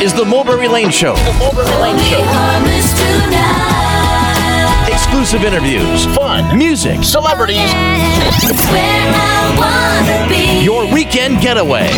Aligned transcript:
is 0.00 0.14
the 0.14 0.24
Mulberry 0.24 0.66
Lane 0.66 0.90
Show. 0.90 1.14
The 1.14 1.36
Mulberry 1.38 1.68
Lane 1.80 1.98
Show. 1.98 2.20
Exclusive 4.90 5.44
interviews, 5.44 6.06
fun, 6.16 6.56
music, 6.56 7.04
celebrities. 7.04 7.70
Your 10.64 10.90
weekend 10.92 11.40
getaway. 11.42 11.88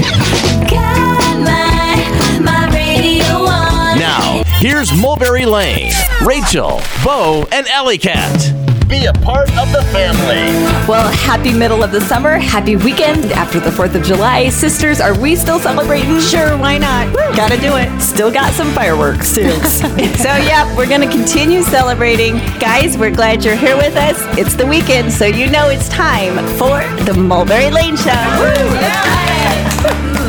Now, 3.99 4.43
here's 4.59 4.93
Mulberry 4.93 5.47
Lane, 5.47 5.93
Rachel, 6.27 6.81
Bo, 7.05 7.47
and 7.53 7.69
Alley 7.69 7.99
Cat. 7.99 8.62
Be 8.93 9.07
a 9.07 9.13
part 9.15 9.49
of 9.57 9.73
the 9.73 9.81
family. 9.85 10.53
Well, 10.87 11.11
happy 11.13 11.51
middle 11.51 11.83
of 11.83 11.93
the 11.93 12.01
summer, 12.03 12.37
happy 12.37 12.77
weekend 12.77 13.33
after 13.33 13.59
the 13.59 13.71
4th 13.71 13.95
of 13.95 14.03
July. 14.03 14.51
Sisters, 14.51 15.01
are 15.01 15.19
we 15.19 15.35
still 15.35 15.59
celebrating? 15.59 16.21
Sure, 16.21 16.59
why 16.59 16.77
not? 16.77 17.11
Gotta 17.35 17.59
do 17.59 17.77
it. 17.77 18.03
Still 18.03 18.31
got 18.31 18.53
some 18.53 18.71
fireworks 18.73 19.35
too. 19.35 19.49
so, 19.63 20.29
yeah, 20.29 20.77
we're 20.77 20.87
gonna 20.87 21.11
continue 21.11 21.63
celebrating. 21.63 22.37
Guys, 22.61 22.99
we're 22.99 23.11
glad 23.11 23.43
you're 23.43 23.57
here 23.57 23.79
with 23.79 23.97
us. 23.97 24.19
It's 24.37 24.55
the 24.55 24.67
weekend, 24.67 25.11
so 25.11 25.25
you 25.25 25.51
know 25.51 25.71
it's 25.71 25.89
time 25.89 26.37
for 26.59 26.83
the 27.05 27.15
Mulberry 27.15 27.71
Lane 27.71 27.97
Show. 27.97 28.13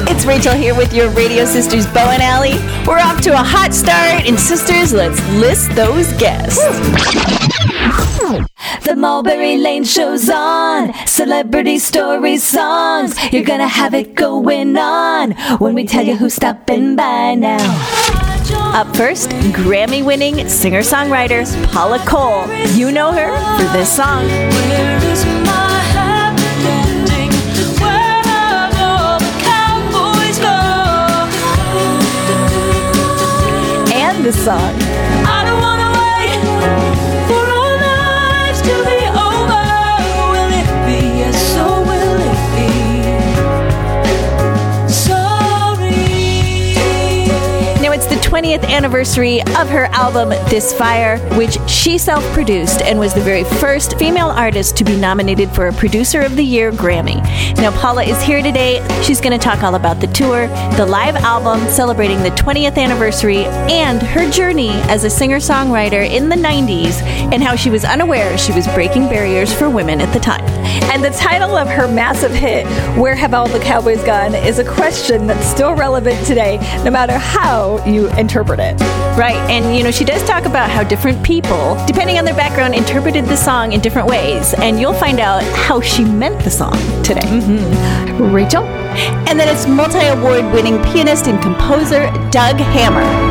It's 0.08 0.25
Rachel 0.25 0.53
here 0.53 0.73
with 0.73 0.94
your 0.94 1.09
radio 1.09 1.44
sisters, 1.44 1.86
Bo 1.88 2.00
and 2.00 2.23
Allie. 2.23 2.55
We're 2.88 3.00
off 3.00 3.20
to 3.23 3.34
a 3.34 3.44
hot 3.44 3.73
start, 3.73 4.25
and 4.25 4.39
sisters, 4.39 4.94
let's 4.94 5.20
list 5.31 5.72
those 5.72 6.14
guests. 6.14 6.61
The 8.84 8.95
Mulberry 8.95 9.58
Lane 9.58 9.84
show's 9.84 10.30
on. 10.30 10.94
Celebrity 11.05 11.80
stories, 11.80 12.44
songs. 12.44 13.16
You're 13.31 13.44
gonna 13.44 13.67
have 13.67 13.94
it 13.94 14.16
going 14.16 14.77
on 14.77 15.31
when 15.59 15.73
we 15.73 15.86
tell 15.86 16.05
you 16.05 16.16
who's 16.16 16.34
stopping 16.34 16.95
by 16.95 17.36
now. 17.36 17.64
Up 18.73 18.95
first, 18.95 19.30
Grammy 19.53 20.03
winning 20.03 20.47
singer 20.50 20.81
songwriter 20.81 21.44
Paula 21.72 22.00
Cole. 22.00 22.47
You 22.73 22.91
know 22.91 23.11
her 23.11 23.30
for 23.58 23.72
this 23.73 23.95
song. 23.95 24.25
And 33.94 34.25
the 34.25 34.34
song. 34.34 35.83
20th 48.44 48.67
anniversary 48.67 49.41
of 49.41 49.69
her 49.69 49.86
album 49.94 50.27
This 50.49 50.73
Fire, 50.73 51.17
which 51.38 51.58
she 51.69 51.97
self 51.97 52.22
produced 52.33 52.81
and 52.81 53.00
was 53.00 53.13
the 53.13 53.22
very 53.22 53.45
first 53.45 53.97
female 53.97 54.27
artist 54.27 54.75
to 54.77 54.83
be 54.83 54.97
nominated 54.97 55.50
for 55.52 55.67
a 55.67 55.73
Producer 55.73 56.19
of 56.19 56.35
the 56.35 56.44
Year 56.44 56.73
Grammy. 56.73 57.23
Now, 57.55 57.72
Paula 57.80 58.03
is 58.03 58.22
here 58.22 58.44
today. 58.44 58.85
She's 59.02 59.22
going 59.22 59.31
to 59.31 59.41
talk 59.41 59.63
all 59.63 59.75
about 59.75 60.02
the 60.02 60.08
tour, 60.08 60.47
the 60.75 60.85
live 60.85 61.16
album 61.16 61.66
celebrating 61.69 62.22
the 62.22 62.31
20th 62.31 62.77
anniversary, 62.77 63.45
and 63.45 64.02
her 64.02 64.30
journey 64.30 64.72
as 64.89 65.05
a 65.05 65.09
singer 65.09 65.38
songwriter 65.38 66.05
in 66.05 66.28
the 66.28 66.35
90s 66.35 67.02
and 67.31 67.41
how 67.41 67.55
she 67.55 67.69
was 67.69 67.85
unaware 67.85 68.38
she 68.38 68.52
was 68.52 68.67
breaking 68.73 69.03
barriers 69.07 69.53
for 69.53 69.69
women 69.69 70.02
at 70.02 70.11
the 70.11 70.19
time. 70.19 70.44
And 70.91 71.02
the 71.02 71.11
title 71.11 71.55
of 71.55 71.69
her 71.69 71.88
massive 71.88 72.33
hit, 72.33 72.66
Where 72.97 73.16
Have 73.16 73.33
All 73.33 73.47
the 73.47 73.59
Cowboys 73.59 74.03
Gone, 74.03 74.35
is 74.35 74.59
a 74.59 74.66
question 74.66 75.28
that's 75.28 75.45
still 75.45 75.75
relevant 75.75 76.25
today, 76.28 76.57
no 76.83 76.91
matter 76.91 77.17
how 77.17 77.81
you 77.85 78.09
interpret 78.09 78.33
it. 78.42 78.80
Right, 79.17 79.38
and 79.50 79.76
you 79.76 79.84
know, 79.84 79.92
she 79.92 80.03
does 80.03 80.23
talk 80.23 80.45
about 80.45 80.70
how 80.70 80.84
different 80.84 81.23
people, 81.23 81.78
depending 81.85 82.18
on 82.18 82.25
their 82.25 82.35
background, 82.35 82.74
interpreted 82.74 83.25
the 83.25 83.38
song 83.38 83.74
in 83.74 83.80
different 83.80 84.07
ways, 84.07 84.53
and 84.56 84.80
you'll 84.80 84.94
find 84.94 85.19
out 85.19 85.44
how 85.56 85.80
she 85.81 86.03
meant 86.03 86.44
the 86.44 86.50
song 86.50 86.74
today. 87.03 87.22
Mm-hmm. 87.22 88.34
Rachel? 88.34 88.63
And 88.63 89.40
then 89.40 89.47
it's 89.47 89.68
multi 89.68 90.06
award 90.07 90.46
winning 90.53 90.81
pianist 90.84 91.28
and 91.28 91.41
composer 91.41 92.12
Doug 92.31 92.57
Hammer. 92.57 93.22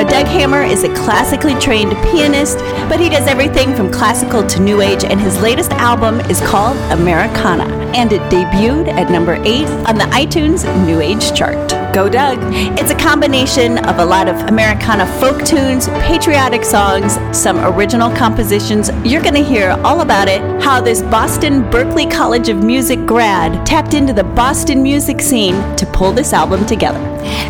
Now, 0.00 0.08
Doug 0.08 0.28
Hammer 0.28 0.62
is 0.62 0.82
a 0.82 0.94
classically 0.94 1.54
trained 1.56 1.92
pianist, 2.04 2.56
but 2.88 2.98
he 2.98 3.10
does 3.10 3.26
everything 3.26 3.76
from 3.76 3.92
classical 3.92 4.46
to 4.46 4.58
new 4.58 4.80
age, 4.80 5.04
and 5.04 5.20
his 5.20 5.38
latest 5.42 5.72
album 5.72 6.20
is 6.20 6.40
called 6.40 6.78
Americana, 6.90 7.66
and 7.94 8.10
it 8.10 8.22
debuted 8.32 8.88
at 8.88 9.10
number 9.10 9.34
8 9.34 9.66
on 9.86 9.96
the 9.96 10.04
iTunes 10.04 10.64
New 10.86 11.02
Age 11.02 11.36
chart. 11.36 11.70
Go 11.92 12.08
Doug! 12.08 12.38
It's 12.78 12.92
a 12.92 12.94
combination 12.94 13.78
of 13.86 13.98
a 13.98 14.04
lot 14.04 14.28
of 14.28 14.36
Americana 14.48 15.06
folk 15.18 15.44
tunes, 15.44 15.88
patriotic 16.06 16.62
songs, 16.62 17.18
some 17.36 17.58
original 17.58 18.14
compositions. 18.14 18.90
You're 19.04 19.22
going 19.22 19.34
to 19.34 19.42
hear 19.42 19.70
all 19.82 20.00
about 20.00 20.28
it, 20.28 20.40
how 20.62 20.80
this 20.80 21.02
Boston 21.02 21.64
Berklee 21.64 22.08
College 22.08 22.48
of 22.48 22.62
Music 22.62 23.04
grad 23.06 23.66
tapped 23.66 23.94
into 23.94 24.12
the 24.12 24.22
Boston 24.22 24.84
music 24.84 25.20
scene 25.20 25.54
to 25.74 25.84
pull 25.86 26.12
this 26.12 26.32
album 26.32 26.64
together. 26.64 27.00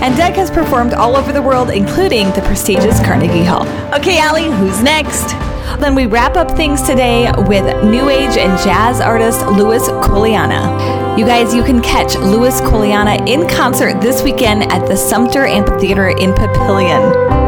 And 0.01 0.17
Doug 0.17 0.33
has 0.35 0.51
performed 0.51 0.95
all 0.95 1.17
over 1.17 1.33
the 1.33 1.43
world, 1.43 1.69
including 1.69 2.29
the 2.31 2.41
prestigious 2.47 2.99
Carnegie 3.01 3.45
Hall. 3.45 3.69
Okay, 3.95 4.19
Allie, 4.19 4.51
who's 4.51 4.83
next? 4.83 5.35
Then 5.81 5.95
we 5.95 6.07
wrap 6.07 6.37
up 6.37 6.51
things 6.53 6.81
today 6.81 7.31
with 7.47 7.65
new 7.85 8.09
age 8.09 8.39
and 8.39 8.59
jazz 8.65 9.03
artist 9.03 9.45
Louis 9.47 9.87
Colaiannia. 10.03 11.00
You 11.19 11.27
guys, 11.27 11.53
you 11.53 11.63
can 11.63 11.83
catch 11.83 12.15
Louis 12.15 12.61
Colaiannia 12.61 13.29
in 13.29 13.47
concert 13.49 14.01
this 14.01 14.23
weekend 14.23 14.63
at 14.63 14.87
the 14.87 14.95
Sumtur 14.95 15.47
Amphitheater 15.47 16.09
in 16.09 16.33
Papillion. 16.33 17.40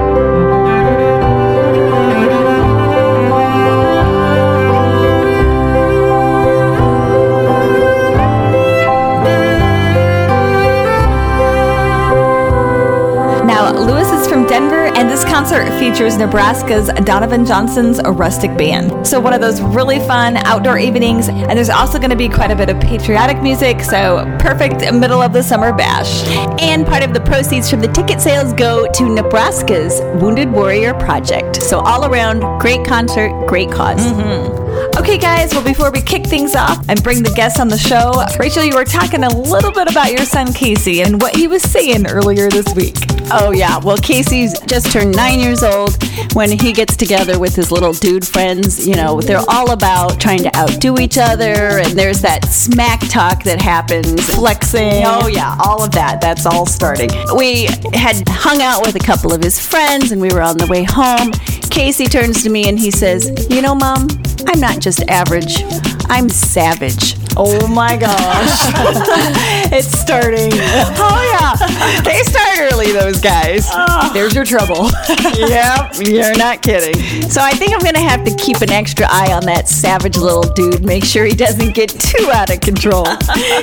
Concert 15.53 15.79
features 15.79 16.17
Nebraska's 16.17 16.89
Donovan 17.05 17.45
Johnson's 17.45 18.01
Rustic 18.03 18.57
Band. 18.57 19.07
So, 19.07 19.21
one 19.21 19.35
of 19.35 19.43
those 19.43 19.61
really 19.61 19.99
fun 19.99 20.39
outdoor 20.39 20.79
evenings, 20.79 21.29
and 21.29 21.51
there's 21.51 21.69
also 21.69 21.99
going 21.99 22.09
to 22.09 22.17
be 22.17 22.27
quite 22.27 22.51
a 22.51 22.57
bit 22.57 22.71
of 22.71 22.81
patriotic 22.81 23.43
music, 23.43 23.83
so 23.83 24.25
perfect 24.39 24.81
middle 24.95 25.21
of 25.21 25.35
the 25.35 25.43
summer 25.43 25.71
bash. 25.71 26.27
And 26.59 26.87
part 26.87 27.03
of 27.03 27.13
the 27.13 27.21
proceeds 27.21 27.69
from 27.69 27.81
the 27.81 27.89
ticket 27.89 28.19
sales 28.23 28.55
go 28.55 28.91
to 28.93 29.15
Nebraska's 29.15 30.01
Wounded 30.23 30.51
Warrior 30.51 30.95
Project. 30.95 31.63
So, 31.63 31.81
all 31.81 32.07
around, 32.07 32.41
great 32.59 32.87
concert, 32.87 33.47
great 33.47 33.69
because 33.69 34.01
mm-hmm. 34.01 34.99
Okay, 34.99 35.19
guys, 35.19 35.53
well, 35.53 35.65
before 35.65 35.91
we 35.91 36.01
kick 36.01 36.27
things 36.27 36.55
off 36.55 36.85
and 36.89 37.03
bring 37.03 37.23
the 37.23 37.31
guests 37.31 37.61
on 37.61 37.69
the 37.69 37.79
show, 37.79 38.25
Rachel, 38.39 38.65
you 38.65 38.75
were 38.75 38.85
talking 38.85 39.25
a 39.25 39.29
little 39.29 39.73
bit 39.73 39.91
about 39.91 40.13
your 40.13 40.25
son 40.25 40.53
Casey 40.53 41.03
and 41.03 41.21
what 41.21 41.37
he 41.37 41.47
was 41.47 41.63
saying 41.63 42.07
earlier 42.07 42.49
this 42.49 42.75
week. 42.75 43.02
Oh, 43.31 43.53
yeah. 43.53 43.79
Well, 43.79 43.97
Casey's 43.97 44.59
just 44.61 44.93
turned 44.93 45.15
nine 45.15 45.41
years 45.41 45.63
old. 45.63 45.97
When 46.35 46.51
he 46.51 46.73
gets 46.73 46.97
together 46.97 47.39
with 47.39 47.55
his 47.55 47.71
little 47.71 47.93
dude 47.93 48.27
friends, 48.27 48.87
you 48.87 48.95
know, 48.95 49.21
they're 49.21 49.43
all 49.49 49.73
about 49.73 50.21
trying 50.21 50.43
to 50.43 50.57
outdo 50.57 50.99
each 50.99 51.19
other, 51.19 51.79
and 51.79 51.99
there's 51.99 52.21
that 52.23 52.47
smack 52.47 53.01
talk 53.09 53.43
that 53.45 53.61
happens. 53.61 54.25
Flexing. 54.35 55.05
Oh, 55.05 55.27
yeah, 55.27 55.57
all 55.65 55.83
of 55.83 55.93
that. 55.93 56.21
That's 56.21 56.47
all 56.47 56.67
starting. 56.67 57.11
We 57.37 57.67
had 57.93 58.27
hung 58.29 58.63
out 58.63 58.85
with 58.85 58.97
a 58.97 59.05
couple 59.05 59.33
of 59.33 59.43
his 59.43 59.65
friends, 59.65 60.13
and 60.13 60.21
we 60.21 60.29
were 60.31 60.43
on 60.43 60.57
the 60.57 60.67
way 60.67 60.85
home. 60.89 61.33
Casey 61.71 62.07
turns 62.07 62.43
to 62.43 62.51
me 62.51 62.69
and 62.69 62.79
he 62.79 62.91
says, 62.91 63.47
You 63.49 63.63
know, 63.63 63.75
Mom, 63.75 64.07
I'm 64.47 64.61
not 64.61 64.81
just 64.81 65.03
average, 65.09 65.63
I'm 66.11 66.29
savage. 66.29 67.17
Oh 67.37 67.67
my 67.69 67.97
gosh. 67.97 68.13
it's 69.73 69.99
starting. 69.99 70.53
Oh, 71.05 71.21
yeah. 71.33 72.03
They 72.03 72.23
start 72.23 72.59
early, 72.61 72.93
those 72.93 73.21
guys. 73.21 73.67
Ah. 73.71 74.11
There's 74.13 74.35
your 74.35 74.45
trouble. 74.45 74.89
yep, 75.37 75.93
you're 75.99 76.37
not 76.37 76.63
kidding. 76.63 77.29
So 77.29 77.41
I 77.41 77.53
think 77.53 77.73
I'm 77.73 77.81
going 77.81 77.95
to 77.95 78.01
have 78.01 78.25
to 78.25 78.35
keep 78.37 78.59
an 78.59 78.71
extra 78.71 79.07
eye 79.09 79.33
on 79.33 79.45
that 79.47 79.69
savage 79.69 80.17
little 80.17 80.43
dude. 80.43 80.85
Make 80.85 81.05
sure 81.05 81.25
he 81.25 81.35
doesn't 81.35 81.75
get 81.75 81.89
too 81.89 82.31
out 82.33 82.51
of 82.51 82.61
control. 82.61 83.07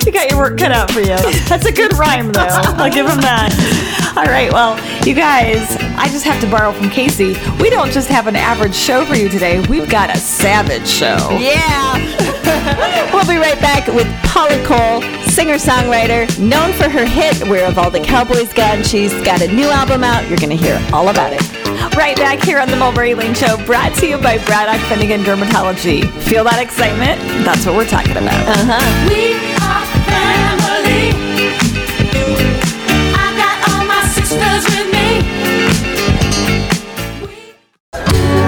you 0.06 0.12
got 0.12 0.30
your 0.30 0.40
work 0.40 0.58
cut 0.58 0.72
out 0.72 0.92
for 0.92 1.00
you. 1.00 1.18
That's 1.48 1.66
a 1.66 1.72
good 1.72 1.98
rhyme, 1.98 2.32
though. 2.32 2.48
I'll 2.50 2.92
give 2.92 3.08
him 3.08 3.22
that. 3.22 4.14
All 4.18 4.26
right, 4.26 4.52
well, 4.52 4.76
you 5.08 5.14
guys, 5.14 5.78
I 5.98 6.08
just 6.10 6.26
have 6.26 6.42
to 6.42 6.50
borrow 6.50 6.72
from 6.72 6.90
Casey. 6.90 7.36
We 7.62 7.70
don't 7.70 7.92
just 7.92 8.10
have 8.10 8.28
an 8.28 8.36
average 8.36 8.76
show 8.76 9.06
for 9.06 9.16
you 9.16 9.30
today, 9.30 9.66
we've 9.68 9.90
got 9.90 10.10
a 10.10 10.18
savage 10.18 10.88
show. 10.88 11.30
Yeah. 11.40 12.29
we'll 13.14 13.28
be 13.28 13.38
right 13.38 13.60
back 13.60 13.88
with 13.88 14.08
Paula 14.24 14.58
Cole, 14.66 15.02
singer 15.30 15.56
songwriter, 15.56 16.28
known 16.40 16.74
for 16.74 16.90
her 16.90 17.06
hit 17.06 17.48
Where 17.48 17.66
Have 17.66 17.78
All 17.78 17.90
the 17.92 18.00
Cowboys 18.00 18.54
Gone. 18.54 18.84
She's 18.84 19.14
got 19.24 19.42
a 19.42 19.48
new 19.52 19.70
album 19.70 20.04
out. 20.04 20.28
You're 20.28 20.38
going 20.38 20.56
to 20.56 20.58
hear 20.58 20.80
all 20.94 21.10
about 21.10 21.34
it. 21.34 21.42
Right 21.96 22.16
back 22.18 22.44
here 22.44 22.60
on 22.60 22.70
the 22.70 22.76
Mulberry 22.76 23.14
Lane 23.14 23.34
Show, 23.34 23.58
brought 23.66 23.94
to 23.96 24.08
you 24.08 24.18
by 24.18 24.38
Braddock 24.46 24.82
Finnegan 24.88 25.22
Dermatology. 25.22 26.10
Feel 26.24 26.44
that 26.44 26.60
excitement? 26.62 27.20
That's 27.46 27.66
what 27.66 27.76
we're 27.76 27.88
talking 27.88 28.18
about. 28.18 28.34
Uh-huh. 28.34 29.10
We 29.10 29.36
are 29.60 29.86
family. 30.08 31.12
I 33.16 33.28
got 33.36 33.56
all 33.72 33.86
my 33.88 34.04
sisters 34.16 34.64
with 34.72 34.88
me. 34.92 35.24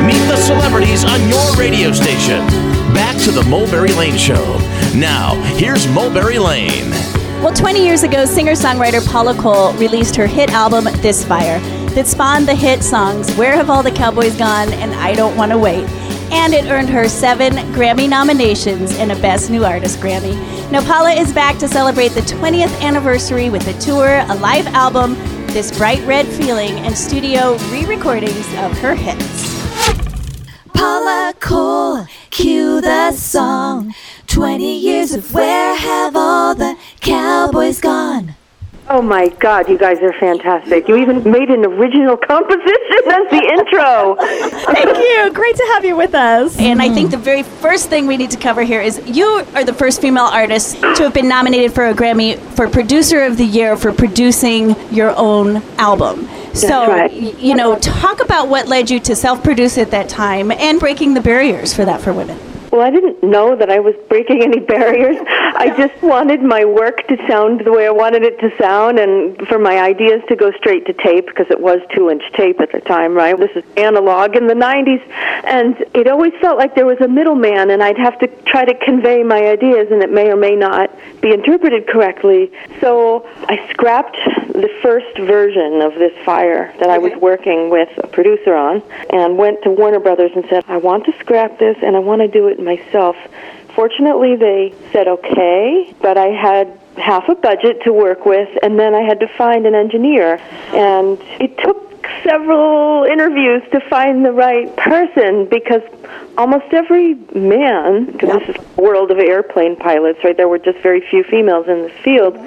Meet 0.05 0.27
the 0.27 0.37
celebrities 0.37 1.03
on 1.03 1.19
your 1.29 1.55
radio 1.55 1.91
station. 1.91 2.70
Back 2.93 3.17
to 3.23 3.31
the 3.31 3.43
Mulberry 3.43 3.93
Lane 3.93 4.17
Show. 4.17 4.57
Now, 4.95 5.35
here's 5.55 5.87
Mulberry 5.87 6.39
Lane. 6.39 6.91
Well, 7.41 7.53
20 7.53 7.83
years 7.83 8.03
ago, 8.03 8.25
singer 8.25 8.51
songwriter 8.51 9.05
Paula 9.09 9.33
Cole 9.33 9.73
released 9.73 10.15
her 10.15 10.27
hit 10.27 10.51
album, 10.51 10.83
This 11.01 11.23
Fire, 11.25 11.59
that 11.95 12.05
spawned 12.05 12.47
the 12.47 12.53
hit 12.53 12.83
songs 12.83 13.33
Where 13.35 13.53
Have 13.53 13.69
All 13.69 13.81
the 13.81 13.91
Cowboys 13.91 14.37
Gone 14.37 14.71
and 14.73 14.93
I 14.93 15.13
Don't 15.13 15.35
Want 15.37 15.51
to 15.51 15.57
Wait. 15.57 15.89
And 16.31 16.53
it 16.53 16.65
earned 16.65 16.89
her 16.89 17.07
seven 17.07 17.53
Grammy 17.73 18.07
nominations 18.07 18.91
and 18.97 19.11
a 19.11 19.15
Best 19.21 19.49
New 19.49 19.65
Artist 19.65 19.99
Grammy. 19.99 20.35
Now, 20.71 20.85
Paula 20.85 21.13
is 21.13 21.33
back 21.33 21.57
to 21.59 21.67
celebrate 21.67 22.09
the 22.09 22.21
20th 22.21 22.81
anniversary 22.81 23.49
with 23.49 23.67
a 23.67 23.79
tour, 23.79 24.19
a 24.27 24.35
live 24.35 24.67
album, 24.67 25.15
This 25.47 25.75
Bright 25.77 26.05
Red 26.05 26.27
Feeling, 26.27 26.79
and 26.79 26.97
studio 26.97 27.57
re 27.71 27.85
recordings 27.85 28.47
of 28.57 28.77
her 28.79 28.95
hits. 28.95 29.50
Paula 30.73 31.33
Cole, 31.39 32.05
cue 32.29 32.81
the 32.81 33.11
song. 33.11 33.93
20 34.27 34.77
years 34.77 35.13
of 35.13 35.33
where 35.33 35.75
have 35.75 36.15
all 36.15 36.55
the 36.55 36.77
cowboys 36.99 37.79
gone? 37.79 38.35
Oh 38.89 39.01
my 39.01 39.29
God, 39.39 39.69
you 39.69 39.77
guys 39.77 39.99
are 39.99 40.11
fantastic. 40.13 40.87
You 40.87 40.97
even 40.97 41.23
made 41.29 41.49
an 41.49 41.63
original 41.65 42.17
composition 42.17 42.99
as 43.07 43.29
the 43.29 43.41
intro. 43.53 44.15
Thank 44.73 44.97
you. 44.97 45.31
Great 45.33 45.55
to 45.55 45.63
have 45.73 45.85
you 45.85 45.95
with 45.95 46.13
us. 46.13 46.57
And 46.59 46.81
I 46.81 46.89
think 46.89 47.11
the 47.11 47.17
very 47.17 47.43
first 47.43 47.89
thing 47.89 48.05
we 48.05 48.17
need 48.17 48.31
to 48.31 48.37
cover 48.37 48.63
here 48.63 48.81
is 48.81 49.01
you 49.05 49.25
are 49.55 49.63
the 49.63 49.73
first 49.73 50.01
female 50.01 50.25
artist 50.25 50.75
to 50.81 51.03
have 51.03 51.13
been 51.13 51.29
nominated 51.29 51.73
for 51.73 51.87
a 51.87 51.93
Grammy 51.93 52.37
for 52.55 52.67
Producer 52.67 53.23
of 53.23 53.37
the 53.37 53.45
Year 53.45 53.77
for 53.77 53.93
producing 53.93 54.75
your 54.91 55.13
own 55.15 55.57
album. 55.77 56.27
so, 56.53 56.87
right. 56.87 57.11
y- 57.13 57.33
you 57.37 57.55
know, 57.55 57.77
talk 57.79 58.19
about 58.21 58.49
what 58.49 58.67
led 58.67 58.89
you 58.89 58.99
to 59.01 59.15
self 59.15 59.41
produce 59.41 59.77
at 59.77 59.91
that 59.91 60.09
time 60.09 60.51
and 60.51 60.79
breaking 60.81 61.13
the 61.13 61.21
barriers 61.21 61.73
for 61.73 61.85
that 61.85 62.01
for 62.01 62.11
women. 62.11 62.37
Well, 62.71 62.79
I 62.79 62.89
didn't 62.89 63.21
know 63.21 63.55
that 63.57 63.69
I 63.69 63.79
was 63.79 63.95
breaking 64.07 64.41
any 64.41 64.59
barriers. 64.59 65.17
I 65.27 65.73
just 65.77 66.01
wanted 66.01 66.41
my 66.41 66.63
work 66.63 67.05
to 67.07 67.17
sound 67.27 67.65
the 67.65 67.71
way 67.71 67.85
I 67.85 67.91
wanted 67.91 68.23
it 68.23 68.39
to 68.39 68.57
sound 68.57 68.97
and 68.97 69.37
for 69.49 69.59
my 69.59 69.79
ideas 69.81 70.21
to 70.29 70.37
go 70.37 70.51
straight 70.53 70.85
to 70.85 70.93
tape 70.93 71.27
because 71.27 71.47
it 71.49 71.59
was 71.59 71.79
two 71.93 72.09
inch 72.09 72.23
tape 72.33 72.61
at 72.61 72.71
the 72.71 72.79
time, 72.79 73.13
right? 73.13 73.37
This 73.37 73.51
is 73.57 73.63
analog 73.75 74.37
in 74.37 74.47
the 74.47 74.53
90s. 74.53 75.05
And 75.43 75.75
it 75.93 76.07
always 76.07 76.31
felt 76.39 76.57
like 76.57 76.73
there 76.73 76.85
was 76.85 77.01
a 77.01 77.09
middleman 77.09 77.71
and 77.71 77.83
I'd 77.83 77.97
have 77.97 78.17
to 78.19 78.27
try 78.45 78.63
to 78.63 78.73
convey 78.73 79.21
my 79.23 79.47
ideas 79.47 79.89
and 79.91 80.01
it 80.01 80.09
may 80.09 80.31
or 80.31 80.37
may 80.37 80.55
not 80.55 80.89
be 81.21 81.33
interpreted 81.33 81.87
correctly. 81.87 82.51
So 82.79 83.27
I 83.47 83.67
scrapped 83.69 84.17
the 84.47 84.69
first 84.81 85.17
version 85.17 85.81
of 85.81 85.93
this 85.93 86.17
fire 86.25 86.73
that 86.79 86.89
I 86.89 86.97
was 86.97 87.13
working 87.21 87.69
with 87.69 87.89
a 88.03 88.07
producer 88.07 88.55
on 88.55 88.83
and 89.11 89.37
went 89.37 89.63
to 89.63 89.69
Warner 89.69 89.99
Brothers 89.99 90.31
and 90.35 90.45
said, 90.49 90.65
I 90.67 90.77
want 90.77 91.05
to 91.05 91.13
scrap 91.19 91.59
this 91.59 91.77
and 91.81 91.95
I 91.95 91.99
want 91.99 92.21
to 92.21 92.27
do 92.27 92.47
it 92.47 92.59
myself. 92.59 93.15
Fortunately, 93.75 94.35
they 94.35 94.73
said 94.91 95.07
okay, 95.07 95.95
but 96.01 96.17
I 96.17 96.27
had 96.27 96.77
half 96.97 97.29
a 97.29 97.35
budget 97.35 97.83
to 97.83 97.93
work 97.93 98.25
with 98.25 98.49
and 98.61 98.77
then 98.77 98.93
I 98.93 99.01
had 99.01 99.19
to 99.21 99.27
find 99.37 99.65
an 99.65 99.75
engineer. 99.75 100.35
And 100.73 101.17
it 101.39 101.57
took 101.59 101.90
several 102.23 103.03
interviews 103.03 103.63
to 103.71 103.79
find 103.89 104.25
the 104.25 104.31
right 104.31 104.75
person 104.77 105.47
because 105.49 105.81
almost 106.37 106.73
every 106.73 107.15
man, 107.35 108.05
because 108.05 108.39
this 108.39 108.55
is 108.55 108.55
a 108.77 108.81
world 108.81 109.11
of 109.11 109.19
airplane 109.19 109.75
pilots, 109.75 110.19
right? 110.23 110.35
There 110.35 110.47
were 110.47 110.59
just 110.59 110.79
very 110.79 111.01
few 111.01 111.23
females 111.23 111.67
in 111.67 111.83
this 111.83 111.97
field. 112.03 112.37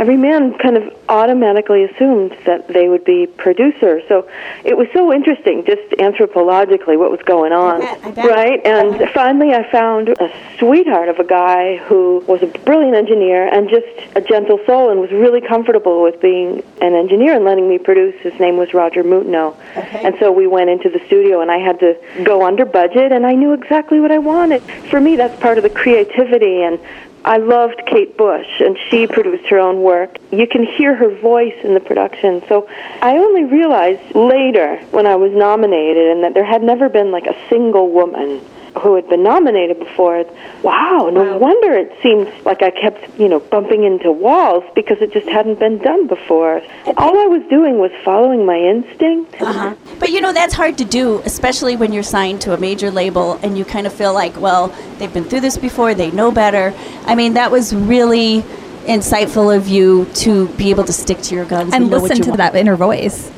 Every 0.00 0.16
man 0.16 0.56
kind 0.56 0.78
of 0.78 0.96
automatically 1.10 1.84
assumed 1.84 2.34
that 2.46 2.68
they 2.68 2.88
would 2.88 3.04
be 3.04 3.26
producer. 3.26 4.00
So 4.08 4.26
it 4.64 4.74
was 4.74 4.88
so 4.94 5.12
interesting, 5.12 5.62
just 5.66 5.82
anthropologically, 5.98 6.98
what 6.98 7.10
was 7.10 7.20
going 7.26 7.52
on, 7.52 7.80
bet, 7.80 8.00
I 8.02 8.10
bet. 8.12 8.24
right? 8.24 8.60
And 8.64 9.10
finally, 9.10 9.52
I 9.52 9.70
found 9.70 10.08
a 10.08 10.32
sweetheart 10.58 11.10
of 11.10 11.18
a 11.18 11.24
guy 11.24 11.76
who 11.76 12.24
was 12.26 12.42
a 12.42 12.46
brilliant 12.46 12.96
engineer 12.96 13.46
and 13.52 13.68
just 13.68 13.86
a 14.16 14.22
gentle 14.22 14.58
soul, 14.64 14.88
and 14.90 15.02
was 15.02 15.10
really 15.10 15.42
comfortable 15.42 16.02
with 16.02 16.18
being 16.18 16.62
an 16.80 16.94
engineer 16.94 17.34
and 17.34 17.44
letting 17.44 17.68
me 17.68 17.76
produce. 17.76 18.18
His 18.22 18.40
name 18.40 18.56
was 18.56 18.72
Roger 18.72 19.04
Moutenot, 19.04 19.54
and 19.76 20.16
so 20.18 20.32
we 20.32 20.46
went 20.46 20.70
into 20.70 20.88
the 20.88 21.04
studio, 21.08 21.42
and 21.42 21.50
I 21.50 21.58
had 21.58 21.78
to 21.80 21.94
go 22.24 22.46
under 22.46 22.64
budget, 22.64 23.12
and 23.12 23.26
I 23.26 23.34
knew 23.34 23.52
exactly 23.52 24.00
what 24.00 24.12
I 24.12 24.18
wanted. 24.18 24.62
For 24.88 24.98
me, 24.98 25.16
that's 25.16 25.38
part 25.42 25.58
of 25.58 25.62
the 25.62 25.68
creativity 25.70 26.62
and. 26.62 26.80
I 27.24 27.36
loved 27.36 27.82
Kate 27.86 28.16
Bush, 28.16 28.60
and 28.60 28.78
she 28.88 29.06
produced 29.06 29.46
her 29.48 29.58
own 29.58 29.82
work. 29.82 30.18
You 30.30 30.46
can 30.46 30.64
hear 30.64 30.94
her 30.94 31.10
voice 31.20 31.56
in 31.62 31.74
the 31.74 31.80
production. 31.80 32.42
So 32.48 32.68
I 33.02 33.18
only 33.18 33.44
realized 33.44 34.14
later 34.14 34.78
when 34.90 35.06
I 35.06 35.16
was 35.16 35.32
nominated 35.32 36.08
and 36.12 36.24
that 36.24 36.34
there 36.34 36.44
had 36.44 36.62
never 36.62 36.88
been 36.88 37.10
like 37.10 37.26
a 37.26 37.36
single 37.48 37.90
woman 37.90 38.40
who 38.78 38.94
had 38.94 39.08
been 39.08 39.22
nominated 39.22 39.78
before. 39.78 40.24
Wow, 40.62 41.10
no 41.12 41.36
wonder 41.38 41.72
it 41.72 41.92
seemed 42.02 42.32
like 42.44 42.62
I 42.62 42.70
kept, 42.70 43.18
you 43.18 43.28
know, 43.28 43.40
bumping 43.40 43.84
into 43.84 44.12
walls 44.12 44.64
because 44.74 44.98
it 45.00 45.12
just 45.12 45.28
hadn't 45.28 45.58
been 45.58 45.78
done 45.78 46.06
before. 46.06 46.62
All 46.96 47.18
I 47.18 47.26
was 47.26 47.42
doing 47.48 47.78
was 47.78 47.90
following 48.04 48.46
my 48.46 48.58
instinct. 48.58 49.40
Uh-huh. 49.40 49.74
But 49.98 50.10
you 50.10 50.20
know, 50.20 50.32
that's 50.32 50.54
hard 50.54 50.78
to 50.78 50.84
do, 50.84 51.20
especially 51.24 51.76
when 51.76 51.92
you're 51.92 52.02
signed 52.02 52.40
to 52.42 52.54
a 52.54 52.58
major 52.58 52.90
label 52.90 53.38
and 53.42 53.56
you 53.56 53.64
kind 53.64 53.86
of 53.86 53.92
feel 53.92 54.12
like, 54.14 54.38
well, 54.40 54.68
they've 54.98 55.12
been 55.12 55.24
through 55.24 55.40
this 55.40 55.56
before, 55.56 55.94
they 55.94 56.10
know 56.10 56.30
better. 56.30 56.74
I 57.06 57.14
mean, 57.14 57.34
that 57.34 57.50
was 57.50 57.74
really 57.74 58.42
insightful 58.86 59.54
of 59.54 59.68
you 59.68 60.06
to 60.14 60.48
be 60.50 60.70
able 60.70 60.84
to 60.84 60.92
stick 60.92 61.18
to 61.22 61.34
your 61.34 61.44
guns 61.44 61.72
and, 61.74 61.84
And 61.84 61.90
know 61.90 61.98
what 62.00 62.10
listen 62.10 62.18
you 62.18 62.24
to 62.24 62.30
want. 62.30 62.38
that 62.38 62.56
inner 62.56 62.76
voice. 62.76 63.30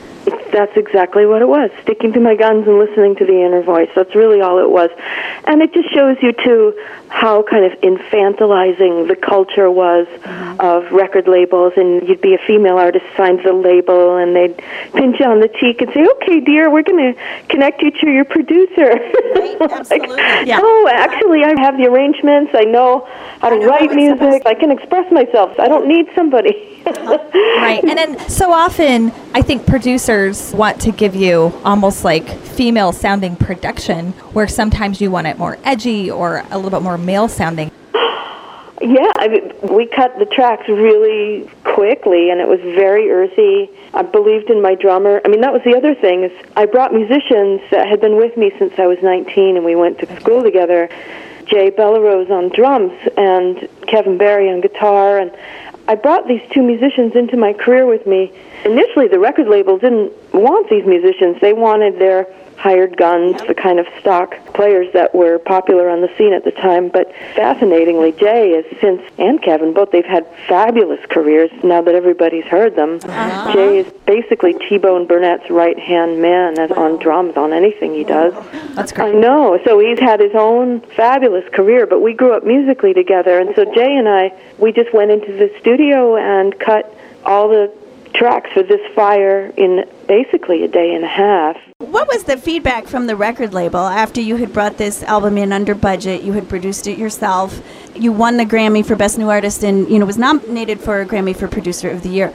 That's 0.53 0.77
exactly 0.77 1.25
what 1.25 1.41
it 1.41 1.49
was. 1.49 1.71
Sticking 1.83 2.13
to 2.13 2.21
my 2.21 2.37
guns 2.37 2.69
and 2.69 2.79
listening 2.79 3.17
to 3.17 3.25
the 3.25 3.43
inner 3.43 3.63
voice. 3.63 3.89
That's 3.95 4.15
really 4.15 4.43
all 4.43 4.59
it 4.59 4.69
was. 4.69 4.91
And 5.45 5.63
it 5.63 5.73
just 5.73 5.93
shows 5.95 6.19
you, 6.21 6.33
too, 6.33 6.79
how 7.09 7.43
kind 7.43 7.65
of 7.65 7.73
infantilizing 7.81 9.09
the 9.09 9.17
culture 9.17 9.71
was 9.71 10.07
of 10.61 10.93
record 10.93 11.27
labels. 11.27 11.73
And 11.77 12.07
you'd 12.07 12.21
be 12.21 12.35
a 12.35 12.39
female 12.47 12.77
artist 12.77 13.07
signed 13.17 13.39
to 13.43 13.49
the 13.49 13.55
label, 13.55 14.17
and 14.17 14.37
they'd 14.37 14.57
pinch 14.93 15.19
you 15.21 15.27
on 15.27 15.41
the 15.41 15.49
cheek 15.49 15.81
and 15.81 15.91
say, 15.95 16.07
okay, 16.17 16.41
dear, 16.41 16.71
we're 16.71 16.83
going 16.83 17.15
to 17.15 17.21
connect 17.49 17.81
you 17.81 17.91
to 17.91 18.11
your 18.11 18.27
producer. 18.27 18.93
absolutely. 19.61 20.17
Yeah. 20.45 20.61
Oh, 20.61 20.89
actually, 20.93 21.45
I 21.45 21.59
have 21.61 21.79
the 21.79 21.87
arrangements. 21.87 22.53
I 22.55 22.65
know 22.65 23.09
how 23.41 23.49
to 23.49 23.59
know 23.59 23.67
write 23.67 23.93
music. 23.93 24.43
I 24.45 24.55
can 24.55 24.71
express 24.71 25.11
myself. 25.11 25.59
I 25.59 25.69
don't 25.69 25.89
need 25.89 26.07
somebody. 26.15 26.72
Right. 26.85 27.81
And 27.83 27.97
then 27.97 28.19
so 28.29 28.53
often, 28.53 29.13
I 29.35 29.43
think 29.43 29.67
producers 29.67 30.53
want 30.53 30.81
to 30.83 30.93
give 30.93 31.15
you 31.15 31.53
almost 31.65 32.05
like 32.05 32.29
female 32.29 32.93
sounding 32.93 33.37
production, 33.37 34.13
where 34.33 34.49
sometimes 34.49 35.01
you 35.01 35.11
want 35.11 35.27
it 35.27 35.39
more 35.39 35.59
edgy 35.65 36.11
or 36.11 36.45
a 36.51 36.57
little 36.57 36.71
bit 36.71 36.83
more 36.83 36.99
male 36.99 37.29
sounding. 37.29 37.71
Yeah, 38.81 39.13
I 39.17 39.29
mean, 39.29 39.53
we 39.73 39.87
cut 39.87 40.19
the 40.19 40.27
tracks 40.27 40.69
really 40.69 41.49
quickly, 41.63 42.31
and 42.31 42.41
it 42.41 42.49
was 42.49 42.59
very 42.61 43.11
earthy. 43.13 43.71
I 43.95 44.03
believed 44.03 44.51
in 44.51 44.61
my 44.61 44.75
drummer. 44.75 45.21
I 45.25 45.29
mean, 45.29 45.41
that 45.43 45.53
was 45.53 45.63
the 45.65 45.77
other 45.77 45.95
thing 45.95 46.25
is 46.25 46.33
I 46.57 46.67
brought 46.67 46.93
musicians 46.93 47.61
that 47.71 47.87
had 47.87 48.01
been 48.01 48.17
with 48.17 48.37
me 48.37 48.51
since 48.59 48.77
I 48.79 48.89
was 48.89 48.99
19, 49.01 49.57
and 49.57 49.65
we 49.65 49.77
went 49.77 49.99
to 50.01 50.21
school 50.21 50.43
together. 50.43 50.89
Jay 51.47 51.71
Bellerose 51.71 52.31
on 52.31 52.49
drums 52.49 52.93
and 53.17 53.69
Kevin 53.87 54.19
Barry 54.19 54.51
on 54.51 54.61
guitar, 54.61 55.19
and 55.19 55.31
I 55.93 55.95
brought 55.95 56.27
these 56.27 56.41
two 56.53 56.63
musicians 56.63 57.15
into 57.15 57.37
my 57.37 57.53
career 57.53 57.85
with 57.85 58.07
me. 58.07 58.33
Initially, 58.65 59.09
the 59.09 59.19
record 59.19 59.47
label 59.47 59.77
didn't 59.77 60.11
want 60.33 60.71
these 60.71 60.87
musicians; 60.87 61.39
they 61.43 61.53
wanted 61.53 61.99
their 61.99 62.25
hired 62.63 62.97
guns, 62.97 63.43
the 63.49 63.55
kind 63.55 63.81
of 63.81 63.87
stock 63.99 64.37
players 64.55 64.87
that 64.93 65.13
were 65.13 65.37
popular 65.41 65.91
on 65.91 66.01
the 66.01 66.09
scene 66.17 66.33
at 66.33 66.45
the 66.45 66.53
time. 66.53 66.89
But 66.89 67.13
fascinatingly, 67.35 68.13
Jay 68.13 68.53
has 68.53 68.65
since, 68.81 69.03
and 69.19 69.43
Kevin, 69.43 69.75
both 69.75 69.91
they've 69.91 70.05
had 70.05 70.25
fabulous 70.47 71.01
careers 71.11 71.51
now 71.65 71.83
that 71.83 71.97
everybody's 71.97 72.45
heard 72.45 72.77
them. 72.77 73.01
Uh-huh. 73.03 73.53
Jay 73.53 73.79
is 73.79 73.93
basically 74.07 74.55
T-Bone 74.55 75.09
Burnett's 75.09 75.51
right-hand 75.51 76.23
man 76.23 76.57
as 76.57 76.71
on 76.71 77.01
drums 77.01 77.37
on 77.37 77.53
anything 77.53 77.95
he 77.95 78.05
does. 78.05 78.33
That's 78.77 78.93
great. 78.93 79.17
I 79.17 79.19
know. 79.19 79.59
So 79.65 79.81
he's 79.81 79.99
had 79.99 80.21
his 80.21 80.35
own 80.37 80.83
fabulous 80.95 81.49
career, 81.53 81.89
but 81.89 82.01
we 82.01 82.13
grew 82.15 82.33
up 82.33 82.45
musically 82.45 82.95
together. 82.95 83.41
And 83.41 83.57
so 83.57 83.65
Jay 83.75 83.97
and 83.97 84.09
I, 84.09 84.33
we 84.59 84.71
just 84.71 84.95
went 84.95 85.11
into 85.11 85.33
the 85.33 85.53
studio 85.59 86.17
and 86.17 86.57
cut 86.61 86.97
all 87.25 87.49
the 87.49 87.73
tracks 88.15 88.51
for 88.53 88.63
this 88.63 88.81
fire 88.95 89.53
in 89.57 89.85
basically 90.13 90.63
a 90.63 90.69
day 90.69 90.95
and 90.95 91.05
a 91.05 91.09
half. 91.09 91.57
What 91.79 92.07
was 92.07 92.25
the 92.25 92.37
feedback 92.37 92.87
from 92.87 93.07
the 93.07 93.17
record 93.17 93.55
label 93.55 93.81
after 93.81 94.21
you 94.21 94.37
had 94.37 94.53
brought 94.53 94.77
this 94.77 95.03
album 95.05 95.39
in 95.39 95.55
under 95.55 95.75
budget? 95.75 96.23
You 96.23 96.35
had 96.35 96.51
produced 96.51 96.87
it 96.87 96.99
yourself. 96.99 97.63
You 97.95 98.13
won 98.13 98.37
the 98.37 98.45
Grammy 98.45 98.85
for 98.85 98.95
Best 98.95 99.17
New 99.17 99.31
Artist 99.31 99.65
and, 99.65 99.89
you 99.89 99.99
know, 99.99 100.05
was 100.05 100.19
nominated 100.19 100.81
for 100.81 101.01
a 101.01 101.07
Grammy 101.07 101.35
for 101.35 101.49
Producer 101.49 101.89
of 101.89 102.03
the 102.03 102.11
Year. 102.11 102.31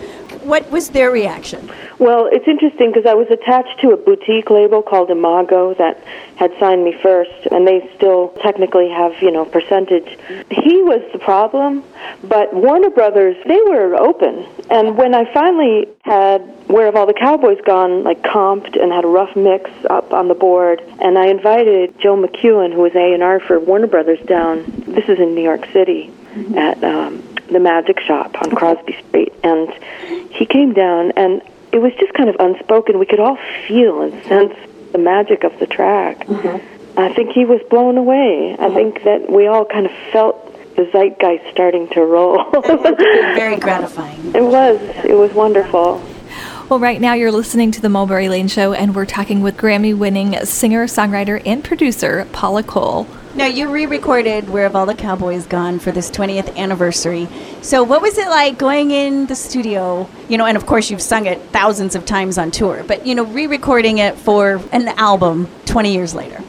What 0.47 0.71
was 0.71 0.91
their 0.91 1.11
reaction? 1.11 1.69
Well, 1.99 2.29
it's 2.31 2.47
interesting 2.47 2.93
because 2.93 3.05
I 3.05 3.15
was 3.15 3.27
attached 3.29 3.81
to 3.81 3.91
a 3.91 3.97
boutique 3.97 4.49
label 4.49 4.81
called 4.81 5.09
Imago 5.09 5.73
that 5.73 6.01
had 6.37 6.53
signed 6.57 6.85
me 6.85 6.93
first, 7.03 7.47
and 7.51 7.67
they 7.67 7.91
still 7.97 8.29
technically 8.41 8.89
have, 8.89 9.21
you 9.21 9.29
know, 9.29 9.43
percentage. 9.43 10.07
He 10.49 10.81
was 10.83 11.01
the 11.11 11.19
problem, 11.19 11.83
but 12.23 12.53
Warner 12.53 12.89
Brothers, 12.89 13.35
they 13.45 13.59
were 13.59 13.95
open. 13.95 14.47
And 14.69 14.95
when 14.95 15.13
I 15.13 15.31
finally 15.33 15.89
had 16.05 16.39
Where 16.69 16.85
Have 16.85 16.95
All 16.95 17.07
the 17.07 17.13
Cowboys 17.13 17.59
Gone, 17.65 18.05
like 18.05 18.21
comped 18.21 18.81
and 18.81 18.89
had 18.93 19.03
a 19.03 19.09
rough 19.09 19.35
mix 19.35 19.69
up 19.89 20.13
on 20.13 20.29
the 20.29 20.35
board, 20.35 20.81
and 21.01 21.17
I 21.17 21.25
invited 21.25 21.99
Joe 21.99 22.15
McEwen, 22.15 22.73
who 22.73 22.83
was 22.83 22.95
A&R 22.95 23.41
for 23.41 23.59
Warner 23.59 23.87
Brothers, 23.87 24.25
down. 24.27 24.63
This 24.87 25.09
is 25.09 25.19
in 25.19 25.35
New 25.35 25.43
York 25.43 25.67
City 25.73 26.09
at 26.55 26.81
um, 26.85 27.21
the 27.51 27.59
Magic 27.59 27.99
Shop 27.99 28.35
on 28.41 28.51
Crosby 28.51 28.97
Street, 29.07 29.33
and 29.43 29.73
he 30.31 30.45
came 30.45 30.73
down 30.73 31.11
and 31.11 31.41
it 31.71 31.79
was 31.79 31.93
just 31.99 32.13
kind 32.13 32.29
of 32.29 32.35
unspoken. 32.39 32.99
We 32.99 33.05
could 33.05 33.19
all 33.19 33.37
feel 33.67 34.01
and 34.01 34.23
sense 34.23 34.53
the 34.91 34.97
magic 34.97 35.43
of 35.43 35.57
the 35.59 35.67
track. 35.67 36.19
Mm-hmm. 36.19 36.99
I 36.99 37.13
think 37.13 37.31
he 37.31 37.45
was 37.45 37.61
blown 37.69 37.97
away. 37.97 38.53
I 38.53 38.63
mm-hmm. 38.63 38.73
think 38.73 39.03
that 39.03 39.29
we 39.29 39.47
all 39.47 39.65
kind 39.65 39.85
of 39.85 39.91
felt 40.11 40.43
the 40.75 40.89
zeitgeist 40.91 41.51
starting 41.51 41.87
to 41.89 42.01
roll. 42.01 42.43
Very 42.61 43.57
gratifying. 43.57 44.35
it 44.35 44.43
was. 44.43 44.79
It 45.05 45.17
was 45.17 45.33
wonderful. 45.33 46.01
Well, 46.69 46.79
right 46.79 46.99
now 46.99 47.13
you're 47.13 47.31
listening 47.31 47.71
to 47.71 47.81
the 47.81 47.89
Mulberry 47.89 48.27
Lane 48.27 48.47
Show, 48.47 48.73
and 48.73 48.93
we're 48.93 49.05
talking 49.05 49.41
with 49.41 49.55
Grammy 49.55 49.97
winning 49.97 50.33
singer, 50.45 50.85
songwriter, 50.85 51.41
and 51.45 51.63
producer 51.63 52.27
Paula 52.33 52.63
Cole. 52.63 53.07
Now, 53.37 53.45
you 53.45 53.69
re 53.69 53.85
recorded 53.85 54.49
Where 54.49 54.63
Have 54.63 54.75
All 54.75 54.87
the 54.87 54.95
Cowboys 54.95 55.45
Gone 55.45 55.77
for 55.77 55.91
this 55.91 56.09
20th 56.09 56.55
anniversary. 56.55 57.27
So, 57.61 57.83
what 57.83 58.01
was 58.01 58.17
it 58.17 58.27
like 58.29 58.57
going 58.57 58.89
in 58.89 59.27
the 59.27 59.35
studio? 59.35 60.09
You 60.27 60.39
know, 60.39 60.47
and 60.47 60.57
of 60.57 60.65
course, 60.65 60.89
you've 60.89 61.03
sung 61.03 61.27
it 61.27 61.39
thousands 61.51 61.93
of 61.93 62.03
times 62.03 62.39
on 62.39 62.49
tour, 62.49 62.83
but, 62.87 63.05
you 63.05 63.13
know, 63.13 63.25
re 63.25 63.45
recording 63.45 63.99
it 63.99 64.17
for 64.17 64.59
an 64.71 64.87
album 64.87 65.47
20 65.65 65.93
years 65.93 66.15
later. 66.15 66.41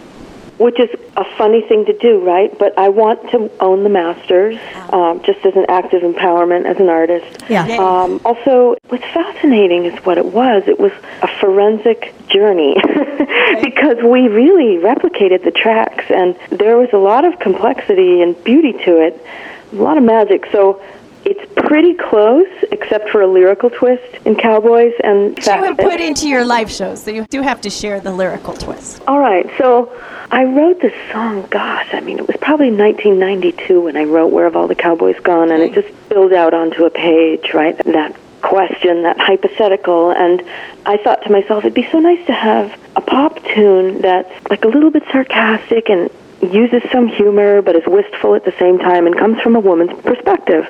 Which 0.58 0.80
is 0.80 0.90
a 1.16 1.24
funny 1.36 1.62
thing 1.62 1.84
to 1.86 1.96
do, 1.96 2.18
right? 2.18 2.56
But 2.58 2.76
I 2.76 2.88
want 2.88 3.30
to 3.30 3.50
own 3.60 3.84
the 3.84 3.88
masters, 3.88 4.58
um, 4.92 5.22
just 5.22 5.44
as 5.46 5.54
an 5.54 5.66
act 5.68 5.94
of 5.94 6.02
empowerment 6.02 6.66
as 6.66 6.78
an 6.78 6.88
artist. 6.88 7.44
Yeah. 7.48 7.64
Um, 7.78 8.20
also, 8.24 8.76
what's 8.88 9.04
fascinating 9.04 9.84
is 9.84 9.96
what 10.04 10.18
it 10.18 10.26
was. 10.26 10.64
It 10.66 10.80
was 10.80 10.92
a 11.22 11.28
forensic 11.40 12.12
journey 12.28 12.74
because 13.62 13.98
we 14.02 14.28
really 14.28 14.82
replicated 14.82 15.44
the 15.44 15.52
tracks, 15.52 16.04
and 16.10 16.36
there 16.50 16.76
was 16.76 16.88
a 16.92 16.98
lot 16.98 17.24
of 17.24 17.38
complexity 17.38 18.20
and 18.20 18.42
beauty 18.42 18.72
to 18.84 19.00
it, 19.00 19.24
a 19.72 19.76
lot 19.76 19.96
of 19.96 20.02
magic. 20.02 20.46
So 20.50 20.82
it's 21.28 21.52
pretty 21.66 21.94
close, 21.94 22.48
except 22.72 23.10
for 23.10 23.20
a 23.20 23.26
lyrical 23.26 23.70
twist 23.70 24.14
in 24.24 24.34
Cowboys 24.34 24.94
and. 25.04 25.38
You 25.38 25.52
have 25.64 25.76
put 25.76 26.00
into 26.00 26.28
your 26.28 26.44
live 26.44 26.70
shows, 26.70 27.02
so 27.02 27.10
you 27.10 27.26
do 27.28 27.42
have 27.42 27.60
to 27.62 27.70
share 27.70 28.00
the 28.00 28.12
lyrical 28.12 28.54
twist. 28.54 29.02
All 29.06 29.18
right, 29.18 29.46
so 29.58 29.92
I 30.30 30.44
wrote 30.44 30.80
this 30.80 30.94
song, 31.12 31.46
gosh, 31.50 31.88
I 31.92 32.00
mean, 32.00 32.18
it 32.18 32.26
was 32.26 32.36
probably 32.40 32.70
1992 32.70 33.80
when 33.80 33.96
I 33.96 34.04
wrote 34.04 34.32
Where 34.32 34.44
Have 34.44 34.56
All 34.56 34.68
the 34.68 34.74
Cowboys 34.74 35.18
Gone, 35.20 35.50
and 35.50 35.62
it 35.62 35.74
just 35.74 35.88
spilled 36.04 36.32
out 36.32 36.54
onto 36.54 36.84
a 36.84 36.90
page, 36.90 37.52
right? 37.52 37.76
That 37.84 38.16
question, 38.42 39.02
that 39.02 39.18
hypothetical, 39.18 40.10
and 40.12 40.42
I 40.86 40.96
thought 40.96 41.22
to 41.24 41.32
myself, 41.32 41.64
it'd 41.64 41.74
be 41.74 41.88
so 41.90 41.98
nice 41.98 42.24
to 42.26 42.32
have 42.32 42.78
a 42.96 43.00
pop 43.00 43.42
tune 43.54 44.00
that's 44.00 44.32
like 44.48 44.64
a 44.64 44.68
little 44.68 44.90
bit 44.90 45.02
sarcastic 45.12 45.90
and 45.90 46.10
uses 46.42 46.82
some 46.90 47.08
humor 47.08 47.62
but 47.62 47.76
is 47.76 47.86
wistful 47.86 48.34
at 48.34 48.44
the 48.44 48.54
same 48.58 48.78
time 48.78 49.06
and 49.06 49.16
comes 49.16 49.40
from 49.40 49.56
a 49.56 49.60
woman's 49.60 50.00
perspective. 50.02 50.68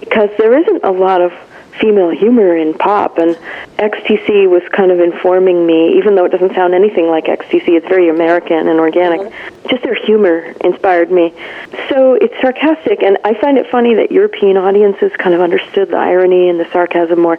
Because 0.00 0.30
there 0.38 0.58
isn't 0.58 0.84
a 0.84 0.90
lot 0.90 1.20
of 1.20 1.32
female 1.80 2.10
humor 2.10 2.56
in 2.56 2.74
pop 2.74 3.18
and 3.18 3.36
XTC 3.78 4.48
was 4.48 4.62
kind 4.72 4.90
of 4.90 4.98
informing 5.00 5.66
me 5.66 5.98
even 5.98 6.14
though 6.14 6.24
it 6.24 6.32
doesn't 6.32 6.54
sound 6.54 6.74
anything 6.74 7.06
like 7.08 7.26
XTC 7.26 7.68
it's 7.68 7.86
very 7.86 8.08
American 8.08 8.68
and 8.68 8.80
organic 8.80 9.30
just 9.68 9.82
their 9.82 9.94
humor 9.94 10.54
inspired 10.62 11.10
me. 11.10 11.34
So 11.88 12.14
it's 12.14 12.34
sarcastic 12.40 13.02
and 13.02 13.18
I 13.24 13.34
find 13.34 13.58
it 13.58 13.66
funny 13.70 13.94
that 13.94 14.10
European 14.10 14.56
audiences 14.56 15.12
kind 15.18 15.34
of 15.34 15.40
understood 15.40 15.90
the 15.90 15.96
irony 15.96 16.48
and 16.48 16.58
the 16.58 16.70
sarcasm 16.72 17.20
more. 17.20 17.38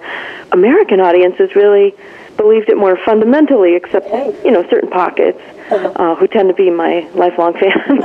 American 0.52 1.00
audiences 1.00 1.56
really 1.56 1.96
believed 2.36 2.70
it 2.70 2.78
more 2.78 2.98
fundamentally 2.98 3.76
except 3.76 4.08
you 4.46 4.52
know 4.52 4.68
certain 4.70 4.90
pockets 4.90 5.42
uh, 5.72 6.16
who 6.16 6.28
tend 6.28 6.50
to 6.50 6.56
be 6.56 6.70
my 6.70 7.08
lifelong 7.14 7.54
fans 7.54 7.76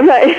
right. 0.00 0.36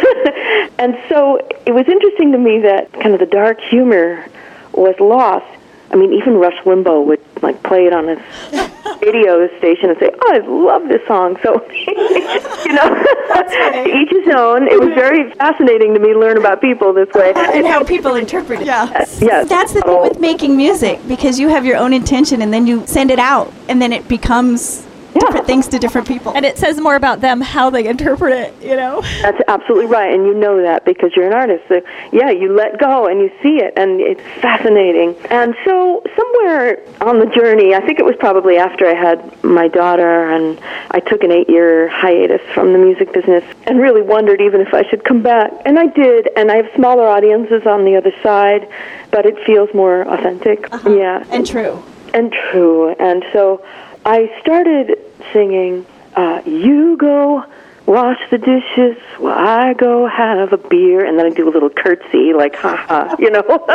and 0.80 0.98
so 1.10 1.38
it 1.66 1.74
was 1.74 1.88
interesting 1.88 2.32
to 2.32 2.38
me 2.38 2.60
that 2.60 2.92
kind 2.94 3.14
of 3.14 3.20
the 3.20 3.26
dark 3.26 3.60
humor 3.60 4.26
was 4.74 4.96
lost. 5.00 5.46
I 5.92 5.96
mean, 5.96 6.14
even 6.14 6.36
Rush 6.36 6.58
Limbaugh 6.64 7.06
would 7.06 7.22
like 7.42 7.62
play 7.64 7.86
it 7.86 7.94
on 7.94 8.08
his 8.08 8.20
radio 9.02 9.48
station 9.58 9.90
and 9.90 10.00
say, 10.00 10.10
"Oh, 10.22 10.34
I 10.34 10.40
love 10.40 10.88
this 10.90 11.06
song." 11.08 11.38
So, 11.44 11.66
you 11.72 12.74
know, 12.74 12.90
to 12.94 13.88
each 13.98 14.12
his 14.12 14.34
own. 14.36 14.68
It 14.68 14.80
was 14.80 14.90
very 14.94 15.32
fascinating 15.34 15.94
to 15.94 16.00
me 16.00 16.14
to 16.14 16.20
learn 16.20 16.38
about 16.38 16.62
people 16.62 16.94
this 16.94 17.10
way. 17.14 17.34
And 17.36 17.66
how 17.66 17.84
people 17.84 18.16
interpret 18.16 18.62
it. 18.62 18.68
Yeah. 18.68 18.84
Uh, 18.84 19.06
yes. 19.20 19.50
That's 19.50 19.74
the 19.74 19.82
thing 19.82 20.02
with 20.02 20.20
making 20.20 20.58
music 20.58 21.00
because 21.08 21.40
you 21.40 21.50
have 21.50 21.66
your 21.66 21.78
own 21.78 21.94
intention 21.94 22.42
and 22.42 22.54
then 22.54 22.68
you 22.68 22.86
send 22.88 23.12
it 23.12 23.20
out 23.20 23.54
and 23.70 23.82
then 23.82 23.94
it 23.94 24.08
becomes 24.08 24.87
different 25.14 25.46
things 25.46 25.68
to 25.70 25.80
different 25.80 26.08
people. 26.08 26.34
And 26.36 26.46
it 26.46 26.58
says 26.58 26.80
more 26.80 26.96
about 26.96 27.22
them 27.22 27.42
how 27.42 27.70
they 27.70 27.88
interpret 27.88 28.34
it, 28.34 28.54
you 28.62 28.76
know? 28.76 29.02
That's 29.22 29.42
absolutely 29.48 29.88
right, 29.88 30.14
and 30.14 30.26
you 30.26 30.34
know 30.34 30.62
that 30.62 30.86
because 30.86 31.16
you're 31.16 31.28
an 31.28 31.34
artist. 31.34 31.64
So, 31.68 31.82
yeah, 32.12 32.30
you 32.30 32.54
let 32.56 32.80
go 32.80 33.08
and 33.08 33.20
you 33.20 33.32
see 33.42 33.58
it, 33.58 33.74
and 33.78 34.00
it's 34.00 34.22
fascinating. 34.42 35.16
And 35.30 35.56
so, 35.66 36.04
somewhere 36.16 36.80
on 37.02 37.20
the 37.20 37.26
journey, 37.28 37.74
I 37.74 37.86
think 37.86 38.00
it 38.00 38.06
was 38.06 38.16
probably 38.20 38.58
after 38.58 38.86
I 38.88 38.94
had 38.94 39.44
my 39.44 39.68
daughter, 39.68 40.30
and 40.30 40.60
I 40.92 41.00
took 41.00 41.24
an 41.24 41.32
eight-year 41.32 41.88
hiatus 41.90 42.42
from 42.54 42.74
the 42.74 42.80
music 42.80 43.14
business, 43.14 43.44
and 43.66 43.80
really 43.80 44.02
wondered 44.02 44.42
even 44.42 44.62
if 44.62 44.74
I 44.74 44.84
should 44.90 45.04
come 45.04 45.22
back. 45.22 45.52
And 45.66 45.80
I 45.80 45.88
did, 45.88 46.30
and 46.38 46.52
I 46.52 46.58
have 46.58 46.70
smaller 46.76 47.08
audiences 47.08 47.66
on 47.66 47.86
the 47.86 47.96
other 47.96 48.14
side, 48.22 48.68
but 49.12 49.26
it 49.26 49.38
feels 49.46 49.74
more 49.74 50.02
authentic. 50.02 50.72
Uh-huh. 50.74 50.90
Yeah, 50.92 51.24
And 51.32 51.46
true. 51.46 51.82
and 52.14 52.32
true. 52.52 52.90
And 53.00 53.24
so 53.34 53.64
I 54.08 54.32
started 54.40 54.98
singing, 55.34 55.86
uh, 56.16 56.42
You 56.46 56.96
go 56.96 57.44
wash 57.86 58.18
the 58.30 58.38
dishes 58.38 58.98
while 59.18 59.38
I 59.38 59.74
go 59.74 60.08
have 60.08 60.54
a 60.54 60.58
beer. 60.58 61.06
And 61.06 61.20
then 61.20 61.26
I 61.26 61.30
do 61.30 61.50
a 61.50 61.52
little 61.52 61.70
curtsy, 61.70 62.32
like, 62.34 62.56
ha 62.56 62.78
ha, 62.88 63.16
you 63.20 63.30
know. 63.30 63.42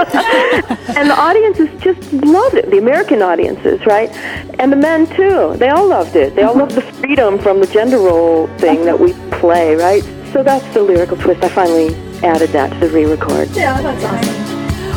and 0.97 1.11
the 1.11 1.17
audiences 1.19 1.69
just 1.83 2.13
loved 2.15 2.55
it, 2.55 2.71
the 2.71 2.79
American 2.79 3.21
audiences, 3.21 3.85
right? 3.85 4.09
And 4.59 4.73
the 4.73 4.77
men, 4.77 5.07
too. 5.07 5.55
They 5.59 5.69
all 5.69 5.87
loved 5.87 6.17
it. 6.17 6.35
They 6.35 6.45
all 6.45 6.57
loved 6.57 6.73
the 6.73 6.83
freedom 6.83 7.39
from 7.39 7.61
the 7.61 7.67
gender 7.67 7.99
role 7.99 8.47
thing 8.57 8.87
that 8.87 8.99
we 8.99 9.13
play, 9.39 9.75
right? 9.75 10.03
So 10.33 10.43
that's 10.43 10.67
the 10.73 10.83
lyrical 10.83 11.19
twist. 11.19 11.45
I 11.45 11.51
finally 11.51 11.95
added 12.25 12.49
that 12.51 12.73
to 12.73 12.89
the 12.89 12.89
re 12.89 13.05
record. 13.05 13.49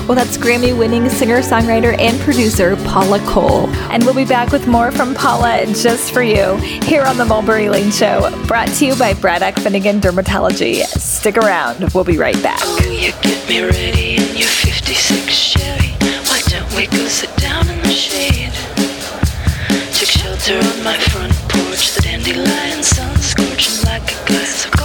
Well, 0.07 0.13
that's 0.13 0.37
Grammy 0.37 0.77
winning 0.77 1.09
singer, 1.09 1.39
songwriter, 1.39 1.99
and 1.99 2.19
producer 2.19 2.75
Paula 2.75 3.17
Cole. 3.21 3.67
And 3.89 4.03
we'll 4.03 4.13
be 4.13 4.23
back 4.23 4.51
with 4.51 4.67
more 4.67 4.91
from 4.91 5.15
Paula 5.15 5.65
just 5.65 6.11
for 6.13 6.21
you 6.21 6.57
here 6.83 7.01
on 7.01 7.17
the 7.17 7.25
Mulberry 7.25 7.69
Lane 7.69 7.89
Show, 7.89 8.29
brought 8.45 8.67
to 8.75 8.85
you 8.85 8.95
by 8.97 9.15
Braddock 9.15 9.55
Finnegan 9.55 9.99
Dermatology. 9.99 10.83
Stick 10.83 11.37
around, 11.37 11.91
we'll 11.95 12.03
be 12.03 12.19
right 12.19 12.39
back. 12.43 12.59
Oh, 12.61 12.79
you 12.87 13.13
get 13.23 13.49
me 13.49 13.63
ready 13.63 14.17
in 14.17 14.37
your 14.37 14.47
56 14.47 15.33
Chevy. 15.33 15.93
Why 16.29 16.39
don't 16.49 16.71
we 16.75 16.85
go 16.85 17.03
sit 17.07 17.35
down 17.37 17.67
in 17.67 17.79
the 17.79 17.89
shade? 17.89 18.53
Took 19.97 20.09
shelter 20.09 20.59
on 20.59 20.83
my 20.83 20.97
front 20.99 21.33
porch. 21.49 21.95
The 21.95 22.01
dandelion 22.01 22.83
sun 22.83 23.17
scorching 23.17 23.83
like 23.85 24.03
a 24.03 24.27
glass 24.27 24.65
of 24.65 24.84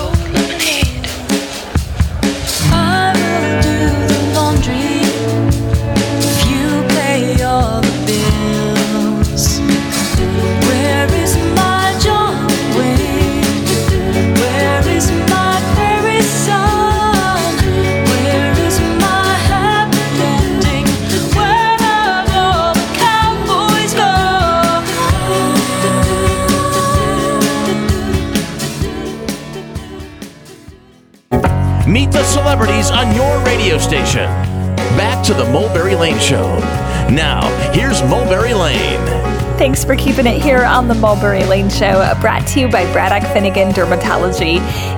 Meet 31.91 32.13
the 32.13 32.23
celebrities 32.23 32.93
on 32.93 33.17
your 33.17 33.45
radio 33.45 33.77
station. 33.77 34.27
Back 34.97 35.25
to 35.27 35.35
the 35.35 35.45
Mulberry 35.47 35.97
Lane 35.97 36.21
Show. 36.21 36.57
Now, 37.11 37.41
here's 37.73 38.01
Mulberry 38.03 38.55
Lane. 38.55 39.40
Thanks 39.61 39.85
for 39.85 39.95
keeping 39.95 40.27
it 40.27 40.41
here 40.41 40.65
on 40.65 40.89
the 40.89 40.95
Mulberry 40.95 41.45
Lane 41.45 41.69
Show, 41.69 42.15
brought 42.23 42.47
to 42.47 42.61
you 42.61 42.69
by 42.69 42.91
Braddock 42.95 43.31
Finnegan 43.35 43.73
Dermatology. 43.73 44.57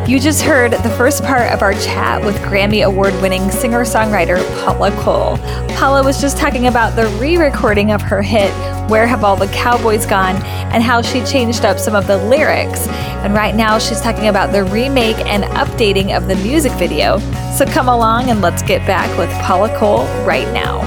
You 0.08 0.20
just 0.20 0.40
heard 0.40 0.70
the 0.70 0.94
first 0.96 1.24
part 1.24 1.50
of 1.50 1.62
our 1.62 1.72
chat 1.72 2.24
with 2.24 2.36
Grammy 2.36 2.86
Award 2.86 3.12
winning 3.20 3.50
singer 3.50 3.80
songwriter 3.80 4.38
Paula 4.62 4.92
Cole. 5.02 5.36
Paula 5.74 6.04
was 6.04 6.20
just 6.20 6.36
talking 6.36 6.68
about 6.68 6.94
the 6.94 7.08
re 7.18 7.38
recording 7.38 7.90
of 7.90 8.00
her 8.02 8.22
hit, 8.22 8.52
Where 8.88 9.04
Have 9.04 9.24
All 9.24 9.34
the 9.34 9.48
Cowboys 9.48 10.06
Gone, 10.06 10.36
and 10.36 10.80
how 10.80 11.02
she 11.02 11.24
changed 11.24 11.64
up 11.64 11.80
some 11.80 11.96
of 11.96 12.06
the 12.06 12.18
lyrics. 12.18 12.86
And 12.86 13.34
right 13.34 13.56
now, 13.56 13.80
she's 13.80 14.00
talking 14.00 14.28
about 14.28 14.52
the 14.52 14.62
remake 14.62 15.18
and 15.26 15.42
updating 15.42 16.16
of 16.16 16.28
the 16.28 16.36
music 16.36 16.70
video. 16.74 17.18
So 17.58 17.66
come 17.66 17.88
along 17.88 18.30
and 18.30 18.40
let's 18.40 18.62
get 18.62 18.86
back 18.86 19.10
with 19.18 19.28
Paula 19.42 19.76
Cole 19.76 20.04
right 20.24 20.46
now. 20.54 20.82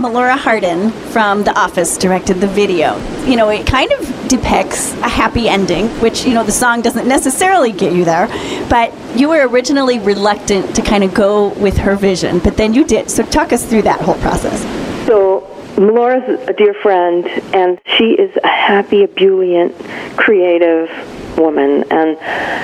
Melora 0.00 0.38
Hardin 0.38 0.90
from 1.12 1.44
The 1.44 1.52
Office 1.58 1.98
directed 1.98 2.40
the 2.40 2.46
video. 2.46 2.96
You 3.26 3.36
know, 3.36 3.50
it 3.50 3.66
kind 3.66 3.92
of 3.92 4.28
depicts 4.28 4.94
a 4.94 5.08
happy 5.08 5.46
ending, 5.46 5.88
which, 6.00 6.24
you 6.24 6.32
know, 6.32 6.42
the 6.42 6.52
song 6.52 6.80
doesn't 6.80 7.06
necessarily 7.06 7.70
get 7.70 7.92
you 7.92 8.06
there, 8.06 8.26
but 8.70 8.94
you 9.14 9.28
were 9.28 9.46
originally 9.46 9.98
reluctant 9.98 10.74
to 10.76 10.80
kind 10.80 11.04
of 11.04 11.12
go 11.12 11.48
with 11.54 11.76
her 11.76 11.96
vision, 11.96 12.38
but 12.38 12.56
then 12.56 12.72
you 12.72 12.82
did. 12.82 13.10
So 13.10 13.24
talk 13.24 13.52
us 13.52 13.66
through 13.66 13.82
that 13.82 14.00
whole 14.00 14.16
process. 14.20 14.62
So 15.06 15.46
Melora's 15.76 16.48
a 16.48 16.54
dear 16.54 16.72
friend, 16.72 17.26
and 17.54 17.78
she 17.98 18.12
is 18.12 18.34
a 18.42 18.48
happy, 18.48 19.02
ebullient, 19.02 19.78
creative 20.16 20.88
woman, 21.36 21.84
and 21.90 22.16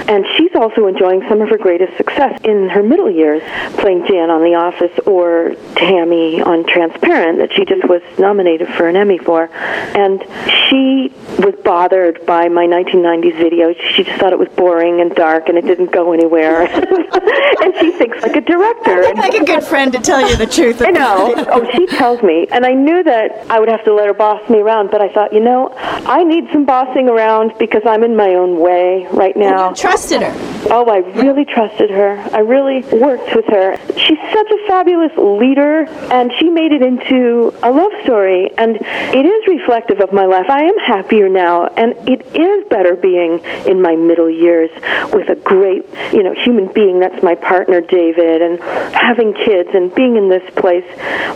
and 0.08 0.24
she's 0.36 0.54
also 0.54 0.86
enjoying 0.86 1.22
some 1.28 1.40
of 1.40 1.48
her 1.48 1.58
greatest 1.58 1.96
success 1.96 2.40
in 2.44 2.68
her 2.68 2.82
middle 2.82 3.10
years, 3.10 3.42
playing 3.74 4.06
Jan 4.06 4.30
on 4.30 4.42
The 4.42 4.54
Office 4.54 4.96
or 5.06 5.54
Tammy 5.74 6.40
on 6.40 6.64
Transparent, 6.66 7.38
that 7.38 7.52
she 7.52 7.64
just 7.64 7.88
was 7.88 8.02
nominated 8.18 8.68
for 8.68 8.88
an 8.88 8.96
Emmy 8.96 9.18
for, 9.18 9.48
and 9.52 10.22
she 10.68 11.12
was 11.38 11.54
bothered 11.64 12.24
by 12.26 12.48
my 12.48 12.66
1990s 12.66 13.36
video. 13.36 13.74
She 13.94 14.04
just 14.04 14.18
thought 14.20 14.32
it 14.32 14.38
was 14.38 14.48
boring 14.50 15.00
and 15.00 15.14
dark, 15.14 15.48
and 15.48 15.58
it 15.58 15.66
didn't 15.66 15.92
go 15.92 16.12
anywhere. 16.12 16.62
and 17.62 17.74
she 17.80 17.90
thinks 17.92 18.22
like 18.22 18.36
a 18.36 18.40
director. 18.40 19.02
And 19.02 19.18
Like 19.18 19.34
a 19.34 19.44
good 19.44 19.64
friend 19.64 19.92
to 19.92 19.98
tell 19.98 20.28
you 20.28 20.36
the 20.36 20.46
truth. 20.46 20.82
I 20.82 20.90
know. 20.90 21.34
Oh, 21.48 21.68
she 21.74 21.86
tells 21.86 22.22
me. 22.22 22.46
And 22.50 22.64
I 22.64 22.72
knew 22.72 23.02
that 23.02 23.50
I 23.50 23.58
would 23.60 23.68
have 23.68 23.84
to 23.84 23.94
let 23.94 24.06
her 24.06 24.14
boss 24.14 24.48
me 24.48 24.60
around, 24.60 24.90
but 24.90 25.00
I 25.00 25.12
thought, 25.12 25.32
you 25.32 25.40
know, 25.40 25.72
I 25.76 26.24
need 26.24 26.44
some 26.52 26.64
bossing 26.64 27.08
around 27.08 27.52
because 27.58 27.82
I'm 27.86 28.02
in 28.02 28.16
my 28.16 28.34
own 28.34 28.55
way 28.56 29.06
right 29.12 29.36
now. 29.36 29.72
Trusted 29.72 30.22
her. 30.22 30.32
Oh, 30.70 30.84
I 30.90 30.98
really 31.20 31.44
trusted 31.44 31.90
her. 31.90 32.18
I 32.32 32.40
really 32.40 32.82
worked 32.98 33.34
with 33.34 33.46
her. 33.46 33.76
She's 33.96 34.18
such 34.18 34.50
a 34.50 34.66
fabulous 34.66 35.12
leader, 35.16 35.84
and 36.12 36.32
she 36.38 36.50
made 36.50 36.72
it 36.72 36.82
into 36.82 37.54
a 37.62 37.70
love 37.70 37.92
story. 38.02 38.50
And 38.58 38.76
it 38.76 39.26
is 39.26 39.46
reflective 39.46 40.00
of 40.00 40.12
my 40.12 40.26
life. 40.26 40.46
I 40.48 40.62
am 40.62 40.78
happier 40.78 41.28
now, 41.28 41.66
and 41.66 41.92
it 42.08 42.26
is 42.34 42.68
better 42.68 42.96
being 42.96 43.38
in 43.66 43.80
my 43.80 43.94
middle 43.94 44.30
years 44.30 44.70
with 45.12 45.28
a 45.28 45.36
great, 45.36 45.84
you 46.12 46.22
know, 46.22 46.34
human 46.34 46.72
being. 46.72 46.98
That's 47.00 47.22
my 47.22 47.34
partner, 47.34 47.80
David, 47.80 48.42
and 48.42 48.60
having 48.94 49.34
kids 49.34 49.70
and 49.72 49.94
being 49.94 50.16
in 50.16 50.28
this 50.28 50.48
place. 50.56 50.86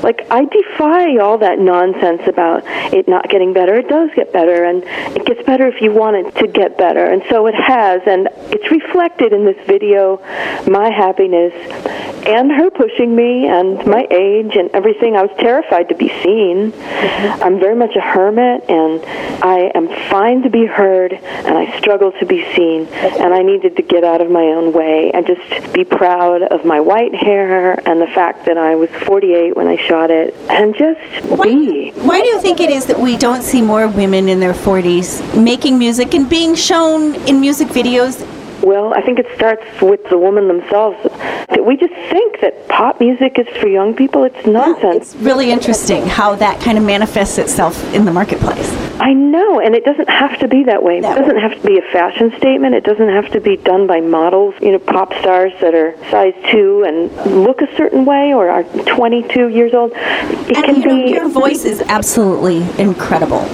Like, 0.02 0.26
I 0.30 0.44
defy 0.44 1.18
all 1.18 1.38
that 1.38 1.58
nonsense 1.58 2.22
about 2.26 2.62
it 2.92 3.06
not 3.06 3.28
getting 3.28 3.52
better. 3.52 3.74
It 3.74 3.88
does 3.88 4.10
get 4.16 4.32
better, 4.32 4.64
and 4.64 4.82
it 5.16 5.24
gets 5.24 5.42
better 5.44 5.66
if 5.66 5.80
you 5.80 5.92
want 5.92 6.16
it 6.16 6.34
to 6.36 6.46
get 6.48 6.76
better. 6.78 7.04
And 7.10 7.22
so 7.28 7.46
it 7.46 7.54
has, 7.54 8.02
and 8.06 8.28
it's 8.52 8.70
reflected 8.70 9.32
in 9.32 9.44
this 9.44 9.58
video, 9.66 10.18
my 10.68 10.90
happiness, 10.90 11.52
and 12.26 12.52
her 12.52 12.70
pushing 12.70 13.16
me, 13.16 13.48
and 13.48 13.84
my 13.86 14.06
age, 14.10 14.54
and 14.54 14.70
everything. 14.72 15.16
I 15.16 15.22
was 15.22 15.36
terrified 15.38 15.88
to 15.88 15.94
be 15.94 16.08
seen. 16.22 16.70
Mm-hmm. 16.70 17.42
I'm 17.42 17.58
very 17.58 17.74
much 17.74 17.96
a 17.96 18.00
hermit, 18.00 18.68
and 18.68 19.02
I 19.42 19.72
am 19.74 19.88
fine 20.10 20.42
to 20.42 20.50
be 20.50 20.66
heard, 20.66 21.14
and 21.14 21.58
I 21.58 21.76
struggle 21.78 22.12
to 22.12 22.26
be 22.26 22.44
seen, 22.54 22.86
and 22.86 23.34
I 23.34 23.42
needed 23.42 23.76
to 23.76 23.82
get 23.82 24.04
out 24.04 24.20
of 24.20 24.30
my 24.30 24.42
own 24.42 24.72
way 24.72 25.10
and 25.12 25.26
just 25.26 25.72
be 25.72 25.84
proud 25.84 26.42
of 26.42 26.64
my 26.64 26.78
white 26.78 27.14
hair 27.14 27.80
and 27.88 28.00
the 28.00 28.06
fact 28.06 28.44
that 28.46 28.58
I 28.58 28.74
was 28.76 28.90
48 28.90 29.56
when 29.56 29.66
I 29.66 29.76
shot 29.88 30.10
it, 30.10 30.34
and 30.48 30.76
just 30.76 31.00
be. 31.42 31.90
Why 31.92 32.20
do 32.20 32.28
you 32.28 32.40
think 32.40 32.60
it 32.60 32.70
is 32.70 32.86
that 32.86 32.98
we 33.00 33.16
don't 33.16 33.42
see 33.42 33.62
more 33.62 33.88
women 33.88 34.28
in 34.28 34.38
their 34.40 34.52
40s 34.52 35.42
making 35.42 35.78
music 35.78 36.14
and 36.14 36.28
being 36.28 36.54
shown 36.54 36.99
in 37.28 37.40
music 37.40 37.68
videos? 37.68 38.26
Well, 38.62 38.92
I 38.94 39.00
think 39.00 39.18
it 39.18 39.26
starts 39.36 39.64
with 39.80 40.02
the 40.10 40.18
woman 40.18 40.46
themselves. 40.46 40.98
We 41.64 41.76
just 41.76 41.94
think 42.10 42.40
that 42.42 42.68
pop 42.68 43.00
music 43.00 43.38
is 43.38 43.46
for 43.58 43.68
young 43.68 43.94
people. 43.94 44.24
It's 44.24 44.46
nonsense. 44.46 45.14
It's 45.14 45.22
really 45.22 45.50
interesting 45.50 46.04
how 46.06 46.34
that 46.36 46.60
kind 46.60 46.76
of 46.76 46.84
manifests 46.84 47.38
itself 47.38 47.74
in 47.94 48.04
the 48.04 48.12
marketplace. 48.12 48.70
I 49.00 49.14
know, 49.14 49.60
and 49.60 49.74
it 49.74 49.84
doesn't 49.84 50.10
have 50.10 50.38
to 50.40 50.48
be 50.48 50.64
that 50.64 50.82
way. 50.82 50.98
It 50.98 51.02
doesn't 51.02 51.38
have 51.38 51.54
to 51.60 51.66
be 51.66 51.78
a 51.78 51.92
fashion 51.92 52.32
statement. 52.36 52.74
It 52.74 52.84
doesn't 52.84 53.08
have 53.08 53.30
to 53.32 53.40
be 53.40 53.56
done 53.56 53.86
by 53.86 54.00
models, 54.00 54.54
you 54.60 54.72
know, 54.72 54.78
pop 54.78 55.12
stars 55.20 55.52
that 55.62 55.74
are 55.74 55.94
size 56.10 56.34
two 56.50 56.84
and 56.86 57.10
look 57.44 57.62
a 57.62 57.76
certain 57.76 58.04
way 58.04 58.34
or 58.34 58.50
are 58.50 58.64
22 58.64 59.48
years 59.48 59.72
old. 59.72 59.92
It 59.94 60.56
And 60.56 60.64
can 60.66 60.76
you 60.76 60.86
know, 60.86 61.04
be. 61.06 61.10
your 61.12 61.28
voice 61.30 61.64
is 61.64 61.80
absolutely 61.82 62.58
incredible. 62.78 63.46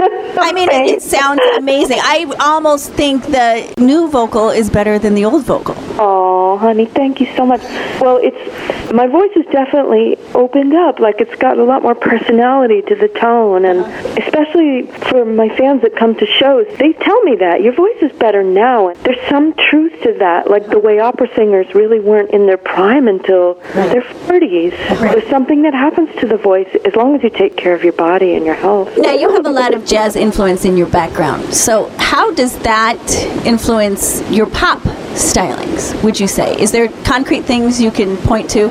I 0.00 0.52
mean, 0.52 0.68
it, 0.70 0.86
it 0.94 1.02
sounds 1.02 1.40
amazing. 1.56 1.98
I 2.00 2.32
almost 2.40 2.92
think 2.92 3.24
the 3.26 3.72
new 3.78 4.08
vocal 4.08 4.50
is 4.50 4.70
better 4.70 4.98
than 4.98 5.14
the 5.14 5.24
old 5.24 5.44
vocal. 5.44 5.76
Oh, 5.98 6.58
honey, 6.58 6.86
thank 6.86 7.20
you 7.20 7.26
so 7.36 7.46
much. 7.46 7.62
Well, 8.00 8.18
it's 8.22 8.92
my 8.92 9.06
voice 9.06 9.30
is 9.36 9.46
definitely 9.46 10.16
opened 10.34 10.74
up. 10.74 10.98
Like 10.98 11.20
it's 11.20 11.34
got 11.36 11.58
a 11.58 11.64
lot 11.64 11.82
more 11.82 11.94
personality 11.94 12.82
to 12.82 12.94
the 12.94 13.08
tone, 13.08 13.64
and 13.64 13.80
uh-huh. 13.80 14.14
especially 14.18 14.86
for 15.10 15.24
my 15.24 15.48
fans 15.56 15.82
that 15.82 15.96
come 15.96 16.14
to 16.16 16.26
shows, 16.26 16.66
they 16.78 16.92
tell 16.92 17.20
me 17.22 17.36
that 17.36 17.62
your 17.62 17.72
voice 17.74 17.96
is 18.02 18.12
better 18.12 18.42
now. 18.42 18.88
And 18.88 18.98
There's 19.00 19.28
some 19.28 19.54
truth 19.54 19.92
to 20.02 20.14
that, 20.18 20.50
like 20.50 20.68
the 20.68 20.78
way 20.78 20.98
opera 20.98 21.28
singers 21.34 21.72
really 21.74 22.00
weren't 22.00 22.30
in 22.30 22.46
their 22.46 22.58
prime 22.58 23.08
until 23.08 23.54
their 23.74 24.02
40s. 24.02 24.70
There's 25.00 25.28
something 25.28 25.62
that 25.62 25.74
happens 25.74 26.14
to 26.20 26.26
the 26.26 26.36
voice 26.36 26.68
as 26.84 26.94
long 26.96 27.14
as 27.14 27.22
you 27.22 27.30
take 27.30 27.56
care 27.56 27.74
of 27.74 27.84
your 27.84 27.92
body 27.92 28.34
and 28.34 28.44
your 28.44 28.54
health. 28.54 28.96
Now, 28.98 29.12
you 29.12 29.30
have 29.30 29.46
a 29.46 29.50
lot 29.50 29.74
of 29.74 29.86
jazz 29.86 30.16
influence 30.16 30.64
in 30.64 30.76
your 30.76 30.88
background. 30.88 31.54
So, 31.54 31.88
how 31.98 32.32
does 32.32 32.58
that 32.60 32.98
influence 33.44 34.22
your 34.30 34.46
pop 34.46 34.82
stylings, 35.14 35.83
would 36.02 36.18
you 36.18 36.28
say? 36.28 36.56
Is 36.60 36.72
there 36.72 36.88
concrete 37.04 37.42
things 37.42 37.80
you 37.80 37.90
can 37.90 38.16
point 38.18 38.48
to? 38.50 38.70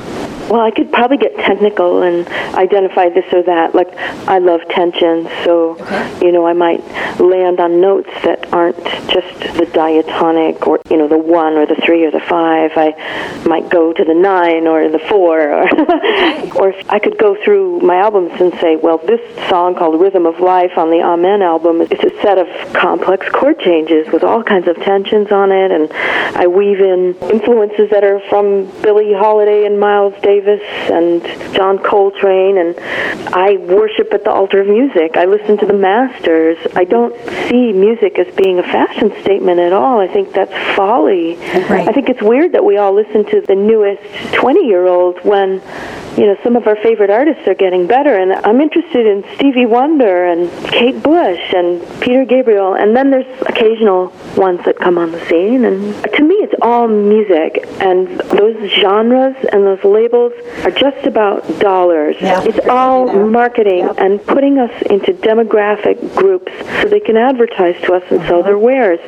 Well, 0.53 0.61
I 0.61 0.69
could 0.69 0.91
probably 0.91 1.17
get 1.17 1.35
technical 1.35 2.03
and 2.03 2.27
identify 2.53 3.09
this 3.09 3.25
or 3.33 3.41
that. 3.41 3.73
Like, 3.73 3.91
I 4.29 4.37
love 4.37 4.61
tension, 4.69 5.27
so, 5.43 5.75
you 6.21 6.31
know, 6.31 6.45
I 6.45 6.53
might 6.53 6.79
land 7.19 7.59
on 7.59 7.81
notes 7.81 8.11
that 8.23 8.53
aren't 8.53 8.77
just 9.09 9.57
the 9.57 9.67
diatonic 9.73 10.67
or, 10.67 10.79
you 10.91 10.97
know, 10.97 11.07
the 11.07 11.17
one 11.17 11.53
or 11.53 11.65
the 11.65 11.73
three 11.83 12.05
or 12.05 12.11
the 12.11 12.19
five. 12.19 12.69
I 12.75 12.93
might 13.47 13.71
go 13.71 13.93
to 13.93 14.03
the 14.05 14.13
nine 14.13 14.67
or 14.67 14.89
the 14.89 14.99
four. 14.99 15.41
Or, 15.41 15.63
or 16.61 16.75
I 16.87 16.99
could 16.99 17.17
go 17.17 17.35
through 17.43 17.79
my 17.79 17.95
albums 17.95 18.39
and 18.39 18.53
say, 18.61 18.75
well, 18.75 18.99
this 18.99 19.21
song 19.49 19.73
called 19.73 19.99
Rhythm 19.99 20.27
of 20.27 20.39
Life 20.39 20.77
on 20.77 20.91
the 20.91 21.01
Amen 21.01 21.41
album 21.41 21.81
is 21.81 21.89
a 21.93 22.21
set 22.21 22.37
of 22.37 22.47
complex 22.75 23.27
chord 23.29 23.59
changes 23.59 24.05
with 24.13 24.23
all 24.23 24.43
kinds 24.43 24.67
of 24.67 24.75
tensions 24.75 25.31
on 25.31 25.51
it. 25.51 25.71
And 25.71 25.91
I 26.37 26.45
weave 26.45 26.79
in 26.79 27.15
influences 27.31 27.89
that 27.89 28.03
are 28.03 28.19
from 28.29 28.65
Billie 28.83 29.13
Holiday 29.13 29.65
and 29.65 29.79
Miles 29.79 30.13
Davis 30.21 30.42
and 30.47 31.23
John 31.53 31.79
Coltrane, 31.79 32.57
and 32.57 32.77
I 33.33 33.57
worship 33.57 34.13
at 34.13 34.23
the 34.23 34.31
altar 34.31 34.61
of 34.61 34.67
music. 34.67 35.15
I 35.15 35.25
listen 35.25 35.57
to 35.57 35.65
the 35.65 35.73
masters. 35.73 36.57
I 36.75 36.83
don't 36.83 37.15
see 37.47 37.71
music 37.73 38.19
as 38.19 38.33
being 38.35 38.59
a 38.59 38.63
fashion 38.63 39.11
statement 39.21 39.59
at 39.59 39.73
all. 39.73 39.99
I 39.99 40.07
think 40.07 40.33
that's 40.33 40.53
folly. 40.75 41.35
Right. 41.35 41.87
I 41.87 41.91
think 41.91 42.09
it's 42.09 42.21
weird 42.21 42.53
that 42.53 42.65
we 42.65 42.77
all 42.77 42.93
listen 42.93 43.25
to 43.25 43.41
the 43.41 43.55
newest 43.55 44.03
20 44.33 44.67
year 44.67 44.87
old 44.87 45.23
when, 45.23 45.61
you 46.17 46.27
know, 46.27 46.37
some 46.43 46.55
of 46.55 46.67
our 46.67 46.75
favorite 46.75 47.09
artists 47.09 47.47
are 47.47 47.55
getting 47.55 47.87
better. 47.87 48.15
And 48.15 48.33
I'm 48.45 48.61
interested 48.61 49.05
in 49.05 49.23
Stevie 49.35 49.65
Wonder 49.65 50.25
and 50.25 50.49
Kate 50.67 51.01
Bush 51.01 51.53
and 51.53 51.81
Peter 52.01 52.23
Gabriel. 52.25 52.75
And 52.75 52.95
then 52.95 53.09
there's 53.09 53.41
occasional 53.41 54.13
ones 54.37 54.63
that 54.65 54.77
come 54.77 54.97
on 54.97 55.11
the 55.11 55.25
scene. 55.25 55.65
And 55.65 55.93
to 56.03 56.23
me, 56.23 56.35
it's 56.35 56.53
all 56.61 56.87
music. 56.87 57.65
And 57.79 58.19
those 58.29 58.69
genres 58.71 59.35
and 59.51 59.65
those 59.65 59.83
labels 59.83 60.33
are 60.63 60.71
just 60.71 61.05
about 61.07 61.41
dollars. 61.59 62.15
Yeah. 62.19 62.43
It's 62.43 62.67
all 62.67 63.11
marketing 63.27 63.89
and 63.97 64.23
putting 64.25 64.59
us 64.59 64.71
into 64.83 65.13
demographic 65.13 66.15
groups 66.15 66.51
so 66.81 66.89
they 66.89 66.99
can 66.99 67.17
advertise 67.17 67.79
to 67.83 67.93
us 67.93 68.03
and 68.11 68.21
sell 68.21 68.39
uh-huh. 68.39 68.41
their 68.43 68.57
wares. 68.57 68.99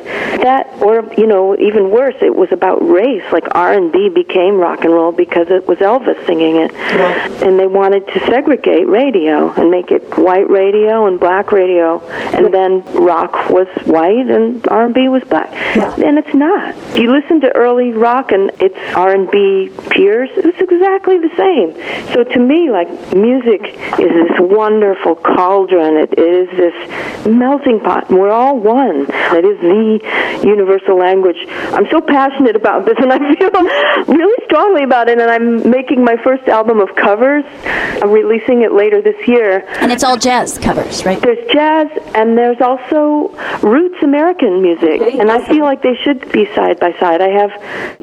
That, 0.42 0.82
or 0.82 1.12
you 1.16 1.26
know, 1.26 1.56
even 1.58 1.90
worse, 1.90 2.16
it 2.20 2.34
was 2.34 2.50
about 2.50 2.78
race. 2.86 3.24
Like 3.32 3.54
R 3.54 3.72
and 3.74 3.92
B 3.92 4.08
became 4.08 4.56
rock 4.56 4.84
and 4.84 4.92
roll 4.92 5.12
because 5.12 5.48
it 5.50 5.68
was 5.68 5.78
Elvis 5.78 6.24
singing 6.26 6.56
it. 6.56 6.72
And 7.00 7.58
they 7.58 7.66
wanted 7.66 8.06
to 8.08 8.20
segregate 8.26 8.86
radio 8.88 9.52
and 9.52 9.70
make 9.70 9.90
it 9.90 10.02
white 10.18 10.48
radio 10.48 11.06
and 11.06 11.18
black 11.20 11.52
radio, 11.52 12.00
and 12.08 12.52
then 12.52 12.82
rock 12.94 13.50
was 13.50 13.68
white 13.86 14.28
and 14.28 14.66
R&B 14.68 15.08
was 15.08 15.22
black. 15.24 15.52
And 15.98 16.18
it's 16.18 16.34
not. 16.34 16.74
You 16.96 17.12
listen 17.12 17.40
to 17.42 17.54
early 17.54 17.92
rock 17.92 18.32
and 18.32 18.50
its 18.60 18.76
R&B 18.94 19.70
peers, 19.90 20.30
it's 20.36 20.60
exactly 20.60 21.18
the 21.18 21.30
same. 21.36 21.74
So 22.12 22.24
to 22.24 22.38
me, 22.38 22.70
like 22.70 22.88
music 23.14 23.62
is 23.98 24.10
this 24.10 24.40
wonderful 24.40 25.16
cauldron. 25.16 25.96
It 25.96 26.18
is 26.18 26.48
this 26.56 27.26
melting 27.26 27.80
pot. 27.80 28.10
We're 28.10 28.30
all 28.30 28.58
one. 28.58 29.06
It 29.08 29.44
is 29.44 29.60
the 29.60 30.46
universal 30.46 30.96
language. 30.98 31.36
I'm 31.48 31.88
so 31.90 32.00
passionate 32.00 32.56
about 32.56 32.86
this, 32.86 32.96
and 32.98 33.12
I 33.12 33.18
feel 33.34 33.50
really 34.14 34.44
strongly 34.46 34.84
about 34.84 35.08
it. 35.08 35.18
And 35.20 35.30
I'm 35.30 35.68
making 35.70 36.04
my 36.04 36.16
first 36.22 36.48
album 36.48 36.80
of 36.88 36.96
covers. 36.96 37.44
I'm 37.64 38.10
releasing 38.10 38.62
it 38.62 38.72
later 38.72 39.00
this 39.02 39.26
year. 39.26 39.64
And 39.80 39.90
it's 39.92 40.04
all 40.04 40.16
jazz 40.16 40.58
covers, 40.58 41.04
right? 41.04 41.20
There's 41.20 41.46
jazz 41.52 41.88
and 42.14 42.36
there's 42.36 42.60
also 42.60 43.28
roots 43.62 44.02
American 44.02 44.62
music, 44.62 45.00
and 45.00 45.30
I 45.30 45.46
feel 45.46 45.64
like 45.64 45.82
they 45.82 45.96
should 45.96 46.30
be 46.32 46.46
side 46.54 46.78
by 46.80 46.92
side. 46.98 47.20
I 47.20 47.28
have 47.28 47.50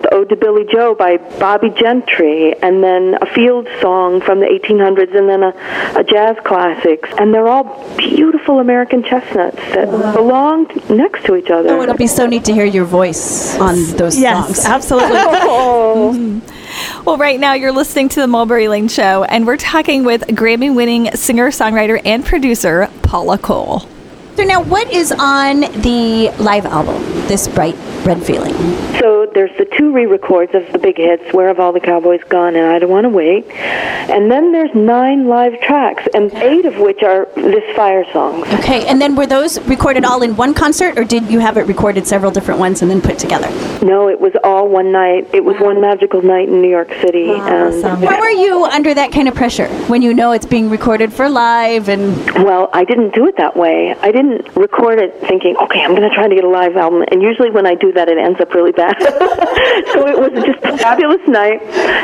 the 0.01 0.13
Ode 0.13 0.29
to 0.29 0.35
Billie 0.35 0.65
Joe 0.71 0.95
by 0.95 1.17
Bobbie 1.39 1.69
Gentry, 1.71 2.53
and 2.61 2.83
then 2.83 3.17
a 3.21 3.25
field 3.27 3.67
song 3.81 4.21
from 4.21 4.39
the 4.39 4.45
1800s, 4.47 5.15
and 5.15 5.29
then 5.29 5.43
a, 5.43 5.53
a 5.99 6.03
jazz 6.03 6.35
classics, 6.43 7.09
and 7.17 7.33
they're 7.33 7.47
all 7.47 7.63
beautiful 7.97 8.59
American 8.59 9.03
chestnuts 9.03 9.57
that 9.73 9.89
belong 10.13 10.67
next 10.89 11.25
to 11.25 11.35
each 11.35 11.49
other. 11.49 11.69
Oh, 11.69 11.81
it'll 11.81 11.95
be 11.95 12.07
so 12.07 12.25
neat 12.25 12.45
to 12.45 12.53
hear 12.53 12.65
your 12.65 12.85
voice 12.85 13.57
on 13.59 13.75
those 13.97 14.19
Yes, 14.19 14.45
songs. 14.45 14.65
absolutely. 14.65 15.09
Oh. 15.13 16.41
Well, 17.05 17.17
right 17.17 17.37
now 17.37 17.53
you're 17.53 17.73
listening 17.73 18.07
to 18.09 18.21
the 18.21 18.27
Mulberry 18.27 18.69
Lane 18.69 18.87
Show, 18.87 19.25
and 19.25 19.45
we're 19.45 19.57
talking 19.57 20.05
with 20.05 20.21
Grammy 20.21 20.73
winning 20.73 21.11
singer, 21.15 21.49
songwriter, 21.49 22.01
and 22.05 22.23
producer 22.25 22.89
Paula 23.01 23.37
Cole. 23.37 23.89
So 24.35 24.43
now, 24.43 24.63
what 24.63 24.91
is 24.91 25.11
on 25.11 25.59
the 25.59 26.33
live 26.39 26.65
album, 26.65 27.03
This 27.27 27.47
Bright 27.47 27.75
Red 28.03 28.23
Feeling? 28.23 28.53
So 28.99 29.27
there's 29.31 29.55
the 29.59 29.65
two 29.65 29.91
re-records 29.91 30.55
of 30.55 30.63
the 30.71 30.79
big 30.79 30.97
hits, 30.97 31.31
"Where 31.33 31.47
Have 31.49 31.59
All 31.59 31.71
the 31.71 31.79
Cowboys 31.79 32.21
Gone" 32.29 32.55
and 32.55 32.65
"I 32.65 32.79
Don't 32.79 32.89
Want 32.89 33.03
to 33.03 33.09
Wait," 33.09 33.45
and 33.53 34.31
then 34.31 34.51
there's 34.51 34.73
nine 34.73 35.27
live 35.27 35.59
tracks, 35.61 36.07
and 36.15 36.33
eight 36.35 36.65
of 36.65 36.79
which 36.79 37.03
are 37.03 37.27
this 37.35 37.63
fire 37.75 38.05
songs. 38.11 38.47
Okay, 38.55 38.85
and 38.87 38.99
then 38.99 39.15
were 39.15 39.27
those 39.27 39.59
recorded 39.67 40.03
all 40.03 40.23
in 40.23 40.35
one 40.35 40.55
concert, 40.55 40.97
or 40.97 41.03
did 41.03 41.29
you 41.29 41.37
have 41.39 41.57
it 41.57 41.67
recorded 41.67 42.07
several 42.07 42.31
different 42.31 42.59
ones 42.59 42.81
and 42.81 42.89
then 42.89 43.01
put 43.01 43.19
together? 43.19 43.49
No, 43.83 44.07
it 44.07 44.19
was 44.19 44.33
all 44.43 44.67
one 44.67 44.91
night. 44.91 45.27
It 45.31 45.45
was 45.45 45.59
one 45.59 45.79
magical 45.79 46.23
night 46.23 46.47
in 46.47 46.59
New 46.61 46.69
York 46.69 46.91
City, 47.01 47.29
and 47.29 47.83
How 47.83 48.19
are 48.19 48.31
you 48.31 48.65
under 48.65 48.93
that 48.95 49.11
kind 49.11 49.27
of 49.27 49.35
pressure 49.35 49.67
when 49.87 50.01
you 50.01 50.13
know 50.13 50.31
it's 50.31 50.45
being 50.47 50.69
recorded 50.71 51.13
for 51.13 51.29
live 51.29 51.87
and 51.87 52.15
Well, 52.43 52.69
I 52.73 52.83
didn't 52.83 53.13
do 53.13 53.27
it 53.27 53.37
that 53.37 53.55
way. 53.55 53.95
I 54.01 54.11
didn't 54.11 54.22
record 54.55 54.99
it 54.99 55.19
thinking, 55.21 55.55
okay, 55.57 55.81
I'm 55.81 55.95
going 55.95 56.07
to 56.07 56.15
try 56.15 56.27
to 56.27 56.35
get 56.35 56.43
a 56.43 56.49
live 56.49 56.75
album. 56.75 57.03
And 57.11 57.21
usually 57.21 57.51
when 57.51 57.65
I 57.65 57.75
do 57.75 57.91
that, 57.93 58.09
it 58.09 58.17
ends 58.17 58.39
up 58.39 58.53
really 58.53 58.71
bad. 58.71 58.99
so 59.93 60.07
it 60.07 60.17
was 60.19 60.43
just 60.43 60.63
a 60.63 60.77
fabulous 60.77 61.25
night. 61.27 61.61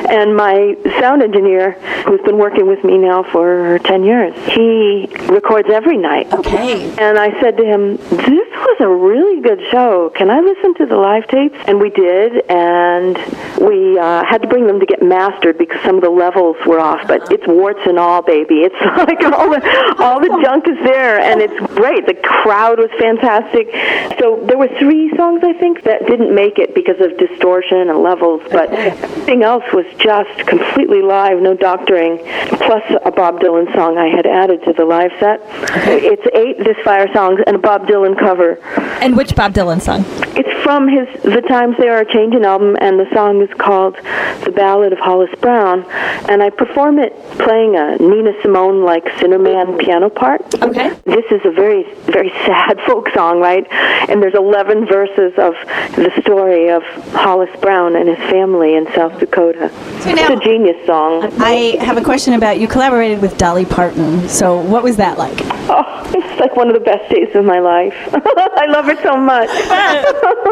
And 0.10 0.36
my 0.36 0.75
sound 0.99 1.21
engineer, 1.21 1.73
who's 2.05 2.21
been 2.21 2.38
working 2.38 2.67
with 2.67 2.84
me 2.84 2.97
now 2.97 3.23
for 3.23 3.79
10 3.86 4.03
years, 4.03 4.34
he 4.53 5.08
records 5.27 5.69
every 5.71 5.97
night. 5.97 6.32
Okay. 6.34 6.89
And 6.97 7.17
I 7.17 7.39
said 7.39 7.58
to 7.58 7.65
him, 7.65 7.97
this 7.97 8.49
was 8.49 8.77
a 8.82 8.88
really 8.88 9.41
good 9.41 9.62
show. 9.71 10.12
Can 10.15 10.29
I 10.29 10.39
listen 10.39 10.73
to 10.75 10.86
the 10.86 10.97
live 10.97 11.27
tapes? 11.27 11.58
And 11.67 11.79
we 11.79 11.89
did. 11.89 12.43
And 12.49 13.17
we 13.62 13.97
uh, 13.97 14.23
had 14.25 14.41
to 14.41 14.47
bring 14.47 14.67
them 14.67 14.79
to 14.79 14.86
get 14.86 15.01
mastered 15.01 15.58
because 15.58 15.82
some 15.84 15.95
of 15.95 16.01
the 16.01 16.10
levels 16.10 16.58
were 16.65 16.79
off. 16.79 17.08
But 17.08 17.32
it's 17.32 17.45
warts 17.47 17.82
and 17.86 17.99
all, 17.99 18.21
baby. 18.21 18.62
It's 18.62 18.75
like 18.82 19.21
all 19.34 19.49
the, 19.49 19.95
all 19.99 20.19
the 20.19 20.39
junk 20.43 20.67
is 20.67 20.77
there. 20.84 21.19
And 21.19 21.41
it's 21.41 21.60
great. 21.73 22.05
The 22.10 22.15
crowd 22.15 22.80
was 22.80 22.89
fantastic. 22.98 23.69
So 24.17 24.43
there 24.48 24.58
were 24.58 24.67
three 24.80 25.15
songs, 25.15 25.43
I 25.43 25.54
think, 25.54 25.84
that 25.84 26.08
didn't 26.08 26.34
make 26.34 26.58
it 26.58 26.74
because 26.74 27.00
of 27.00 27.15
distortion 27.19 27.88
and 27.88 28.02
levels. 28.02 28.41
But 28.52 28.74
everything 28.74 29.43
else 29.43 29.63
was 29.72 29.86
just 30.00 30.48
completely 30.48 31.04
live, 31.04 31.39
no 31.39 31.54
doctoring. 31.54 32.17
Plus 32.65 32.82
a 33.06 33.12
Bob 33.12 33.39
Dylan 33.41 33.72
song 33.76 34.00
I 34.00 34.08
had 34.08 34.26
added 34.26 34.63
to 34.63 34.74
the 34.74 34.86
live 34.86 35.12
set. 35.19 35.39
It's 35.86 36.26
eight 36.34 36.58
This 36.58 36.78
Fire 36.84 37.13
songs 37.13 37.41
and 37.45 37.56
a 37.58 37.60
Bob 37.60 37.86
Dylan 37.86 38.17
cover. 38.17 38.58
And 39.04 39.15
which 39.15 39.36
Bob 39.36 39.54
Dylan 39.54 39.80
song? 39.80 40.04
It's 40.36 40.50
from 40.69 40.88
his 40.88 41.08
The 41.23 41.41
Times 41.41 41.75
They 41.79 41.88
Are 41.88 42.01
a 42.01 42.13
Changing 42.13 42.45
album, 42.45 42.77
and 42.79 42.99
the 42.99 43.12
song 43.12 43.41
is 43.41 43.49
called 43.58 43.95
The 44.45 44.53
Ballad 44.55 44.93
of 44.93 44.99
Hollis 44.99 45.34
Brown. 45.41 45.84
And 46.29 46.43
I 46.43 46.51
perform 46.51 46.99
it 46.99 47.12
playing 47.39 47.75
a 47.75 47.97
Nina 47.97 48.34
Simone 48.43 48.86
like 48.86 49.03
Cinnamon 49.17 49.79
piano 49.79 50.10
part. 50.12 50.41
Okay. 50.62 50.89
This 51.05 51.25
is 51.32 51.41
a 51.43 51.49
very, 51.49 51.91
very 52.05 52.29
sad 52.45 52.79
folk 52.86 53.10
song, 53.15 53.39
right? 53.39 53.65
And 53.71 54.21
there's 54.21 54.36
11 54.36 54.86
verses 54.86 55.34
of 55.39 55.55
the 55.95 56.12
story 56.21 56.69
of 56.69 56.84
Hollis 57.13 57.49
Brown 57.62 57.95
and 57.95 58.08
his 58.08 58.19
family 58.29 58.75
in 58.75 58.86
South 58.93 59.19
Dakota. 59.19 59.71
So 60.01 60.13
now- 60.13 60.27
it's 60.27 60.39
a 60.39 60.43
genius 60.47 60.86
song. 60.86 61.34
I 61.39 61.77
have 61.84 61.97
a 61.97 62.03
question 62.03 62.36
about 62.36 62.60
you 62.60 62.67
collaborated 62.67 63.23
with 63.23 63.39
Dolly 63.39 63.65
Parton. 63.65 64.29
So 64.29 64.62
what 64.62 64.84
was 64.84 64.97
that 64.97 65.17
like? 65.17 65.39
Oh, 65.71 66.03
it's 66.13 66.39
like 66.39 66.55
one 66.55 66.67
of 66.67 66.75
the 66.75 66.79
best 66.79 67.10
days 67.12 67.36
of 67.36 67.43
my 67.43 67.58
life. 67.58 67.95
I 68.13 68.67
love 68.67 68.86
her 68.86 69.01
so 69.01 69.17
much. 69.17 69.49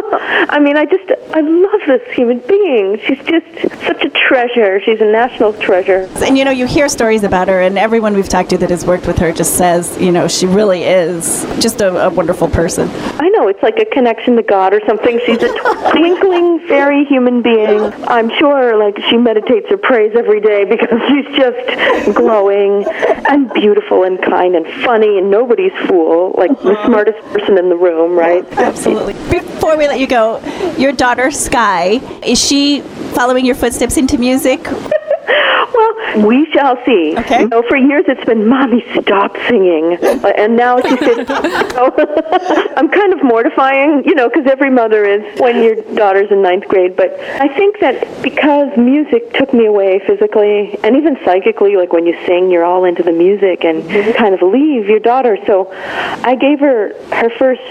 I 0.50 0.60
mean, 0.60 0.78
I 0.78 0.86
just, 0.86 1.12
I 1.34 1.42
love 1.42 1.82
this 1.88 2.16
human 2.16 2.40
being. 2.48 3.00
She's 3.06 3.20
just 3.26 3.46
such 3.86 4.04
a 4.04 4.10
treasure. 4.10 4.80
She's 4.82 5.02
a 5.02 5.06
national 5.06 5.54
treasure. 5.54 6.10
And 6.24 6.38
you 6.38 6.46
know, 6.46 6.52
you 6.52 6.66
hear 6.66 6.88
stories 6.88 7.24
about 7.24 7.48
her, 7.48 7.62
and 7.62 7.78
everyone 7.78 8.14
we've 8.14 8.30
talked 8.30 8.50
to 8.52 8.58
that 8.60 8.70
has 8.70 8.86
worked 8.86 9.08
with 9.08 9.18
her 9.18 9.32
just 9.32 9.58
says, 9.58 9.98
you 10.00 10.12
know, 10.12 10.28
she 10.28 10.46
really 10.46 10.84
is 10.84 11.44
just 11.60 11.82
a, 11.82 12.06
a 12.06 12.10
wonderful 12.10 12.48
person. 12.48 12.90
I 13.20 13.30
know, 13.30 13.48
it's 13.48 13.62
like 13.62 13.80
a 13.80 13.86
connection 13.86 14.36
to 14.38 14.44
God 14.44 14.74
or 14.74 14.82
something. 14.88 15.20
She's 15.26 15.42
a 15.42 15.50
twinkling 15.92 16.68
fairy 16.68 17.06
human 17.06 17.42
being. 17.42 17.82
I'm 18.08 18.30
sure, 18.38 18.78
like, 18.78 18.98
she 19.10 19.18
meditates 19.18 19.68
or 19.70 19.78
prays 19.78 20.14
every 20.16 20.40
day 20.40 20.66
because 20.66 21.02
she's 21.08 21.36
just 21.36 22.16
glowing 22.16 22.86
and 23.30 23.52
beautiful 23.54 24.04
and 24.04 24.22
kind 24.22 24.56
and 24.56 24.66
funny 24.84 25.18
and 25.18 25.30
nobody's 25.30 25.74
fool. 25.88 26.34
Like, 26.38 26.52
the 26.62 26.72
uh-huh. 26.72 26.88
smartest 26.88 27.20
person 27.34 27.58
in 27.58 27.70
the 27.70 27.76
room, 27.76 28.18
right? 28.18 28.46
Absolutely. 28.54 29.14
Before 29.30 29.78
we 29.78 29.87
let 29.88 30.00
you 30.00 30.08
go, 30.08 30.40
your 30.78 30.92
daughter 30.92 31.32
Sky 31.32 32.02
is 32.24 32.44
she 32.44 32.82
following 33.14 33.46
your 33.46 33.56
footsteps 33.56 33.98
into 33.98 34.18
music? 34.18 34.62
Well, 35.74 36.28
we 36.28 36.50
shall 36.52 36.78
see. 36.86 37.16
Okay. 37.18 37.42
You 37.42 37.50
know, 37.50 37.64
for 37.68 37.78
years 37.78 38.06
it's 38.08 38.24
been, 38.26 38.48
Mommy, 38.48 38.84
stop 39.02 39.36
singing. 39.48 39.98
Uh, 40.02 40.34
and 40.38 40.56
now 40.56 40.80
she 40.82 40.98
says, 40.98 41.26
I'm 42.78 42.90
kind 42.90 43.14
of 43.14 43.24
mortifying, 43.24 44.04
you 44.06 44.16
know, 44.16 44.30
because 44.30 44.48
every 44.48 44.70
mother 44.70 45.06
is 45.06 45.40
when 45.40 45.64
your 45.64 45.76
daughter's 45.96 46.32
in 46.32 46.42
ninth 46.42 46.68
grade. 46.68 46.96
But 46.96 47.20
I 47.20 47.48
think 47.56 47.80
that 47.80 48.22
because 48.22 48.76
music 48.78 49.34
took 49.34 49.54
me 49.54 49.66
away 49.66 50.00
physically 50.06 50.78
and 50.84 50.96
even 50.96 51.18
psychically, 51.24 51.76
like 51.76 51.94
when 51.94 52.06
you 52.06 52.18
sing, 52.26 52.50
you're 52.50 52.66
all 52.66 52.86
into 52.86 53.04
the 53.04 53.12
music 53.12 53.64
and 53.64 53.88
kind 54.16 54.34
of 54.34 54.42
leave 54.42 54.88
your 54.88 55.00
daughter. 55.00 55.38
So 55.46 55.72
I 55.72 56.36
gave 56.36 56.60
her 56.60 56.94
her 57.14 57.30
first 57.38 57.62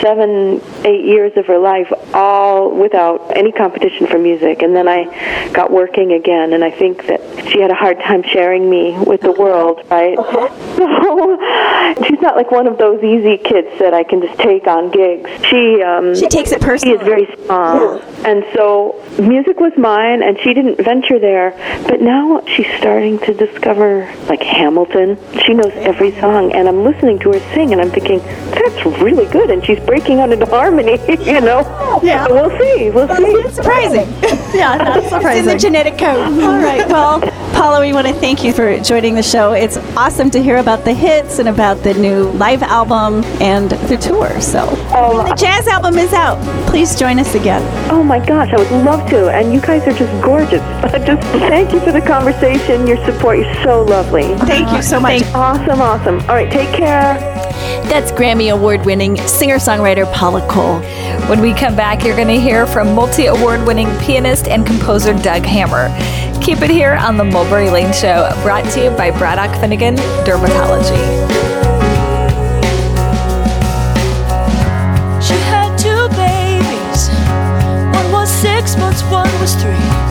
seven, 0.00 0.60
eight 0.84 1.04
years 1.04 1.32
of 1.36 1.46
her 1.46 1.58
life 1.58 1.92
all 2.12 2.70
without 2.70 3.36
any 3.36 3.52
competition 3.52 4.06
for 4.06 4.18
music. 4.18 4.62
And 4.62 4.74
then 4.74 4.88
I 4.88 5.50
got 5.52 5.70
working 5.70 6.12
again, 6.12 6.52
and 6.52 6.64
I 6.64 6.70
think 6.70 7.06
that 7.06 7.20
she 7.50 7.60
had 7.60 7.70
a 7.70 7.74
hard 7.74 7.98
time 8.00 8.22
sharing 8.22 8.68
me 8.70 8.96
with 9.06 9.20
the 9.20 9.32
world, 9.32 9.80
right? 9.90 10.18
So 11.04 11.38
she's 12.06 12.20
not 12.20 12.34
like 12.36 12.50
one 12.50 12.66
of 12.66 12.78
those 12.78 13.02
easy 13.04 13.36
kids 13.36 13.68
that 13.78 13.94
I 13.94 14.02
can 14.02 14.20
just 14.20 14.38
take 14.38 14.66
on 14.66 14.90
gigs. 14.90 15.30
She 15.46 15.82
um, 15.82 16.14
She 16.14 16.26
takes 16.28 16.50
it 16.50 16.60
personally. 16.60 16.98
she 16.98 17.04
personally. 17.04 17.22
is 17.24 17.28
very 17.36 17.44
strong. 17.44 18.00
And 18.24 18.44
so 18.54 19.00
music 19.20 19.60
was 19.60 19.72
mine, 19.76 20.22
and 20.22 20.38
she 20.40 20.54
didn't 20.54 20.82
venture 20.82 21.18
there. 21.18 21.50
But 21.88 22.00
now 22.00 22.42
she's 22.46 22.66
starting 22.78 23.18
to 23.20 23.34
discover, 23.34 24.10
like 24.28 24.42
Hamilton. 24.42 25.18
She 25.44 25.54
knows 25.54 25.72
every 25.74 26.18
song, 26.20 26.52
and 26.52 26.68
I'm 26.68 26.82
listening 26.82 27.18
to 27.20 27.32
her 27.32 27.40
sing, 27.54 27.72
and 27.72 27.80
I'm 27.80 27.90
thinking, 27.90 28.18
that's 28.50 28.84
really 29.00 29.26
good. 29.26 29.50
And 29.50 29.64
she's 29.64 29.80
breaking 29.80 30.20
out 30.20 30.32
into 30.32 30.46
harmony, 30.46 30.98
you 31.24 31.40
know? 31.40 31.60
Yeah. 32.02 32.26
So 32.26 32.34
we'll 32.34 32.58
see. 32.58 32.90
We'll 32.90 33.08
see. 33.08 33.50
surprising. 33.54 34.08
yeah, 34.58 34.78
that's 34.78 35.08
surprising. 35.10 35.44
It's 35.54 35.64
in 35.64 35.72
the 35.72 35.78
genetic 35.78 35.98
code. 35.98 36.42
All 36.42 36.58
right. 36.58 36.86
Well, 36.88 37.20
Paula, 37.64 37.80
we 37.80 37.94
want 37.94 38.06
to 38.06 38.12
thank 38.12 38.44
you 38.44 38.52
for 38.52 38.78
joining 38.80 39.14
the 39.14 39.22
show. 39.22 39.52
It's 39.54 39.78
awesome 39.96 40.30
to 40.32 40.42
hear 40.42 40.58
about 40.58 40.84
the 40.84 40.92
hits 40.92 41.38
and 41.38 41.48
about 41.48 41.78
the 41.78 41.94
new 41.94 42.24
live 42.32 42.62
album 42.62 43.24
and 43.40 43.70
the 43.70 43.96
tour. 43.96 44.38
So, 44.38 44.66
Oh, 44.92 45.24
the 45.24 45.32
uh, 45.32 45.34
jazz 45.34 45.66
album 45.66 45.96
is 45.96 46.12
out. 46.12 46.38
Please 46.68 46.94
join 46.94 47.18
us 47.18 47.34
again. 47.34 47.62
Oh 47.90 48.04
my 48.04 48.18
gosh, 48.18 48.52
I 48.52 48.58
would 48.58 48.84
love 48.84 49.08
to. 49.08 49.30
And 49.30 49.50
you 49.50 49.62
guys 49.62 49.80
are 49.88 49.94
just 49.94 50.12
gorgeous. 50.22 50.60
just 51.06 51.22
thank 51.22 51.72
you 51.72 51.80
for 51.80 51.90
the 51.90 52.02
conversation, 52.02 52.86
your 52.86 53.02
support. 53.06 53.38
You're 53.38 53.64
so 53.64 53.82
lovely. 53.82 54.34
Thank 54.44 54.70
you 54.70 54.82
so 54.82 55.00
much. 55.00 55.22
Awesome, 55.32 55.80
awesome. 55.80 56.20
All 56.28 56.34
right, 56.34 56.52
take 56.52 56.68
care. 56.68 57.14
That's 57.88 58.12
Grammy 58.12 58.52
Award 58.52 58.84
winning 58.84 59.16
singer 59.26 59.56
songwriter 59.56 60.12
Paula 60.12 60.46
Cole. 60.50 60.80
When 61.30 61.40
we 61.40 61.54
come 61.54 61.74
back, 61.74 62.04
you're 62.04 62.16
going 62.16 62.28
to 62.28 62.38
hear 62.38 62.66
from 62.66 62.94
multi 62.94 63.26
award 63.26 63.66
winning 63.66 63.88
pianist 64.00 64.48
and 64.48 64.66
composer 64.66 65.14
Doug 65.14 65.44
Hammer. 65.44 65.88
Keep 66.44 66.60
it 66.60 66.68
here 66.68 66.92
on 66.92 67.16
the 67.16 67.24
Mulberry 67.24 67.70
Lane 67.70 67.94
Show, 67.94 68.28
brought 68.42 68.70
to 68.74 68.84
you 68.84 68.90
by 68.90 69.10
Braddock 69.10 69.58
Finnegan 69.62 69.96
Dermatology. 70.26 70.94
She 75.22 75.32
had 75.48 75.74
two 75.78 76.06
babies. 76.14 77.08
One 77.96 78.12
was 78.12 78.30
six 78.30 78.76
months, 78.76 79.02
one 79.04 79.32
was 79.40 79.54
three. 79.54 80.03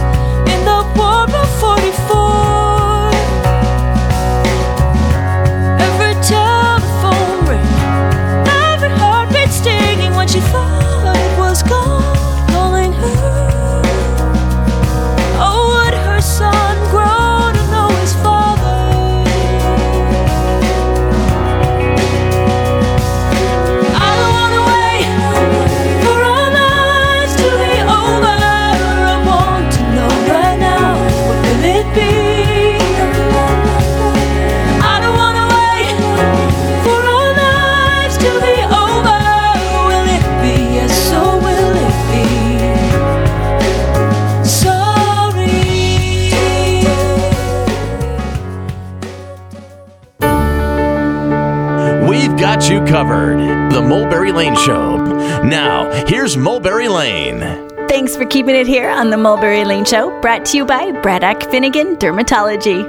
Here's 56.14 56.38
Mulberry 56.38 56.88
Lane. 56.88 57.40
Thanks 57.88 58.16
for 58.16 58.24
keeping 58.24 58.56
it 58.56 58.68
here 58.68 58.88
on 58.88 59.10
the 59.10 59.18
Mulberry 59.18 59.66
Lane 59.66 59.84
Show, 59.84 60.22
brought 60.22 60.46
to 60.46 60.58
you 60.58 60.64
by 60.64 60.92
Braddock 61.02 61.50
Finnegan 61.50 61.96
Dermatology. 61.96 62.84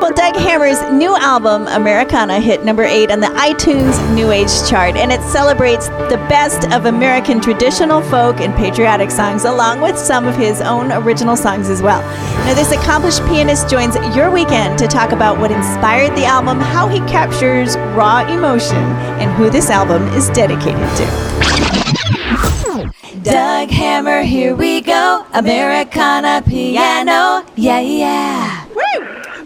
Well, 0.00 0.14
Doug 0.14 0.34
Hammer's 0.36 0.80
new 0.90 1.14
album, 1.14 1.66
Americana, 1.66 2.40
hit 2.40 2.64
number 2.64 2.82
eight 2.82 3.10
on 3.10 3.20
the 3.20 3.26
iTunes 3.26 4.14
New 4.14 4.30
Age 4.30 4.48
chart, 4.70 4.96
and 4.96 5.12
it 5.12 5.20
celebrates 5.20 5.88
the 5.88 6.24
best 6.30 6.72
of 6.72 6.86
American 6.86 7.42
traditional 7.42 8.00
folk 8.00 8.40
and 8.40 8.54
patriotic 8.54 9.10
songs, 9.10 9.44
along 9.44 9.82
with 9.82 9.98
some 9.98 10.26
of 10.26 10.34
his 10.34 10.62
own 10.62 10.90
original 10.92 11.36
songs 11.36 11.68
as 11.68 11.82
well. 11.82 12.00
Now, 12.46 12.54
this 12.54 12.72
accomplished 12.72 13.22
pianist 13.26 13.68
joins 13.68 13.96
your 14.16 14.30
weekend 14.30 14.78
to 14.78 14.86
talk 14.86 15.12
about 15.12 15.38
what 15.38 15.50
inspired 15.50 16.16
the 16.16 16.24
album, 16.24 16.58
how 16.58 16.88
he 16.88 17.00
captures 17.00 17.76
raw 17.94 18.26
emotion, 18.26 18.82
and 19.20 19.30
who 19.32 19.50
this 19.50 19.68
album 19.68 20.08
is 20.14 20.30
dedicated 20.30 20.88
to. 20.96 21.71
Doug 23.22 23.70
Hammer, 23.70 24.22
here 24.22 24.56
we 24.56 24.80
go. 24.80 25.24
Americana 25.32 26.42
piano. 26.44 27.46
Yeah, 27.54 27.78
yeah. 27.78 28.66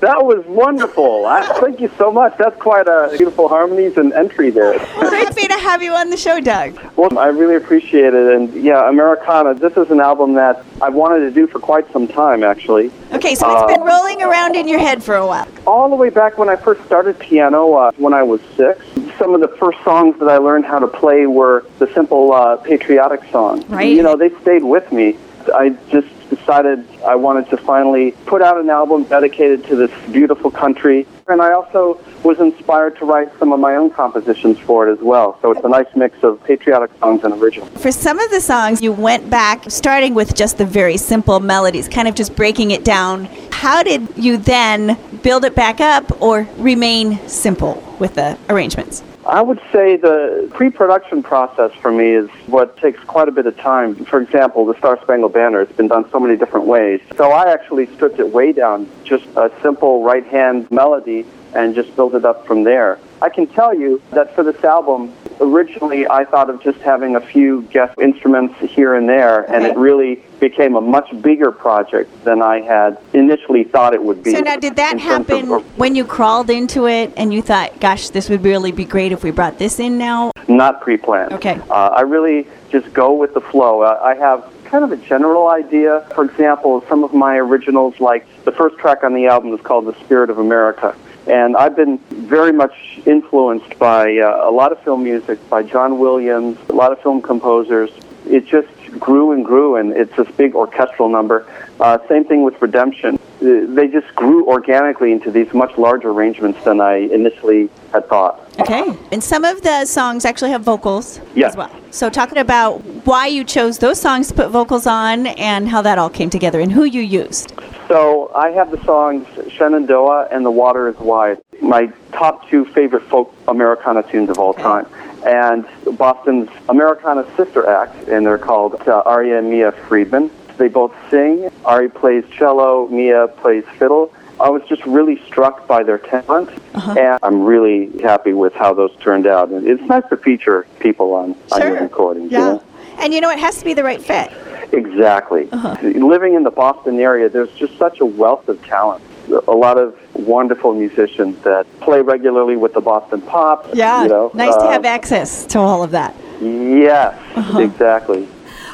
That 0.00 0.24
was 0.24 0.44
wonderful. 0.46 1.26
I, 1.26 1.44
thank 1.60 1.80
you 1.80 1.90
so 1.98 2.10
much. 2.10 2.36
That's 2.38 2.58
quite 2.58 2.86
a 2.86 3.14
beautiful 3.16 3.48
harmonies 3.48 3.98
and 3.98 4.14
entry 4.14 4.48
there. 4.50 4.78
Great 4.98 5.34
for 5.34 5.40
you 5.40 5.48
to 5.48 5.58
have 5.58 5.82
you 5.82 5.92
on 5.92 6.08
the 6.08 6.16
show, 6.16 6.40
Doug. 6.40 6.78
Well, 6.96 7.18
I 7.18 7.26
really 7.26 7.56
appreciate 7.56 8.14
it. 8.14 8.34
And 8.34 8.54
yeah, 8.62 8.88
Americana, 8.88 9.54
this 9.54 9.76
is 9.76 9.90
an 9.90 10.00
album 10.00 10.34
that 10.34 10.64
I've 10.80 10.94
wanted 10.94 11.20
to 11.20 11.30
do 11.30 11.46
for 11.46 11.58
quite 11.58 11.90
some 11.92 12.08
time, 12.08 12.44
actually. 12.44 12.90
Okay, 13.12 13.34
so 13.34 13.50
it's 13.58 13.72
been 13.74 13.86
rolling 13.86 14.22
around 14.22 14.54
in 14.54 14.68
your 14.68 14.78
head 14.78 15.02
for 15.02 15.16
a 15.16 15.26
while. 15.26 15.48
All 15.66 15.90
the 15.90 15.96
way 15.96 16.08
back 16.08 16.38
when 16.38 16.48
I 16.48 16.56
first 16.56 16.82
started 16.84 17.18
piano, 17.18 17.74
uh, 17.74 17.92
when 17.96 18.14
I 18.14 18.22
was 18.22 18.40
six, 18.56 18.84
some 19.18 19.34
of 19.34 19.40
the 19.40 19.48
first 19.56 19.82
songs 19.84 20.18
that 20.18 20.28
I 20.28 20.38
learned 20.38 20.64
how 20.64 20.78
to 20.78 20.86
play 20.86 21.26
were 21.26 21.64
the 21.78 21.92
simple 21.94 22.32
uh, 22.32 22.56
patriotic 22.56 23.24
songs. 23.30 23.64
Right. 23.66 23.84
You 23.88 24.02
know, 24.02 24.16
they 24.16 24.30
stayed 24.42 24.62
with 24.62 24.90
me. 24.92 25.16
I 25.54 25.70
just 25.90 26.08
decided 26.28 26.84
I 27.02 27.14
wanted 27.14 27.48
to 27.50 27.56
finally 27.56 28.12
put 28.26 28.42
out 28.42 28.58
an 28.58 28.68
album 28.68 29.04
dedicated 29.04 29.64
to 29.66 29.76
this 29.76 29.90
beautiful 30.10 30.50
country. 30.50 31.06
And 31.28 31.42
I 31.42 31.52
also 31.54 32.00
was 32.22 32.38
inspired 32.38 32.96
to 32.98 33.04
write 33.04 33.36
some 33.40 33.52
of 33.52 33.58
my 33.58 33.74
own 33.74 33.90
compositions 33.90 34.60
for 34.60 34.88
it 34.88 34.92
as 34.92 35.00
well. 35.00 35.36
So 35.42 35.50
it's 35.50 35.64
a 35.64 35.68
nice 35.68 35.88
mix 35.96 36.22
of 36.22 36.42
patriotic 36.44 36.92
songs 37.00 37.24
and 37.24 37.34
original. 37.34 37.66
For 37.66 37.90
some 37.90 38.20
of 38.20 38.30
the 38.30 38.40
songs, 38.40 38.80
you 38.80 38.92
went 38.92 39.28
back, 39.28 39.68
starting 39.68 40.14
with 40.14 40.36
just 40.36 40.56
the 40.56 40.64
very 40.64 40.96
simple 40.96 41.40
melodies, 41.40 41.88
kind 41.88 42.06
of 42.06 42.14
just 42.14 42.36
breaking 42.36 42.70
it 42.70 42.84
down. 42.84 43.24
How 43.50 43.82
did 43.82 44.16
you 44.16 44.36
then 44.36 44.96
build 45.24 45.44
it 45.44 45.56
back 45.56 45.80
up 45.80 46.22
or 46.22 46.46
remain 46.58 47.26
simple 47.28 47.82
with 47.98 48.14
the 48.14 48.38
arrangements? 48.48 49.02
I 49.26 49.42
would 49.42 49.60
say 49.72 49.96
the 49.96 50.48
pre-production 50.54 51.20
process 51.20 51.72
for 51.82 51.90
me 51.90 52.10
is 52.10 52.30
what 52.46 52.76
takes 52.76 53.02
quite 53.04 53.26
a 53.28 53.32
bit 53.32 53.46
of 53.46 53.56
time. 53.56 53.96
For 54.04 54.20
example, 54.20 54.64
the 54.64 54.78
Star 54.78 55.00
Spangled 55.02 55.32
Banner, 55.32 55.60
it's 55.60 55.72
been 55.72 55.88
done 55.88 56.08
so 56.12 56.20
many 56.20 56.36
different 56.36 56.66
ways. 56.66 57.00
So 57.16 57.32
I 57.32 57.50
actually 57.52 57.86
stripped 57.94 58.20
it 58.20 58.32
way 58.32 58.52
down, 58.52 58.88
just 59.02 59.26
a 59.34 59.50
simple 59.62 60.04
right-hand 60.04 60.70
melody, 60.70 61.26
and 61.56 61.74
just 61.74 61.94
built 61.96 62.14
it 62.14 62.24
up 62.24 62.46
from 62.46 62.64
there. 62.64 62.98
I 63.22 63.30
can 63.30 63.46
tell 63.46 63.74
you 63.74 64.02
that 64.10 64.34
for 64.34 64.44
this 64.44 64.62
album, 64.62 65.12
originally 65.40 66.06
I 66.06 66.24
thought 66.24 66.50
of 66.50 66.62
just 66.62 66.78
having 66.80 67.16
a 67.16 67.20
few 67.20 67.62
guest 67.62 67.98
instruments 67.98 68.54
here 68.60 68.94
and 68.94 69.08
there, 69.08 69.50
and 69.50 69.64
it 69.64 69.76
really 69.76 70.22
became 70.38 70.76
a 70.76 70.80
much 70.80 71.08
bigger 71.22 71.50
project 71.50 72.24
than 72.24 72.42
I 72.42 72.60
had 72.60 72.98
initially 73.14 73.64
thought 73.64 73.94
it 73.94 74.02
would 74.02 74.22
be. 74.22 74.32
So 74.32 74.40
now, 74.40 74.56
did 74.56 74.76
that 74.76 74.98
terms 74.98 75.30
of- 75.30 75.40
happen 75.40 75.48
when 75.76 75.94
you 75.94 76.04
crawled 76.04 76.50
into 76.50 76.86
it 76.86 77.12
and 77.16 77.32
you 77.32 77.40
thought, 77.40 77.80
"Gosh, 77.80 78.10
this 78.10 78.28
would 78.28 78.44
really 78.44 78.70
be 78.70 78.84
great 78.84 79.12
if 79.12 79.24
we 79.24 79.30
brought 79.30 79.58
this 79.58 79.80
in 79.80 79.96
now"? 79.96 80.30
not 80.48 80.80
pre-planned. 80.80 81.32
Okay. 81.32 81.60
Uh, 81.68 81.90
I 81.92 82.02
really 82.02 82.46
just 82.70 82.92
go 82.92 83.12
with 83.12 83.34
the 83.34 83.40
flow. 83.40 83.82
Uh, 83.82 83.98
I 84.02 84.14
have 84.14 84.44
kind 84.64 84.84
of 84.84 84.92
a 84.92 84.96
general 84.96 85.48
idea. 85.48 86.06
For 86.14 86.24
example, 86.24 86.84
some 86.88 87.04
of 87.04 87.12
my 87.14 87.36
originals, 87.36 87.98
like 88.00 88.26
the 88.44 88.52
first 88.52 88.78
track 88.78 89.02
on 89.04 89.14
the 89.14 89.26
album 89.26 89.52
is 89.54 89.60
called 89.60 89.86
"The 89.86 89.94
Spirit 90.04 90.30
of 90.30 90.38
America," 90.38 90.94
and 91.26 91.56
I've 91.56 91.76
been 91.76 91.98
very 92.10 92.52
much 92.52 93.00
influenced 93.06 93.78
by 93.78 94.18
uh, 94.18 94.48
a 94.48 94.50
lot 94.50 94.72
of 94.72 94.80
film 94.82 95.04
music, 95.04 95.38
by 95.48 95.62
John 95.62 95.98
Williams, 95.98 96.58
a 96.68 96.72
lot 96.72 96.92
of 96.92 97.00
film 97.00 97.20
composers. 97.22 97.90
It 98.26 98.46
just 98.46 98.68
grew 98.98 99.32
and 99.32 99.44
grew, 99.44 99.76
and 99.76 99.92
it's 99.92 100.14
this 100.16 100.28
big 100.36 100.54
orchestral 100.54 101.08
number. 101.08 101.46
Uh, 101.78 101.98
same 102.08 102.24
thing 102.24 102.42
with 102.42 102.60
Redemption. 102.60 103.16
Uh, 103.40 103.66
They 103.74 103.88
just 103.88 104.12
grew 104.14 104.46
organically 104.48 105.12
into 105.12 105.30
these 105.30 105.52
much 105.52 105.76
larger 105.76 106.10
arrangements 106.10 106.62
than 106.64 106.80
I 106.80 106.94
initially 106.96 107.68
had 107.92 108.08
thought. 108.08 108.40
Okay. 108.58 108.96
And 109.12 109.22
some 109.22 109.44
of 109.44 109.60
the 109.62 109.84
songs 109.84 110.24
actually 110.24 110.50
have 110.50 110.62
vocals 110.62 111.20
Yes. 111.34 111.50
as 111.52 111.56
well. 111.56 111.70
So, 111.90 112.08
talking 112.10 112.38
about 112.38 112.82
why 113.04 113.26
you 113.26 113.44
chose 113.44 113.78
those 113.78 114.00
songs 114.00 114.28
to 114.28 114.34
put 114.34 114.48
vocals 114.50 114.86
on 114.86 115.26
and 115.26 115.68
how 115.68 115.82
that 115.82 115.98
all 115.98 116.08
came 116.10 116.30
together 116.30 116.60
and 116.60 116.72
who 116.72 116.84
you 116.84 117.02
used. 117.02 117.52
So 117.88 118.32
I 118.34 118.50
have 118.50 118.70
the 118.70 118.82
songs 118.84 119.26
Shenandoah 119.52 120.28
and 120.32 120.44
The 120.44 120.50
Water 120.50 120.88
is 120.88 120.96
Wide, 120.96 121.38
my 121.62 121.86
top 122.12 122.48
two 122.48 122.64
favorite 122.64 123.04
folk 123.04 123.32
Americana 123.46 124.02
tunes 124.02 124.28
of 124.28 124.38
all 124.38 124.54
time. 124.54 124.86
And 125.24 125.64
Boston's 125.96 126.48
Americana 126.68 127.26
Sister 127.36 127.68
Act, 127.68 128.08
and 128.08 128.26
they're 128.26 128.38
called 128.38 128.74
uh, 128.88 129.02
Aria 129.06 129.38
and 129.38 129.50
Mia 129.50 129.72
Friedman. 129.72 130.30
They 130.58 130.68
both 130.68 130.94
sing. 131.10 131.48
Ari 131.64 131.90
plays 131.90 132.24
cello, 132.30 132.88
Mia 132.88 133.28
plays 133.28 133.64
fiddle. 133.78 134.12
I 134.38 134.50
was 134.50 134.62
just 134.68 134.84
really 134.84 135.22
struck 135.26 135.66
by 135.66 135.82
their 135.82 135.98
talent, 135.98 136.50
and 136.74 137.18
I'm 137.22 137.42
really 137.42 137.90
happy 138.02 138.32
with 138.34 138.52
how 138.54 138.74
those 138.74 138.94
turned 138.96 139.26
out. 139.26 139.48
And 139.48 139.66
it's 139.66 139.82
nice 139.84 140.04
to 140.10 140.16
feature 140.16 140.66
people 140.80 141.14
on, 141.14 141.34
on 141.52 141.60
your 141.62 141.80
recordings. 141.80 142.32
you 142.32 142.38
know? 142.38 142.62
And 142.98 143.12
you 143.14 143.20
know, 143.20 143.30
it 143.30 143.38
has 143.38 143.58
to 143.58 143.64
be 143.64 143.74
the 143.74 143.84
right 143.84 144.02
fit. 144.02 144.32
Exactly. 144.72 145.46
Living 145.82 146.34
in 146.34 146.42
the 146.42 146.50
Boston 146.50 146.98
area, 146.98 147.28
there's 147.28 147.52
just 147.52 147.76
such 147.78 148.00
a 148.00 148.04
wealth 148.04 148.48
of 148.48 148.62
talent. 148.64 149.02
A 149.48 149.52
lot 149.52 149.78
of 149.78 149.98
wonderful 150.14 150.74
musicians 150.74 151.42
that 151.42 151.66
play 151.80 152.00
regularly 152.00 152.56
with 152.56 152.74
the 152.74 152.80
Boston 152.80 153.20
Pop. 153.20 153.68
Yeah. 153.74 154.02
You 154.04 154.08
know, 154.08 154.30
nice 154.34 154.54
to 154.54 154.62
uh, 154.62 154.70
have 154.70 154.84
access 154.84 155.44
to 155.46 155.58
all 155.58 155.82
of 155.82 155.90
that. 155.92 156.14
Yes, 156.40 157.18
exactly. 157.56 158.28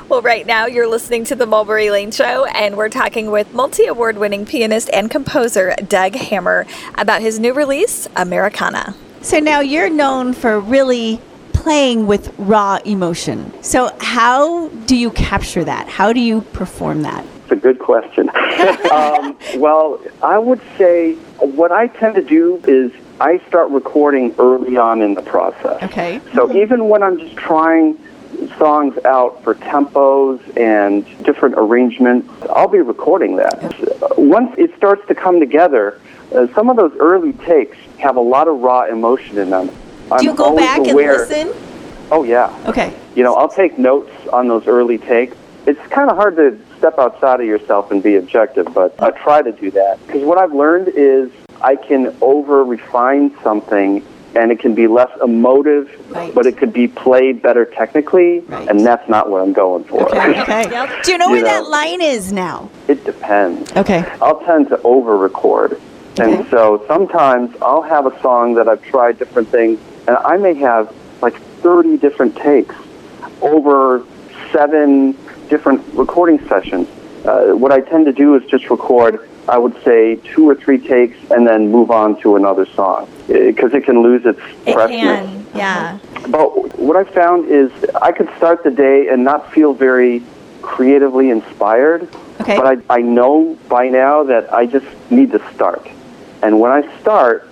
Well, 0.09 0.21
right 0.21 0.45
now 0.45 0.67
you're 0.67 0.89
listening 0.89 1.25
to 1.25 1.35
the 1.35 1.47
Mulberry 1.47 1.89
Lane 1.89 2.11
Show, 2.11 2.45
and 2.45 2.77
we're 2.77 2.91
talking 2.91 3.31
with 3.31 3.55
multi 3.55 3.87
award 3.87 4.19
winning 4.19 4.45
pianist 4.45 4.91
and 4.93 5.11
composer 5.11 5.75
Doug 5.89 6.17
Hammer 6.17 6.67
about 6.97 7.23
his 7.23 7.39
new 7.41 7.55
release, 7.55 8.09
Americana. 8.15 8.95
So 9.23 9.39
now 9.39 9.61
you're 9.61 9.89
known 9.89 10.35
for 10.35 10.61
really 10.61 11.21
playing 11.63 12.09
with 12.09 12.35
raw 12.39 12.79
emotion. 12.85 13.53
So 13.63 13.95
how 14.01 14.69
do 14.87 14.97
you 14.97 15.11
capture 15.13 15.63
that? 15.63 15.89
How 15.89 16.13
do 16.13 16.19
you 16.19 16.41
perform 16.41 17.03
that? 17.03 17.25
It's 17.45 17.53
a 17.53 17.57
good 17.57 17.79
question. 17.79 18.29
um, 18.91 19.39
well, 19.57 20.01
I 20.23 20.39
would 20.39 20.61
say 20.77 21.15
what 21.39 21.71
I 21.71 21.87
tend 21.87 22.17
to 22.17 22.23
do 22.23 22.61
is 22.67 22.91
I 23.21 23.39
start 23.47 23.71
recording 23.71 24.35
early 24.41 24.77
on 24.77 25.03
in 25.03 25.15
the 25.15 25.23
process. 25.23 25.81
Okay. 25.85 26.21
So 26.35 26.53
even 26.53 26.89
when 26.89 27.05
I'm 27.05 27.17
just 27.21 27.37
trying 27.37 27.97
songs 28.59 28.99
out 29.05 29.45
for 29.45 29.55
tempos 29.55 30.41
and 30.57 31.05
different 31.23 31.55
arrangements, 31.57 32.29
I'll 32.51 32.67
be 32.67 32.81
recording 32.81 33.37
that. 33.37 34.19
Once 34.19 34.53
it 34.59 34.77
starts 34.77 35.07
to 35.07 35.15
come 35.15 35.39
together, 35.39 36.01
uh, 36.35 36.49
some 36.55 36.71
of 36.71 36.77
those 36.77 36.93
early 36.99 37.35
takes 37.35 37.77
have 37.99 38.17
a 38.17 38.21
lot 38.21 38.49
of 38.49 38.59
raw 38.59 38.87
emotion 38.87 39.39
in 39.39 39.51
them. 39.51 39.71
Do 40.21 40.25
you 40.27 40.35
go 40.35 40.45
always 40.45 40.65
back 40.67 40.79
and 40.79 40.97
listen? 40.97 41.53
Oh 42.11 42.25
yeah. 42.25 42.55
Okay. 42.67 42.95
You 43.15 43.23
know, 43.25 43.35
I'll 43.35 43.49
take 43.49 43.79
notes 43.79 44.11
on 44.33 44.49
those 44.49 44.67
early 44.67 44.99
takes. 44.99 45.37
It's 45.67 45.81
kind 45.89 46.11
of 46.11 46.17
hard 46.17 46.37
to 46.37 46.59
step 46.79 46.99
outside 46.99 47.41
of 47.41 47.47
yourself 47.47 47.91
and 47.91 48.03
be 48.03 48.17
objective, 48.17 48.69
but 48.75 48.95
I 49.01 49.11
try 49.13 49.43
to 49.43 49.53
do 49.53 49.71
that. 49.71 50.05
Because 50.07 50.23
what 50.25 50.37
I've 50.39 50.53
learned 50.53 50.89
is 50.89 51.31
I 51.61 51.77
can 51.77 52.15
over 52.21 52.65
refine 52.65 53.37
something 53.43 54.05
and 54.35 54.51
it 54.51 54.59
can 54.59 54.75
be 54.75 54.87
less 54.87 55.11
emotive, 55.23 55.91
Right. 56.11 56.35
but 56.35 56.47
it 56.47 56.57
could 56.57 56.73
be 56.73 56.89
played 56.89 57.43
better 57.43 57.67
technically, 57.67 58.41
Right. 58.41 58.67
and 58.67 58.81
that's 58.81 59.07
not 59.09 59.29
what 59.31 59.43
I'm 59.43 59.53
going 59.53 59.85
for. 59.85 60.03
Okay. 60.09 60.89
Do 61.05 61.13
you 61.13 61.19
know 61.19 61.27
You 61.29 61.33
where 61.35 61.45
that 61.45 61.69
line 61.69 62.01
is 62.01 62.33
now? 62.33 62.71
it 62.89 63.05
depends. 63.05 63.71
Okay. 63.77 64.05
I'll 64.23 64.41
tend 64.41 64.69
to 64.71 64.81
over 64.83 65.17
record. 65.19 65.79
Okay. 66.19 66.33
And 66.35 66.47
so 66.49 66.83
sometimes 66.89 67.55
I'll 67.63 67.83
have 67.83 68.07
a 68.07 68.21
song 68.23 68.55
that 68.55 68.69
I've 68.69 68.83
tried 68.83 69.19
different 69.19 69.49
things, 69.49 69.79
and 70.07 70.17
I 70.17 70.37
may 70.37 70.55
have 70.55 70.95
like 71.21 71.37
30 71.63 71.97
different 71.99 72.37
takes 72.37 72.75
over 73.41 74.05
seven 74.53 75.13
different 75.49 75.83
recording 75.95 76.39
sessions. 76.49 76.89
Uh, 77.25 77.53
what 77.53 77.71
I 77.73 77.81
tend 77.81 78.07
to 78.07 78.13
do 78.13 78.35
is 78.35 78.45
just 78.51 78.69
record, 78.71 79.29
I 79.49 79.59
would 79.59 79.81
say, 79.85 80.17
two 80.17 80.49
or 80.49 80.55
three 80.55 80.79
takes 80.79 81.17
and 81.31 81.47
then 81.47 81.71
move 81.71 81.91
on 81.91 82.21
to 82.23 82.37
another 82.37 82.67
song 82.67 83.09
because 83.29 83.73
it 83.75 83.85
can 83.85 84.03
lose 84.03 84.25
its 84.27 84.41
It 84.67 84.75
freshness. 84.75 85.01
can, 85.01 85.47
yeah. 85.55 85.99
But 86.29 86.79
what 86.79 86.97
I 86.97 87.05
found 87.05 87.49
is 87.49 87.71
I 88.01 88.13
could 88.13 88.29
start 88.37 88.65
the 88.65 88.71
day 88.71 89.09
and 89.09 89.23
not 89.23 89.53
feel 89.53 89.73
very 89.73 90.23
creatively 90.63 91.31
inspired. 91.31 92.09
Okay. 92.41 92.57
But 92.57 92.85
I, 92.91 92.99
I 92.99 93.03
know 93.03 93.57
by 93.69 93.89
now 93.89 94.25
that 94.25 94.53
I 94.53 94.67
just 94.67 94.87
need 95.11 95.31
to 95.33 95.53
start. 95.55 95.87
And 96.43 96.59
when 96.59 96.73
I 96.73 97.01
start, 97.01 97.49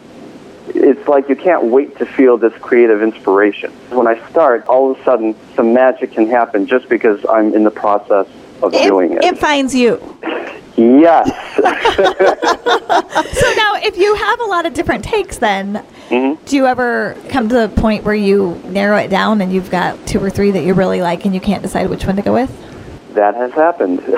it's 0.69 1.09
like 1.09 1.29
you 1.29 1.37
can't 1.37 1.65
wait 1.65 1.97
to 1.99 2.07
feel 2.07 2.37
this 2.37 2.53
creative 2.61 3.03
inspiration. 3.03 3.71
When 3.91 4.07
I 4.07 4.29
start, 4.31 4.67
all 4.67 4.93
of 4.93 5.01
a 5.01 5.05
sudden, 5.05 5.35
some 5.57 5.73
magic 5.73 6.13
can 6.13 6.27
happen 6.29 6.67
just 6.67 6.89
because 6.89 7.25
I'm 7.29 7.55
in 7.55 7.65
the 7.65 7.71
process 7.71 8.27
of 8.63 8.73
doing 8.73 9.13
it. 9.15 9.25
it 9.25 9.39
finds 9.39 9.75
you. 9.75 9.99
yes. 10.77 11.29
So 13.33 13.55
now, 13.57 13.75
if 13.77 13.97
you 13.97 14.15
have 14.15 14.41
a 14.41 14.45
lot 14.45 14.67
of 14.67 14.75
different 14.75 15.05
takes, 15.05 15.39
then 15.39 15.85
Mm-hmm. 16.11 16.45
do 16.45 16.57
you 16.57 16.67
ever 16.67 17.17
come 17.29 17.49
to 17.49 17.55
the 17.55 17.69
point 17.69 18.03
where 18.03 18.17
you 18.17 18.61
narrow 18.65 18.97
it 18.97 19.09
down 19.09 19.41
and 19.41 19.53
you've 19.53 19.71
got 19.71 20.05
two 20.09 20.19
or 20.23 20.29
three 20.29 20.51
that 20.51 20.65
you 20.65 20.75
really 20.75 21.01
like 21.01 21.25
and 21.25 21.33
you 21.33 21.41
can't 21.41 21.63
decide 21.63 21.89
which 21.89 22.05
one 22.05 22.17
to 22.17 22.23
go 22.23 22.33
with? 22.33 22.51
That 23.15 23.37
has 23.37 23.53
happened, 23.53 24.01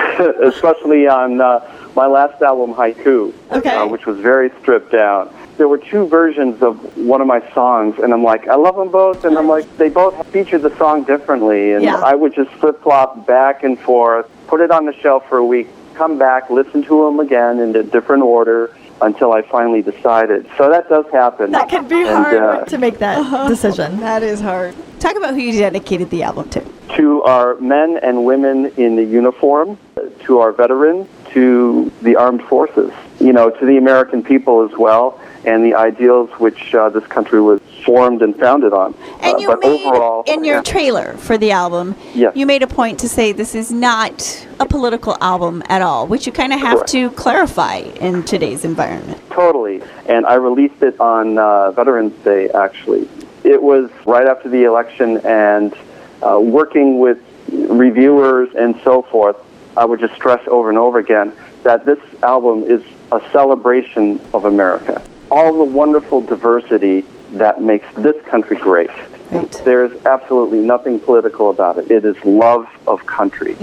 especially 0.43 1.07
on 1.07 1.39
uh, 1.39 1.59
my 1.95 2.07
last 2.07 2.41
album, 2.41 2.73
Haiku, 2.73 3.31
Okay. 3.51 3.75
uh, 3.75 3.85
which 3.85 4.07
was 4.07 4.17
very 4.19 4.49
stripped 4.61 4.91
down. 4.91 5.31
There 5.57 5.67
were 5.67 5.77
two 5.77 6.07
versions 6.07 6.61
of 6.63 6.97
one 6.97 7.21
of 7.21 7.27
my 7.27 7.41
songs, 7.53 7.99
and 7.99 8.11
I'm 8.11 8.23
like, 8.23 8.47
I 8.47 8.55
love 8.55 8.75
them 8.75 8.89
both, 8.89 9.23
and 9.23 9.37
I'm 9.37 9.47
like, 9.47 9.77
they 9.77 9.89
both 9.89 10.25
featured 10.29 10.63
the 10.63 10.75
song 10.77 11.03
differently, 11.03 11.73
and 11.73 11.83
Yeah. 11.83 11.97
I 11.97 12.15
would 12.15 12.33
just 12.33 12.49
flip 12.53 12.81
flop 12.81 13.27
back 13.27 13.63
and 13.63 13.79
forth, 13.79 14.27
put 14.47 14.61
it 14.61 14.71
on 14.71 14.85
the 14.85 14.93
shelf 14.93 15.27
for 15.29 15.37
a 15.37 15.45
week, 15.45 15.67
come 15.93 16.17
back, 16.17 16.49
listen 16.49 16.83
to 16.85 17.05
them 17.05 17.19
again 17.19 17.59
in 17.59 17.75
a 17.75 17.83
different 17.83 18.23
order 18.23 18.71
until 19.01 19.31
I 19.33 19.41
finally 19.43 19.81
decided. 19.83 20.47
So 20.57 20.69
that 20.71 20.89
does 20.89 21.05
happen. 21.11 21.51
That 21.51 21.69
can 21.69 21.87
be 21.87 22.01
And, 22.01 22.07
hard 22.09 22.37
uh, 22.37 22.65
to 22.65 22.77
make 22.79 22.97
that 22.99 23.47
decision. 23.47 23.99
That 23.99 24.23
is 24.23 24.39
hard. 24.41 24.75
Talk 24.99 25.17
about 25.17 25.33
who 25.35 25.41
you 25.41 25.59
dedicated 25.59 26.09
the 26.09 26.23
album 26.23 26.49
to. 26.51 26.63
to 26.95 27.21
our 27.23 27.55
men 27.59 27.99
and 28.01 28.25
women 28.25 28.67
in 28.77 28.95
the 28.95 29.03
uniform, 29.03 29.77
to 30.21 30.39
our 30.39 30.51
veterans, 30.51 31.07
to 31.31 31.91
the 32.01 32.15
armed 32.15 32.41
forces, 32.43 32.91
you 33.19 33.33
know, 33.33 33.49
to 33.49 33.65
the 33.65 33.77
American 33.77 34.23
people 34.23 34.63
as 34.67 34.75
well, 34.77 35.19
and 35.45 35.63
the 35.65 35.73
ideals 35.75 36.29
which 36.39 36.73
uh, 36.73 36.89
this 36.89 37.05
country 37.07 37.41
was 37.41 37.59
formed 37.85 38.21
and 38.21 38.35
founded 38.39 38.71
on. 38.73 38.93
And 39.21 39.35
Uh, 39.35 39.37
you 39.39 39.47
but 39.47 39.59
made 39.59 39.85
overall, 39.85 40.23
in 40.25 40.43
your 40.43 40.57
yeah. 40.57 40.61
trailer 40.61 41.13
for 41.17 41.37
the 41.37 41.51
album, 41.51 41.95
Yes. 42.13 42.35
you 42.35 42.45
made 42.45 42.63
a 42.63 42.67
point 42.67 42.99
to 42.99 43.09
say 43.09 43.31
this 43.33 43.53
is 43.55 43.71
not 43.71 44.47
a 44.59 44.65
political 44.65 45.17
album 45.19 45.61
at 45.67 45.81
all, 45.81 46.07
which 46.07 46.25
you 46.25 46.31
kind 46.31 46.53
of 46.53 46.59
have 46.61 46.75
Correct. 46.79 46.91
to 46.91 47.09
clarify 47.11 47.77
in 47.99 48.23
today's 48.23 48.63
environment. 48.63 49.19
Totally. 49.29 49.81
And 50.07 50.25
I 50.25 50.35
released 50.35 50.81
it 50.81 50.97
on 50.99 51.37
uh, 51.37 51.71
Veterans 51.71 52.13
Day, 52.23 52.49
actually. 52.49 53.07
It 53.43 53.61
was 53.61 53.89
right 54.05 54.27
after 54.27 54.47
the 54.47 54.63
election, 54.63 55.17
and 55.25 55.75
uh, 56.21 56.39
working 56.39 56.99
with 56.99 57.19
reviewers 57.51 58.49
and 58.55 58.79
so 58.83 59.01
forth, 59.01 59.35
I 59.75 59.83
would 59.85 59.99
just 59.99 60.13
stress 60.15 60.41
over 60.47 60.69
and 60.69 60.77
over 60.77 60.99
again 60.99 61.33
that 61.63 61.85
this 61.85 61.99
album 62.21 62.63
is 62.63 62.81
a 63.11 63.21
celebration 63.31 64.21
of 64.33 64.45
America. 64.45 65.01
All 65.35 65.57
the 65.57 65.63
wonderful 65.63 66.21
diversity 66.21 67.03
that 67.31 67.59
makes 67.59 67.87
this 67.95 68.15
country 68.27 68.55
great. 68.55 68.91
Right. 69.31 69.51
There 69.65 69.83
is 69.83 70.05
absolutely 70.05 70.59
nothing 70.59 70.99
political 70.99 71.49
about 71.49 71.79
it. 71.79 71.89
It 71.89 72.05
is 72.05 72.15
love 72.23 72.67
of 72.85 73.03
country. 73.07 73.57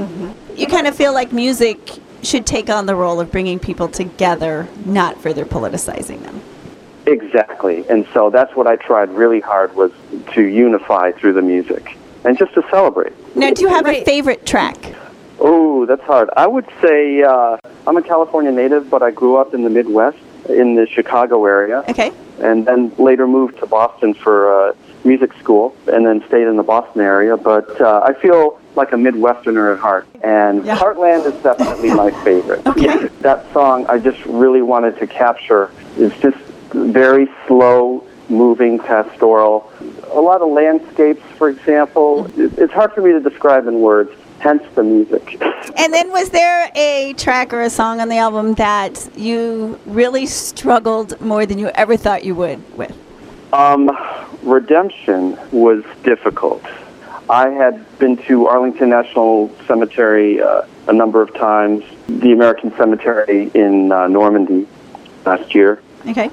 You 0.57 0.67
kind 0.67 0.89
of 0.89 0.97
feel 0.97 1.13
like 1.13 1.33
music 1.33 1.79
should 2.23 2.45
take 2.45 2.69
on 2.69 2.87
the 2.87 2.97
role 2.97 3.21
of 3.21 3.31
bringing 3.31 3.61
people 3.61 3.87
together, 3.87 4.67
not 4.85 5.21
further 5.21 5.45
politicizing 5.45 6.21
them. 6.25 6.43
Exactly. 7.07 7.89
And 7.89 8.05
so 8.13 8.31
that's 8.31 8.57
what 8.57 8.67
I 8.67 8.75
tried 8.75 9.11
really 9.11 9.39
hard 9.39 9.73
was 9.77 9.93
to 10.33 10.43
unify 10.43 11.13
through 11.13 11.35
the 11.35 11.43
music 11.43 11.97
and 12.25 12.37
just 12.37 12.53
to 12.55 12.63
celebrate. 12.69 13.13
Now, 13.37 13.53
do 13.53 13.63
you 13.63 13.69
have 13.69 13.87
a 13.87 14.05
favorite 14.05 14.45
track? 14.45 14.77
Oh, 15.39 15.87
that's 15.87 16.03
hard. 16.03 16.31
I 16.37 16.49
would 16.49 16.67
say 16.83 17.23
uh, 17.23 17.59
I'm 17.87 17.97
a 17.97 18.03
California 18.03 18.51
native, 18.51 18.91
but 18.91 19.05
I 19.05 19.13
grew 19.13 19.37
up 19.37 19.55
in 19.55 19.63
the 19.63 19.71
Midwest, 19.71 20.19
in 20.49 20.75
the 20.75 20.87
Chicago 20.87 21.45
area, 21.47 21.85
Okay. 21.89 22.13
and 22.41 22.67
then 22.67 22.93
later 22.99 23.27
moved 23.27 23.59
to 23.59 23.67
Boston 23.67 24.15
for 24.15 24.69
uh, 24.71 24.73
music 25.05 25.33
school, 25.35 25.75
and 25.87 26.05
then 26.07 26.23
stayed 26.29 26.47
in 26.47 26.57
the 26.57 26.63
Boston 26.63 27.01
area. 27.03 27.37
But 27.37 27.81
uh, 27.81 28.03
I 28.05 28.13
feel 28.15 28.59
like 28.77 28.93
a 28.93 28.97
Midwesterner 28.97 29.73
at 29.75 29.81
heart, 29.81 30.07
and 30.23 30.65
Yeah. 30.65 30.77
Heartland 30.77 31.27
is 31.27 31.35
definitely 31.43 31.93
my 31.95 32.11
favorite. 32.25 32.67
Okay. 32.67 33.09
That 33.21 33.51
song 33.53 33.87
I 33.89 33.99
just 33.99 34.25
really 34.27 34.63
wanted 34.63 34.99
to 34.99 35.07
capture 35.07 35.71
is 35.97 36.13
just 36.21 36.39
very 36.73 37.29
slow, 37.47 38.05
moving, 38.29 38.79
pastoral. 38.79 39.71
A 40.13 40.21
lot 40.21 40.41
of 40.41 40.49
landscapes, 40.51 41.23
for 41.37 41.49
example. 41.49 42.31
It's 42.37 42.73
hard 42.73 42.93
for 42.93 43.01
me 43.03 43.11
to 43.13 43.21
describe 43.21 43.67
in 43.67 43.81
words. 43.81 44.11
Hence 44.41 44.63
the 44.75 44.83
music. 44.83 45.41
And 45.77 45.93
then, 45.93 46.11
was 46.11 46.31
there 46.31 46.71
a 46.75 47.15
track 47.17 47.53
or 47.53 47.61
a 47.61 47.71
song 47.71 48.01
on 48.01 48.09
the 48.09 48.17
album 48.17 48.55
that 48.55 49.09
you 49.17 49.79
really 49.87 50.27
struggled 50.27 51.21
more 51.21 51.47
than 51.47 51.59
you 51.59 51.69
ever 51.75 51.97
thought 51.97 52.25
you 52.25 52.35
would 52.35 52.77
with? 52.77 52.97
Um, 53.53 53.91
redemption 54.43 55.39
was 55.53 55.85
difficult. 56.03 56.65
I 57.29 57.51
had 57.51 57.99
been 57.99 58.17
to 58.25 58.47
Arlington 58.47 58.89
National 58.89 59.55
Cemetery 59.67 60.41
uh, 60.41 60.63
a 60.89 60.93
number 60.93 61.21
of 61.21 61.35
times, 61.35 61.85
the 62.09 62.33
American 62.33 62.75
Cemetery 62.77 63.51
in 63.55 63.93
uh, 63.93 64.09
Normandy 64.09 64.67
last 65.25 65.55
year, 65.55 65.81
Okay. 66.09 66.31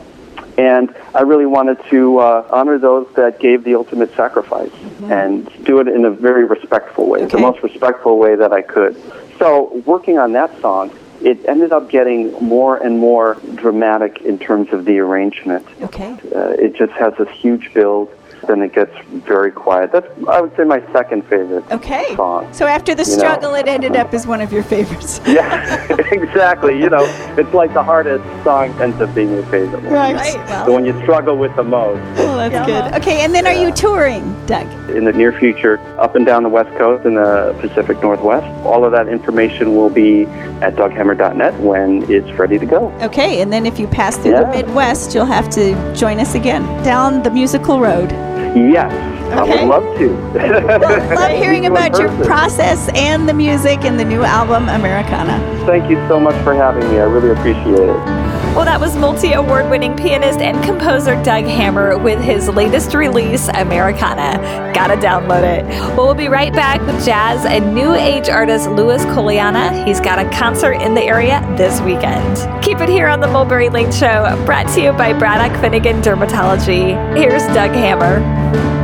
And 0.57 0.93
I 1.13 1.21
really 1.21 1.45
wanted 1.45 1.77
to 1.89 2.17
uh, 2.19 2.47
honor 2.51 2.77
those 2.77 3.07
that 3.15 3.39
gave 3.39 3.63
the 3.63 3.75
ultimate 3.75 4.13
sacrifice 4.15 4.71
and 5.03 5.45
do 5.63 5.79
it 5.79 5.87
in 5.87 6.05
a 6.05 6.11
very 6.11 6.45
respectful 6.45 7.07
way, 7.07 7.25
the 7.25 7.37
most 7.37 7.61
respectful 7.61 8.17
way 8.17 8.35
that 8.35 8.51
I 8.51 8.61
could. 8.63 8.95
So, 9.37 9.83
working 9.85 10.17
on 10.17 10.33
that 10.33 10.59
song, 10.59 10.91
it 11.21 11.45
ended 11.45 11.71
up 11.71 11.89
getting 11.89 12.31
more 12.43 12.77
and 12.77 12.97
more 12.97 13.35
dramatic 13.55 14.21
in 14.21 14.37
terms 14.39 14.71
of 14.73 14.85
the 14.85 14.99
arrangement. 14.99 15.65
Okay. 15.81 16.11
Uh, 16.35 16.49
it 16.51 16.75
just 16.75 16.93
has 16.93 17.13
this 17.17 17.29
huge 17.29 17.73
build, 17.73 18.09
then 18.47 18.61
it 18.61 18.73
gets 18.73 18.95
very 19.25 19.51
quiet. 19.51 19.91
That's, 19.91 20.07
I 20.27 20.41
would 20.41 20.55
say, 20.55 20.63
my 20.63 20.81
second 20.93 21.23
favorite 21.25 21.63
Okay. 21.71 22.15
song. 22.15 22.51
So 22.53 22.65
after 22.67 22.93
the 22.95 23.03
You 23.03 23.11
know. 23.11 23.17
struggle, 23.17 23.55
it 23.55 23.67
ended 23.67 23.95
up 23.95 24.13
as 24.13 24.27
one 24.27 24.41
of 24.41 24.51
your 24.53 24.63
favorites. 24.63 25.19
Yeah, 25.27 25.85
exactly. 26.11 26.79
You 26.79 26.89
know, 26.89 27.03
it's 27.37 27.53
like 27.53 27.73
the 27.73 27.83
hardest 27.83 28.23
song 28.43 28.69
ends 28.81 28.99
up 29.01 29.13
being 29.13 29.29
your 29.31 29.43
favorite 29.43 29.83
one. 29.83 29.93
Right. 29.93 30.35
Well. 30.47 30.65
The 30.65 30.71
one 30.71 30.85
you 30.85 30.99
struggle 31.03 31.37
with 31.37 31.55
the 31.55 31.63
most. 31.63 31.99
Well, 32.17 32.49
that's 32.49 32.65
good. 32.65 33.01
Okay, 33.01 33.21
and 33.23 33.33
then 33.35 33.45
are 33.45 33.53
you 33.53 33.71
touring, 33.71 34.23
Doug? 34.45 34.65
In 34.89 35.03
the 35.05 35.11
near 35.13 35.31
future, 35.33 35.79
up 35.99 36.15
and 36.15 36.25
down 36.25 36.43
the 36.43 36.49
West 36.49 36.75
Coast 36.77 37.05
and 37.05 37.17
the 37.17 37.55
Pacific 37.59 38.01
Northwest. 38.01 38.45
All 38.65 38.85
of 38.85 38.91
that 38.93 39.07
information 39.07 39.75
will 39.75 39.89
be 39.89 40.25
at 40.61 40.75
doughammer.net 40.75 41.53
when 41.59 42.09
it's 42.09 42.29
ready 42.39 42.57
to 42.57 42.65
go. 42.65 42.87
Okay, 43.01 43.41
and 43.41 43.51
then 43.51 43.65
if 43.65 43.77
you 43.79 43.87
pass 43.87 44.17
through 44.17 44.31
the 44.37 44.47
Midwest, 44.47 45.13
you'll 45.13 45.25
have 45.25 45.49
to 45.51 45.73
join 45.95 46.19
us 46.19 46.33
again 46.35 46.63
down 46.83 47.21
the 47.23 47.29
musical 47.31 47.79
road. 47.79 48.11
Yes, 48.55 48.91
I 49.33 49.43
would 49.43 49.67
love 49.67 49.97
to. 49.97 50.09
Love 51.15 51.31
hearing 51.41 51.65
about 51.65 51.99
your 51.99 52.09
process 52.25 52.89
and 52.95 53.27
the 53.27 53.33
music 53.33 53.83
and 53.83 53.99
the 53.99 54.05
new 54.05 54.23
album, 54.23 54.69
Americana. 54.69 55.37
Thank 55.65 55.89
you 55.89 55.97
so 56.07 56.19
much 56.19 56.41
for 56.43 56.53
having 56.53 56.87
me. 56.89 56.99
I 56.99 57.03
really 57.03 57.31
appreciate 57.31 57.89
it. 57.89 58.36
Well, 58.57 58.65
that 58.65 58.79
was 58.79 58.95
multi 58.95 59.33
award 59.33 59.69
winning 59.69 59.95
pianist 59.95 60.39
and 60.39 60.63
composer 60.63 61.13
Doug 61.21 61.43
Hammer 61.43 61.95
with 61.95 62.19
his 62.19 62.49
latest 62.49 62.95
release, 62.95 63.47
Americana. 63.49 64.71
Gotta 64.73 64.95
download 64.95 65.43
it. 65.43 65.63
Well, 65.95 66.07
we'll 66.07 66.15
be 66.15 66.27
right 66.27 66.51
back 66.51 66.81
with 66.81 67.05
jazz 67.05 67.45
and 67.45 67.75
new 67.75 67.93
age 67.93 68.29
artist 68.29 68.67
Louis 68.71 69.05
Colaiannia. 69.05 69.85
He's 69.85 69.99
got 69.99 70.17
a 70.17 70.27
concert 70.31 70.81
in 70.81 70.95
the 70.95 71.03
area 71.03 71.39
this 71.55 71.79
weekend. 71.81 72.63
Keep 72.63 72.79
it 72.79 72.89
here 72.89 73.07
on 73.07 73.19
the 73.19 73.27
Mulberry 73.27 73.69
Lane 73.69 73.91
Show, 73.91 74.25
brought 74.47 74.67
to 74.73 74.81
you 74.81 74.91
by 74.91 75.13
Braddock 75.13 75.61
Finnegan 75.61 76.01
Dermatology. 76.01 77.15
Here's 77.15 77.43
Doug 77.53 77.69
Hammer. 77.73 78.76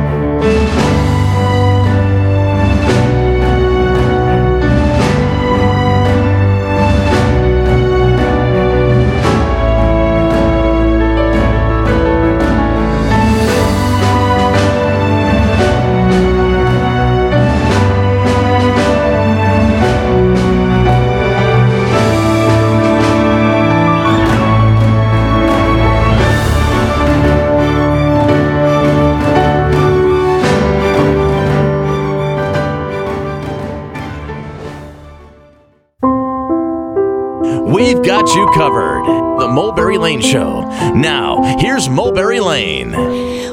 Got 38.06 38.34
you 38.34 38.46
covered. 38.52 39.02
The 39.40 39.48
Mulberry 39.48 39.96
Lane 39.96 40.20
Show. 40.20 40.60
Now, 40.94 41.56
here's 41.58 41.88
Mulberry 41.88 42.38
Lane. 42.38 42.92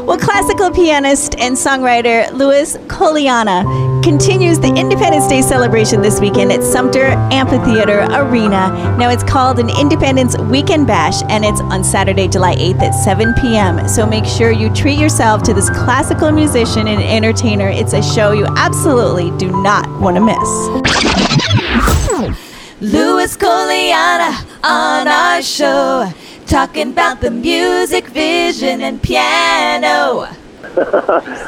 Well, 0.06 0.18
classical 0.18 0.70
pianist 0.72 1.36
and 1.40 1.56
songwriter 1.56 2.30
Louis 2.34 2.76
Colaiannia 2.88 4.04
continues 4.04 4.60
the 4.60 4.68
Independence 4.68 5.28
Day 5.28 5.42
celebration 5.42 6.02
this 6.02 6.20
weekend 6.20 6.52
at 6.52 6.60
Sumtur 6.60 7.12
Amphitheater 7.32 8.02
Arena. 8.12 8.98
Now, 8.98 9.10
it's 9.10 9.24
called 9.24 9.58
an 9.58 9.70
Independence 9.70 10.38
Weekend 10.38 10.86
Bash, 10.86 11.24
and 11.30 11.46
it's 11.46 11.62
on 11.62 11.82
Saturday, 11.82 12.28
July 12.28 12.56
8th 12.56 12.82
at 12.82 12.92
7 12.92 13.34
p.m. 13.36 13.88
So 13.88 14.06
make 14.06 14.26
sure 14.26 14.52
you 14.52 14.70
treat 14.74 15.00
yourself 15.00 15.44
to 15.44 15.54
this 15.54 15.70
classical 15.70 16.30
musician 16.30 16.88
and 16.88 17.02
entertainer. 17.02 17.70
It's 17.70 17.94
a 17.94 18.04
show 18.04 18.34
you 18.34 18.48
absolutely 18.58 19.32
do 19.38 19.50
not 19.64 19.88
want 20.02 20.18
to 20.18 20.22
miss. 20.22 21.51
Louis 23.32 23.38
Colaiannia 23.38 24.46
on 24.64 25.08
our 25.08 25.42
show, 25.42 26.12
talking 26.48 26.92
about 26.92 27.22
the 27.22 27.32
music, 27.32 28.08
vision, 28.08 28.82
and 28.82 29.02
piano. 29.02 30.28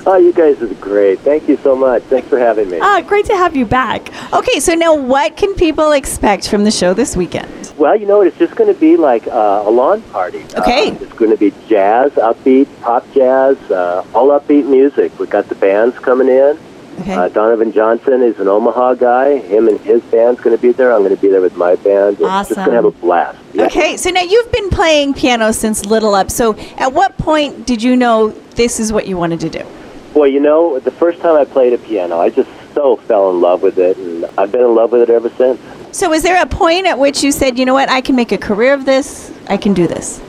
oh, 0.06 0.18
you 0.22 0.32
guys 0.34 0.62
are 0.62 0.74
great. 0.76 1.20
Thank 1.20 1.50
you 1.50 1.58
so 1.58 1.76
much. 1.76 2.04
Thanks 2.04 2.30
for 2.30 2.38
having 2.40 2.70
me. 2.70 2.80
Ah, 2.82 3.02
great 3.06 3.26
to 3.26 3.36
have 3.36 3.56
you 3.56 3.66
back. 3.66 4.14
Okay, 4.34 4.60
so 4.60 4.76
now 4.76 4.96
what 4.96 5.36
can 5.36 5.56
people 5.56 5.92
expect 5.92 6.48
from 6.48 6.64
the 6.64 6.72
show 6.72 6.94
this 6.94 7.18
weekend? 7.18 7.74
Well, 7.78 7.96
you 7.96 8.06
know? 8.06 8.22
It's 8.22 8.38
just 8.38 8.56
going 8.56 8.74
to 8.74 8.80
be 8.80 8.96
like 8.96 9.28
uh, 9.28 9.64
a 9.66 9.70
lawn 9.70 10.02
party. 10.04 10.46
Okay. 10.56 10.92
Uh, 10.92 10.96
it's 11.02 11.14
going 11.14 11.32
to 11.32 11.38
be 11.38 11.54
jazz, 11.68 12.12
upbeat, 12.14 12.68
pop 12.82 13.06
jazz, 13.14 13.58
uh, 13.72 14.06
all 14.14 14.30
upbeat 14.30 14.66
music. 14.70 15.18
We've 15.20 15.30
got 15.30 15.50
the 15.50 15.56
bands 15.56 15.98
coming 16.00 16.30
in. 16.30 16.58
Okay. 17.00 17.14
Uh, 17.14 17.28
Donovan 17.30 17.72
Johnson 17.72 18.22
is 18.22 18.40
an 18.40 18.48
Omaha 18.48 18.94
guy. 18.96 19.40
Him 19.40 19.68
and 19.68 19.80
his 19.82 20.02
band's 20.04 20.40
going 20.42 20.56
to 20.56 20.62
be 20.62 20.72
there. 20.72 20.94
I'm 20.94 21.02
going 21.02 21.16
to 21.16 21.22
be 21.22 21.28
there 21.28 21.42
with 21.42 21.58
my 21.58 21.76
band. 21.76 22.20
We're 22.20 22.28
just 22.28 22.56
going 22.56 22.70
to 22.70 22.76
have 22.76 22.86
a 22.86 22.92
blast. 22.92 23.40
Yeah. 23.54 23.66
Okay, 23.66 23.98
so 23.98 24.10
now 24.10 24.22
you've 24.22 24.52
been 24.52 24.70
playing 24.70 25.14
piano 25.14 25.52
since 25.52 25.86
little 25.86 26.16
up. 26.16 26.30
So 26.32 26.56
at 26.78 26.94
what 26.94 27.18
point 27.18 27.66
did 27.66 27.82
you 27.82 27.96
know 27.96 28.30
this 28.30 28.80
is 28.80 28.94
what 28.94 29.08
you 29.08 29.18
wanted 29.18 29.40
to 29.42 29.50
do? 29.50 29.66
Well, 30.14 30.28
you 30.28 30.40
know, 30.40 30.80
the 30.80 30.92
first 30.92 31.20
time 31.22 31.36
I 31.36 31.46
played 31.46 31.74
a 31.74 31.78
piano, 31.80 32.20
I 32.20 32.30
just 32.30 32.50
so 32.76 32.96
fell 32.96 33.32
in 33.32 33.42
love 33.42 33.64
with 33.64 33.80
it, 33.80 33.98
and 33.98 34.26
I've 34.38 34.52
been 34.52 34.62
in 34.62 34.76
love 34.76 34.92
with 34.92 35.02
it 35.02 35.10
ever 35.10 35.30
since. 35.30 35.60
So 35.92 36.10
was 36.10 36.24
there 36.24 36.42
a 36.42 36.46
point 36.46 36.86
at 36.86 36.98
which 36.98 37.24
you 37.24 37.32
said, 37.32 37.58
you 37.58 37.66
know 37.66 37.74
what, 37.74 37.90
I 37.90 38.02
can 38.02 38.16
make 38.16 38.32
a 38.32 38.38
career 38.38 38.74
of 38.74 38.86
this, 38.86 39.32
I 39.48 39.58
can 39.58 39.74
do 39.74 39.88
this? 39.88 40.22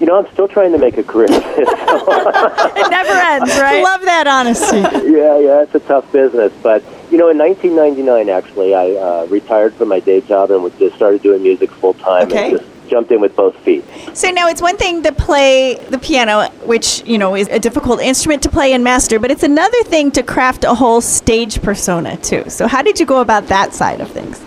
You 0.00 0.06
know, 0.06 0.18
I'm 0.18 0.32
still 0.32 0.48
trying 0.48 0.72
to 0.72 0.78
make 0.78 0.96
a 0.96 1.02
career 1.02 1.26
of 1.30 1.30
this. 1.30 1.68
It 1.68 2.90
never 2.90 3.12
ends, 3.12 3.50
right? 3.60 3.76
I 3.76 3.82
love 3.82 4.00
that 4.02 4.26
honesty. 4.26 4.78
yeah, 5.10 5.38
yeah, 5.38 5.62
it's 5.62 5.74
a 5.74 5.80
tough 5.80 6.10
business. 6.10 6.52
But, 6.62 6.82
you 7.10 7.18
know, 7.18 7.28
in 7.28 7.36
1999, 7.36 8.28
actually, 8.30 8.74
I 8.74 8.92
uh, 8.92 9.26
retired 9.26 9.74
from 9.74 9.88
my 9.88 10.00
day 10.00 10.22
job 10.22 10.50
and 10.50 10.76
just 10.78 10.96
started 10.96 11.22
doing 11.22 11.42
music 11.42 11.70
full 11.70 11.92
time 11.94 12.28
Okay. 12.28 12.50
and 12.52 12.58
just 12.60 12.70
jumped 12.88 13.12
in 13.12 13.20
with 13.20 13.36
both 13.36 13.54
feet. 13.58 13.84
So 14.14 14.30
now 14.30 14.48
it's 14.48 14.62
one 14.62 14.76
thing 14.78 15.02
to 15.04 15.12
play 15.12 15.74
the 15.90 15.98
piano, 15.98 16.48
which, 16.64 17.06
you 17.06 17.18
know, 17.18 17.36
is 17.36 17.46
a 17.48 17.58
difficult 17.58 18.00
instrument 18.00 18.42
to 18.44 18.48
play 18.48 18.72
and 18.72 18.82
master, 18.82 19.18
but 19.20 19.30
it's 19.30 19.42
another 19.44 19.82
thing 19.84 20.10
to 20.12 20.22
craft 20.22 20.64
a 20.64 20.74
whole 20.74 21.00
stage 21.02 21.60
persona 21.62 22.16
too. 22.16 22.44
So 22.48 22.66
how 22.66 22.80
did 22.82 22.98
you 22.98 23.06
go 23.06 23.20
about 23.20 23.46
that 23.48 23.74
side 23.74 24.00
of 24.00 24.10
things? 24.10 24.40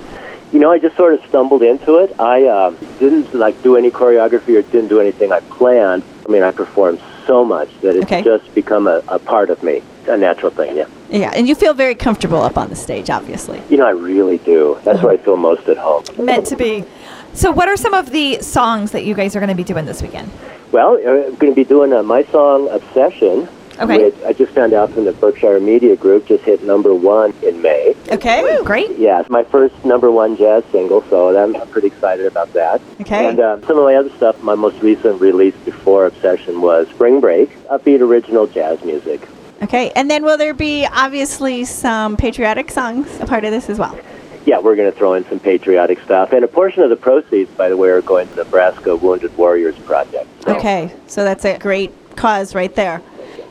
You 0.54 0.60
know, 0.60 0.72
I 0.72 0.78
just 0.78 0.96
sort 0.96 1.16
of 1.16 1.26
stumbled 1.26 1.64
into 1.64 1.98
it. 1.98 2.16
I 2.20 2.44
uh, 2.46 2.70
didn't 3.00 3.34
like 3.34 3.62
do 3.64 3.76
any 3.76 3.90
choreography 3.90 4.56
or 4.56 4.62
didn't 4.62 4.90
do 4.90 5.00
anything 5.02 5.32
I 5.32 5.40
planned. 5.40 6.04
I 6.28 6.32
mean, 6.32 6.44
I 6.44 6.52
performed 6.52 7.02
so 7.26 7.44
much 7.44 7.70
that 7.82 7.96
it's 7.96 8.06
Okay. 8.06 8.22
just 8.22 8.54
become 8.54 8.86
a, 8.86 9.02
a 9.08 9.18
part 9.18 9.50
of 9.50 9.64
me, 9.64 9.82
a 10.08 10.16
natural 10.16 10.52
thing. 10.52 10.78
Yeah. 10.78 10.86
Yeah, 11.10 11.32
and 11.36 11.48
you 11.48 11.56
feel 11.56 11.74
very 11.74 11.96
comfortable 11.96 12.40
up 12.42 12.56
on 12.58 12.70
the 12.70 12.76
stage, 12.76 13.10
obviously. 13.10 13.62
You 13.70 13.78
know, 13.78 13.88
I 13.88 13.92
really 13.92 14.38
do. 14.40 14.80
That's 14.84 15.02
where 15.02 15.14
I 15.14 15.18
feel 15.18 15.38
most 15.38 15.68
at 15.70 15.78
home. 15.78 16.04
Meant 16.20 16.46
to 16.48 16.56
be. 16.56 16.86
So, 17.34 17.52
what 17.52 17.68
are 17.68 17.78
some 17.78 17.96
of 17.96 18.12
the 18.12 18.40
songs 18.42 18.92
that 18.92 19.06
you 19.06 19.16
guys 19.16 19.36
are 19.36 19.40
going 19.40 19.50
to 19.50 19.56
be 19.56 19.64
doing 19.64 19.86
this 19.86 20.04
weekend? 20.04 20.32
Well, 20.72 20.98
I'm 20.98 21.36
going 21.36 21.52
to 21.52 21.56
be 21.56 21.64
doing 21.64 21.94
uh, 21.94 22.04
my 22.04 22.24
song 22.26 22.70
"Obsession." 22.70 23.48
Okay. 23.84 24.06
Which 24.06 24.24
I 24.24 24.34
just 24.34 24.54
found 24.54 24.74
out 24.74 24.92
from 24.92 25.06
the 25.06 25.12
Berkshire 25.12 25.60
Media 25.60 25.96
Group 25.96 26.26
just 26.28 26.44
hit 26.44 26.64
number 26.64 26.94
one 26.94 27.34
in 27.44 27.62
May. 27.62 27.96
Okay. 28.12 28.58
Great. 28.64 28.98
Yeah, 28.98 29.20
it's 29.20 29.30
my 29.30 29.44
first 29.44 29.84
number 29.84 30.10
one 30.10 30.38
jazz 30.38 30.64
single, 30.72 31.04
so 31.10 31.38
I'm 31.38 31.68
pretty 31.70 31.88
excited 31.88 32.26
about 32.26 32.54
that. 32.54 32.82
Okay. 33.02 33.28
And 33.28 33.40
uh, 33.40 33.60
some 33.68 33.78
of 33.78 33.84
my 33.84 33.96
other 33.96 34.10
stuff, 34.12 34.42
my 34.42 34.56
most 34.56 34.82
recent 34.82 35.20
release 35.20 35.56
before 35.66 36.06
Obsession 36.06 36.62
was 36.62 36.88
Spring 36.90 37.20
Break, 37.20 37.58
upbeat 37.68 38.00
original 38.00 38.48
jazz 38.48 38.84
music. 38.86 39.28
Okay, 39.62 39.92
and 39.92 40.10
then 40.10 40.24
will 40.24 40.38
there 40.38 40.54
be 40.54 40.86
obviously 40.92 41.64
some 41.64 42.18
patriotic 42.18 42.70
songs 42.70 43.08
a 43.22 43.26
part 43.26 43.46
of 43.46 43.52
this 43.52 43.70
as 43.70 43.80
well? 43.80 43.98
Yeah, 44.46 44.60
we're 44.60 44.76
going 44.76 44.92
to 44.92 44.98
throw 44.98 45.14
in 45.14 45.24
some 45.30 45.40
patriotic 45.40 46.00
stuff. 46.02 46.34
And 46.34 46.44
a 46.44 46.50
portion 46.50 46.84
of 46.84 46.90
the 46.90 46.98
proceeds, 46.98 47.50
by 47.52 47.70
the 47.70 47.78
way, 47.78 47.90
are 47.90 48.02
going 48.02 48.28
to 48.28 48.36
the 48.36 48.44
Nebraska 48.44 48.94
Wounded 48.96 49.36
Warriors 49.38 49.78
Project. 49.80 50.28
So, 50.44 50.58
Okay, 50.58 50.94
so 51.08 51.24
that's 51.24 51.46
a 51.46 51.58
great 51.60 51.94
cause 52.18 52.54
right 52.54 52.74
there. 52.76 53.02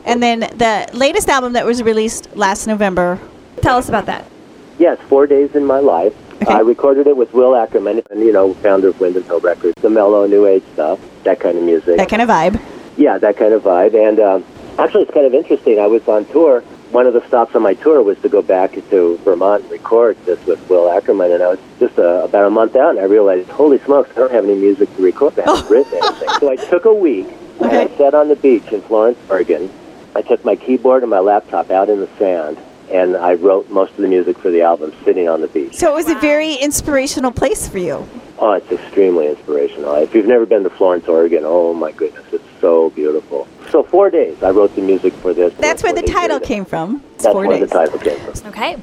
And 0.05 0.21
then 0.21 0.41
the 0.41 0.89
latest 0.93 1.29
album 1.29 1.53
that 1.53 1.65
was 1.65 1.81
released 1.81 2.35
last 2.35 2.67
November. 2.67 3.19
Tell 3.61 3.77
us 3.77 3.89
about 3.89 4.05
that. 4.07 4.25
Yes, 4.79 4.99
Four 5.07 5.27
Days 5.27 5.55
in 5.55 5.65
My 5.65 5.79
Life. 5.79 6.13
Okay. 6.41 6.51
I 6.51 6.59
recorded 6.59 7.07
it 7.07 7.15
with 7.15 7.33
Will 7.33 7.55
Ackerman, 7.55 8.01
and, 8.09 8.19
you 8.19 8.33
know, 8.33 8.53
founder 8.55 8.89
of 8.89 8.99
Windham 8.99 9.23
Hill 9.23 9.39
Records, 9.39 9.73
the 9.81 9.89
mellow 9.89 10.25
new 10.27 10.45
age 10.45 10.63
stuff, 10.73 10.99
that 11.23 11.39
kind 11.39 11.57
of 11.57 11.63
music. 11.63 11.95
That 11.97 12.09
kind 12.09 12.21
of 12.21 12.27
vibe. 12.27 12.59
Yeah, 12.97 13.17
that 13.19 13.37
kind 13.37 13.53
of 13.53 13.63
vibe. 13.63 13.93
And 13.95 14.19
um, 14.19 14.45
actually, 14.77 15.03
it's 15.03 15.13
kind 15.13 15.25
of 15.25 15.33
interesting. 15.33 15.79
I 15.79 15.87
was 15.87 16.05
on 16.07 16.25
tour. 16.25 16.61
One 16.91 17.07
of 17.07 17.13
the 17.13 17.25
stops 17.27 17.55
on 17.55 17.61
my 17.61 17.75
tour 17.75 18.03
was 18.03 18.19
to 18.19 18.29
go 18.29 18.41
back 18.41 18.73
to 18.73 19.17
Vermont 19.23 19.63
and 19.63 19.71
record 19.71 20.17
this 20.25 20.43
with 20.45 20.67
Will 20.69 20.91
Ackerman. 20.91 21.31
And 21.31 21.41
I 21.41 21.47
was 21.47 21.59
just 21.79 21.97
uh, 21.97 22.23
about 22.25 22.45
a 22.45 22.49
month 22.49 22.75
out, 22.75 22.91
and 22.91 22.99
I 22.99 23.05
realized, 23.05 23.49
holy 23.49 23.79
smokes, 23.79 24.11
I 24.11 24.15
don't 24.15 24.31
have 24.31 24.43
any 24.43 24.55
music 24.55 24.93
to 24.97 25.01
record. 25.01 25.39
I 25.39 25.43
haven't 25.43 25.71
written 25.71 25.93
anything. 25.93 26.29
So 26.39 26.49
I 26.49 26.55
took 26.57 26.85
a 26.85 26.93
week, 26.93 27.27
and 27.61 27.71
I 27.71 27.87
sat 27.95 28.13
on 28.13 28.27
the 28.27 28.35
beach 28.35 28.67
in 28.73 28.81
Florence, 28.81 29.17
Oregon. 29.29 29.71
I 30.15 30.21
took 30.21 30.43
my 30.45 30.55
keyboard 30.55 31.03
and 31.03 31.09
my 31.09 31.19
laptop 31.19 31.71
out 31.71 31.89
in 31.89 31.99
the 31.99 32.09
sand, 32.17 32.57
and 32.91 33.15
I 33.17 33.33
wrote 33.33 33.69
most 33.69 33.91
of 33.91 33.97
the 33.97 34.07
music 34.07 34.37
for 34.37 34.51
the 34.51 34.61
album 34.61 34.93
sitting 35.03 35.27
on 35.27 35.41
the 35.41 35.47
beach. 35.47 35.75
So 35.75 35.91
it 35.91 35.95
was 35.95 36.09
a 36.09 36.15
very 36.19 36.53
inspirational 36.55 37.31
place 37.31 37.67
for 37.67 37.79
you. 37.79 38.07
Oh, 38.39 38.51
it's 38.51 38.71
extremely 38.71 39.27
inspirational. 39.27 39.95
If 39.95 40.13
you've 40.13 40.27
never 40.27 40.45
been 40.45 40.63
to 40.63 40.69
Florence, 40.69 41.07
Oregon, 41.07 41.43
oh 41.45 41.73
my 41.73 41.91
goodness, 41.91 42.25
it's 42.31 42.43
so 42.59 42.89
beautiful. 42.91 43.47
So 43.69 43.83
four 43.83 44.09
days, 44.09 44.41
I 44.43 44.51
wrote 44.51 44.75
the 44.75 44.81
music 44.81 45.13
for 45.13 45.33
this. 45.33 45.53
That's 45.55 45.81
where 45.81 45.93
the 45.93 46.01
title 46.03 46.39
came 46.39 46.65
from. 46.65 47.03
It's 47.15 47.23
That's 47.23 47.33
four 47.33 47.47
where 47.47 47.59
days. 47.59 47.69
the 47.69 47.75
title 47.75 47.99
came 47.99 48.19
from. 48.19 48.49
Okay. 48.49 48.77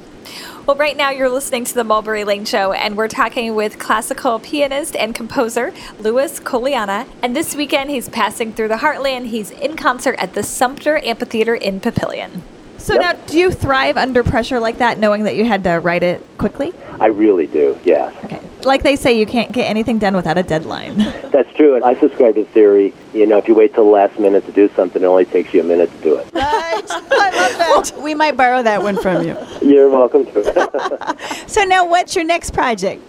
Well, 0.65 0.75
right 0.77 0.95
now 0.95 1.09
you're 1.09 1.29
listening 1.29 1.65
to 1.65 1.73
the 1.73 1.83
Mulberry 1.83 2.23
Lane 2.23 2.45
Show, 2.45 2.71
and 2.71 2.95
we're 2.95 3.07
talking 3.07 3.55
with 3.55 3.79
classical 3.79 4.37
pianist 4.39 4.95
and 4.95 5.15
composer 5.15 5.73
Louis 5.99 6.39
Colaiannia. 6.39 7.07
And 7.23 7.35
this 7.35 7.55
weekend 7.55 7.89
he's 7.89 8.07
passing 8.07 8.53
through 8.53 8.67
the 8.67 8.75
Heartland. 8.77 9.27
He's 9.27 9.49
in 9.49 9.75
concert 9.75 10.15
at 10.19 10.33
the 10.35 10.41
Sumtur 10.41 11.03
Amphitheater 11.03 11.55
in 11.55 11.81
Papillion. 11.81 12.41
So 12.77 12.93
Yep. 12.93 13.01
now, 13.01 13.13
do 13.25 13.37
you 13.39 13.51
thrive 13.51 13.97
under 13.97 14.23
pressure 14.23 14.59
like 14.59 14.77
that, 14.77 14.97
knowing 14.99 15.23
that 15.23 15.35
you 15.35 15.45
had 15.45 15.63
to 15.63 15.79
write 15.79 16.03
it 16.03 16.25
quickly? 16.37 16.73
I 17.01 17.07
really 17.07 17.47
do, 17.47 17.79
yes. 17.83 18.15
Okay. 18.25 18.39
Like 18.63 18.83
they 18.83 18.95
say, 18.95 19.17
you 19.17 19.25
can't 19.25 19.51
get 19.51 19.67
anything 19.67 19.97
done 19.97 20.15
without 20.15 20.37
a 20.37 20.43
deadline. 20.43 20.97
That's 21.31 21.51
true. 21.55 21.73
And 21.73 21.83
I 21.83 21.99
subscribe 21.99 22.35
to 22.35 22.43
the 22.43 22.49
theory, 22.51 22.93
you 23.11 23.25
know, 23.25 23.39
if 23.39 23.47
you 23.47 23.55
wait 23.55 23.73
till 23.73 23.85
the 23.85 23.89
last 23.89 24.19
minute 24.19 24.45
to 24.45 24.51
do 24.51 24.69
something, 24.75 25.01
it 25.01 25.05
only 25.05 25.25
takes 25.25 25.51
you 25.51 25.61
a 25.61 25.63
minute 25.63 25.91
to 25.91 25.97
do 26.03 26.19
it. 26.19 26.31
Right. 26.31 26.83
I 26.87 27.31
love 27.31 27.57
that. 27.57 27.91
we 28.03 28.13
might 28.13 28.37
borrow 28.37 28.61
that 28.61 28.83
one 28.83 28.97
from 28.97 29.25
you. 29.25 29.35
You're 29.63 29.89
welcome 29.89 30.25
to. 30.27 31.17
So 31.47 31.63
now 31.63 31.87
what's 31.87 32.15
your 32.15 32.23
next 32.23 32.51
project? 32.51 33.01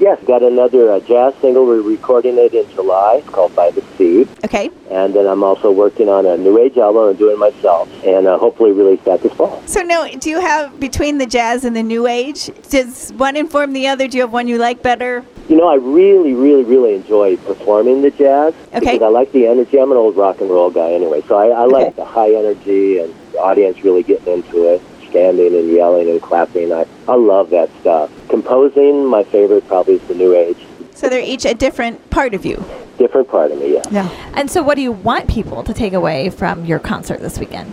Yes, 0.00 0.18
got 0.26 0.42
another 0.42 0.90
uh, 0.90 1.00
jazz 1.00 1.34
single. 1.40 1.66
We're 1.66 1.80
recording 1.82 2.36
it 2.38 2.52
in 2.54 2.68
July. 2.70 3.16
It's 3.16 3.28
called 3.28 3.54
By 3.54 3.70
the 3.70 3.82
Sea. 3.96 4.26
Okay. 4.44 4.70
And 4.90 5.14
then 5.14 5.26
I'm 5.26 5.44
also 5.44 5.70
working 5.70 6.08
on 6.08 6.26
a 6.26 6.36
new 6.36 6.58
age 6.58 6.76
album 6.76 7.10
I'm 7.10 7.16
doing 7.16 7.38
myself, 7.38 7.88
and 8.04 8.26
uh, 8.26 8.36
hopefully 8.38 8.72
release 8.72 9.00
that 9.04 9.22
this 9.22 9.32
fall. 9.34 9.62
So 9.66 9.80
now, 9.82 10.06
do 10.08 10.28
you 10.28 10.40
have 10.40 10.78
between 10.80 11.18
the 11.18 11.26
jazz 11.26 11.64
and 11.64 11.76
the 11.76 11.82
new 11.82 12.06
age? 12.06 12.50
Does 12.68 13.10
one 13.12 13.36
inform 13.36 13.72
the 13.72 13.86
other? 13.86 14.08
Do 14.08 14.16
you 14.16 14.22
have 14.22 14.32
one 14.32 14.48
you 14.48 14.58
like 14.58 14.82
better? 14.82 15.24
You 15.48 15.56
know, 15.56 15.68
I 15.68 15.74
really, 15.76 16.34
really, 16.34 16.64
really 16.64 16.94
enjoy 16.94 17.36
performing 17.38 18.02
the 18.02 18.10
jazz 18.10 18.54
Okay. 18.68 18.80
because 18.80 19.02
I 19.02 19.08
like 19.08 19.32
the 19.32 19.46
energy. 19.46 19.78
I'm 19.78 19.90
an 19.90 19.98
old 19.98 20.16
rock 20.16 20.40
and 20.40 20.48
roll 20.50 20.70
guy 20.70 20.92
anyway, 20.92 21.22
so 21.28 21.36
I, 21.36 21.48
I 21.48 21.64
like 21.64 21.88
Okay. 21.88 21.96
the 21.96 22.04
high 22.04 22.30
energy 22.34 22.98
and 22.98 23.14
the 23.32 23.38
audience 23.38 23.82
really 23.84 24.02
getting 24.02 24.32
into 24.34 24.64
it, 24.72 24.82
standing 25.12 25.54
and 25.54 25.70
yelling 25.70 26.08
and 26.08 26.20
clapping. 26.20 26.72
I, 26.72 26.86
I 27.06 27.14
love 27.14 27.50
that 27.50 27.70
stuff. 27.80 28.10
Composing, 28.28 29.06
my 29.06 29.22
favorite 29.24 29.66
probably 29.68 29.94
is 29.94 30.08
the 30.08 30.14
new 30.14 30.34
age. 30.34 30.66
So 30.94 31.08
they're 31.08 31.20
each 31.20 31.44
a 31.44 31.54
different 31.54 32.10
part 32.10 32.34
of 32.34 32.46
you. 32.46 32.64
Different 32.98 33.28
part 33.28 33.50
of 33.50 33.58
me, 33.58 33.74
yeah. 33.74 33.82
Yeah. 33.90 34.32
And 34.34 34.50
so, 34.50 34.62
what 34.62 34.76
do 34.76 34.82
you 34.82 34.92
want 34.92 35.28
people 35.28 35.62
to 35.64 35.74
take 35.74 35.92
away 35.92 36.30
from 36.30 36.64
your 36.64 36.78
concert 36.78 37.20
this 37.20 37.38
weekend? 37.38 37.72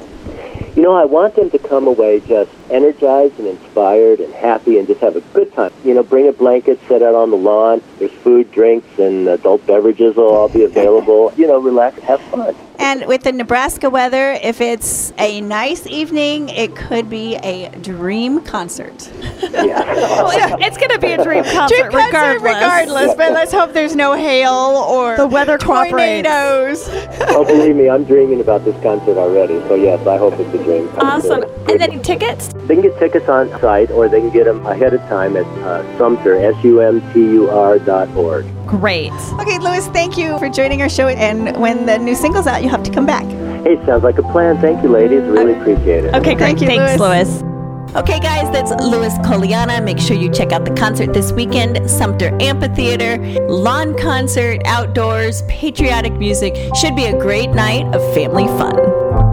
You 0.75 0.83
know, 0.83 0.93
I 0.93 1.05
want 1.05 1.35
them 1.35 1.49
to 1.49 1.59
come 1.59 1.87
away 1.87 2.21
just 2.21 2.51
energized 2.69 3.37
and 3.39 3.47
inspired 3.47 4.19
and 4.19 4.33
happy 4.33 4.77
and 4.77 4.87
just 4.87 5.01
have 5.01 5.15
a 5.15 5.21
good 5.33 5.53
time. 5.53 5.71
You 5.83 5.93
know, 5.93 6.03
bring 6.03 6.27
a 6.27 6.31
blanket, 6.31 6.79
sit 6.87 7.01
out 7.01 7.15
on 7.15 7.31
the 7.31 7.37
lawn. 7.37 7.81
There's 7.99 8.11
food, 8.11 8.51
drinks, 8.51 8.87
and 8.97 9.27
adult 9.27 9.65
beverages 9.65 10.15
will 10.15 10.29
all 10.29 10.49
be 10.49 10.63
available. 10.71 11.33
You 11.35 11.47
know, 11.47 11.59
relax, 11.59 12.01
have 12.03 12.21
fun. 12.21 12.55
And 12.81 13.05
with 13.07 13.23
the 13.23 13.31
Nebraska 13.33 13.89
weather, 13.89 14.31
if 14.41 14.61
it's 14.61 15.11
a 15.17 15.41
nice 15.41 15.85
evening, 15.85 16.47
it 16.49 16.75
could 16.77 17.09
be 17.09 17.35
a 17.35 17.69
dream 17.81 18.39
concert. 18.41 19.09
Well, 19.41 20.57
it's 20.61 20.77
going 20.77 20.89
to 20.91 20.99
be 20.99 21.11
a 21.11 21.21
dream 21.23 21.43
concert, 21.43 21.91
Dream 21.91 21.91
concert 21.91 22.41
regardless. 22.41 22.41
regardless, 22.43 23.15
but 23.15 23.33
let's 23.33 23.51
hope 23.51 23.73
there's 23.73 23.95
no 23.95 24.13
hail 24.13 24.53
or 24.89 25.17
The 25.17 25.27
weather 25.27 25.57
cooperates. 25.57 26.25
tornadoes. 26.27 26.87
oh, 27.29 27.43
believe 27.45 27.75
me, 27.75 27.89
I'm 27.89 28.05
dreaming 28.05 28.39
about 28.39 28.63
this 28.63 28.81
concert 28.81 29.17
already. 29.17 29.59
So, 29.67 29.75
yes, 29.75 30.05
I 30.07 30.17
hope 30.17 30.33
it's 30.39 30.53
a 30.53 30.63
dream 30.63 30.87
Concert. 30.89 31.03
Awesome. 31.05 31.41
concert. 31.41 31.69
And 31.69 31.79
then 31.81 32.01
tickets? 32.01 32.47
They 32.53 32.75
can 32.75 32.81
get 32.81 32.97
tickets 32.97 33.27
on 33.27 33.49
site 33.59 33.91
or 33.91 34.07
they 34.07 34.21
can 34.21 34.29
get 34.31 34.45
them 34.45 34.65
ahead 34.65 34.93
of 34.93 35.01
time 35.01 35.35
at 35.35 35.45
uh, 35.63 35.83
Sumtur, 35.97 36.41
S-U-M-T-U-R 36.57 37.79
dot 37.79 38.09
org. 38.15 38.45
Great. 38.69 39.11
Okay, 39.39 39.57
Louis, 39.57 39.87
thank 39.87 40.15
you 40.15 40.37
for 40.37 40.47
joining 40.47 40.81
our 40.83 40.89
show. 40.89 41.07
And 41.07 41.57
when 41.57 41.87
the 41.87 41.97
new 41.97 42.13
single's 42.13 42.45
out, 42.45 42.61
you'll 42.61 42.69
have 42.69 42.83
to 42.83 42.91
come 42.91 43.05
back. 43.05 43.25
Hey, 43.63 43.83
sounds 43.85 44.03
like 44.03 44.19
a 44.19 44.23
plan. 44.23 44.61
Thank 44.61 44.83
you, 44.83 44.89
ladies. 44.89 45.23
Really 45.23 45.53
appreciate 45.53 46.05
it. 46.05 46.13
Okay, 46.13 46.35
great. 46.35 46.39
Thank 46.39 46.61
you, 46.61 46.67
Thanks, 46.67 46.99
Louis. 46.99 47.41
Louis. 47.41 47.95
Okay, 47.95 48.19
guys, 48.19 48.51
that's 48.51 48.69
Louis 48.83 49.11
Colaiannia. 49.19 49.83
Make 49.83 49.97
sure 49.97 50.15
you 50.15 50.31
check 50.31 50.51
out 50.51 50.63
the 50.63 50.73
concert 50.75 51.11
this 51.11 51.31
weekend 51.31 51.77
Sumtur 51.77 52.39
Amphitheater, 52.39 53.17
lawn 53.47 53.97
concert, 53.97 54.61
outdoors, 54.65 55.41
patriotic 55.47 56.13
music. 56.13 56.55
Should 56.75 56.95
be 56.95 57.05
a 57.05 57.19
great 57.19 57.49
night 57.49 57.87
of 57.95 58.13
family 58.13 58.45
fun. 58.45 59.28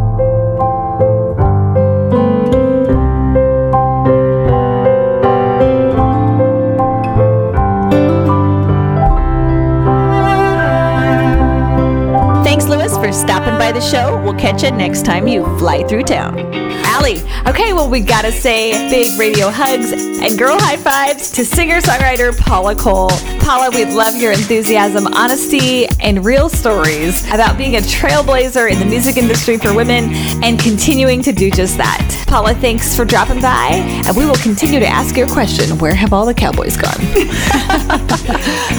Show. 13.91 14.21
We'll 14.23 14.35
catch 14.39 14.63
you 14.63 14.71
next 14.73 15.05
time 15.05 15.29
you 15.29 15.45
fly 15.59 15.85
through 15.85 16.05
town. 16.05 16.39
Allie, 16.85 17.23
Okay, 17.47 17.73
well, 17.73 17.89
we 17.89 18.01
gotta 18.01 18.33
say 18.33 18.73
big 18.91 19.17
radio 19.17 19.51
hugs 19.51 19.93
and 19.93 20.37
girl 20.37 20.59
high 20.59 20.77
fives 20.77 21.31
to 21.31 21.45
singer 21.45 21.81
songwriter 21.81 22.37
Paula 22.37 22.75
Cole. 22.75 23.09
Paula, 23.39 23.71
we 23.71 23.85
love 23.85 24.17
your 24.17 24.33
enthusiasm, 24.33 25.07
honesty, 25.07 25.87
and 26.01 26.25
real 26.25 26.49
stories 26.49 27.25
about 27.29 27.57
being 27.57 27.77
a 27.77 27.79
trailblazer 27.79 28.69
in 28.69 28.81
the 28.81 28.85
music 28.85 29.17
industry 29.17 29.59
for 29.59 29.73
women 29.73 30.13
and 30.43 30.59
continuing 30.59 31.23
to 31.23 31.31
do 31.31 31.49
just 31.49 31.77
that. 31.77 32.25
Paula, 32.27 32.53
thanks 32.53 32.97
for 32.97 33.05
dropping 33.05 33.41
by, 33.41 33.69
and 34.05 34.17
we 34.17 34.27
will 34.27 34.35
continue 34.35 34.81
to 34.81 34.89
ask 34.89 35.17
your 35.17 35.29
question 35.29 35.79
Where 35.79 35.95
have 35.95 36.13
all 36.13 36.27
the 36.27 36.35
cowboys 36.35 36.77
gone? 36.77 36.99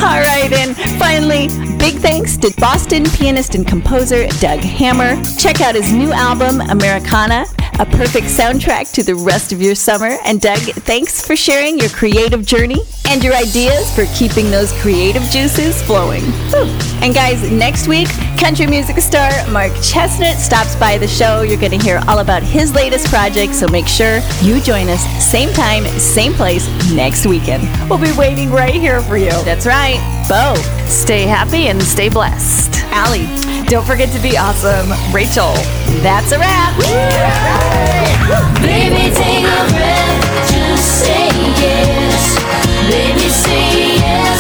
All 0.03 0.19
right, 0.19 0.51
and 0.51 0.75
finally, 0.99 1.47
big 1.77 1.95
thanks 1.95 2.37
to 2.37 2.53
Boston 2.57 3.05
pianist 3.05 3.55
and 3.55 3.67
composer 3.67 4.27
Doug 4.39 4.59
Hammer. 4.59 5.21
Check 5.37 5.61
out 5.61 5.75
his 5.75 5.91
new 5.93 6.11
album, 6.11 6.61
Americana, 6.61 7.45
a 7.79 7.85
perfect 7.85 8.27
soundtrack 8.27 8.91
to 8.93 9.03
the 9.03 9.15
rest 9.15 9.51
of 9.51 9.61
your 9.61 9.75
summer. 9.75 10.17
And 10.25 10.41
Doug, 10.41 10.59
thanks 10.59 11.25
for 11.25 11.35
sharing 11.35 11.79
your 11.79 11.89
creative 11.89 12.45
journey 12.45 12.81
and 13.09 13.23
your 13.23 13.33
ideas 13.35 13.93
for 13.95 14.05
keeping 14.13 14.51
those 14.51 14.71
creative 14.81 15.23
juices 15.23 15.81
flowing. 15.81 16.23
Whew. 16.51 16.67
And 17.01 17.13
guys, 17.13 17.49
next 17.49 17.87
week, 17.87 18.07
country 18.37 18.67
music 18.67 18.97
star 18.99 19.29
Mark 19.49 19.71
Chesnutt 19.73 20.35
stops 20.35 20.75
by 20.75 20.97
the 20.97 21.07
show. 21.07 21.41
You're 21.41 21.59
going 21.59 21.77
to 21.77 21.83
hear 21.83 22.01
all 22.07 22.19
about 22.19 22.43
his 22.43 22.73
latest 22.73 23.07
project, 23.07 23.55
so 23.55 23.67
make 23.67 23.87
sure 23.87 24.19
you 24.41 24.59
join 24.61 24.89
us 24.89 25.01
same 25.23 25.53
time, 25.53 25.85
same 25.99 26.33
place 26.33 26.67
next 26.91 27.25
weekend. 27.25 27.63
We'll 27.89 27.99
be 27.99 28.11
waiting 28.17 28.51
right 28.51 28.75
here 28.75 29.01
for 29.01 29.17
you. 29.17 29.31
That's 29.43 29.65
right. 29.65 29.99
Bo, 30.27 30.55
Stay 30.87 31.23
happy 31.23 31.67
and 31.67 31.81
stay 31.81 32.09
blessed. 32.09 32.83
Allie, 32.91 33.27
Don't 33.67 33.85
forget 33.85 34.09
to 34.15 34.21
be 34.21 34.37
awesome. 34.37 34.89
Rachel. 35.13 35.53
that's 36.01 36.31
a 36.31 36.39
wrap. 36.39 36.73
Baby, 38.61 39.13
take 39.13 39.43
a 39.43 39.67
breath, 39.69 40.49
just 40.49 41.05
say 41.05 41.96
see. 43.29 43.97
say 43.97 44.36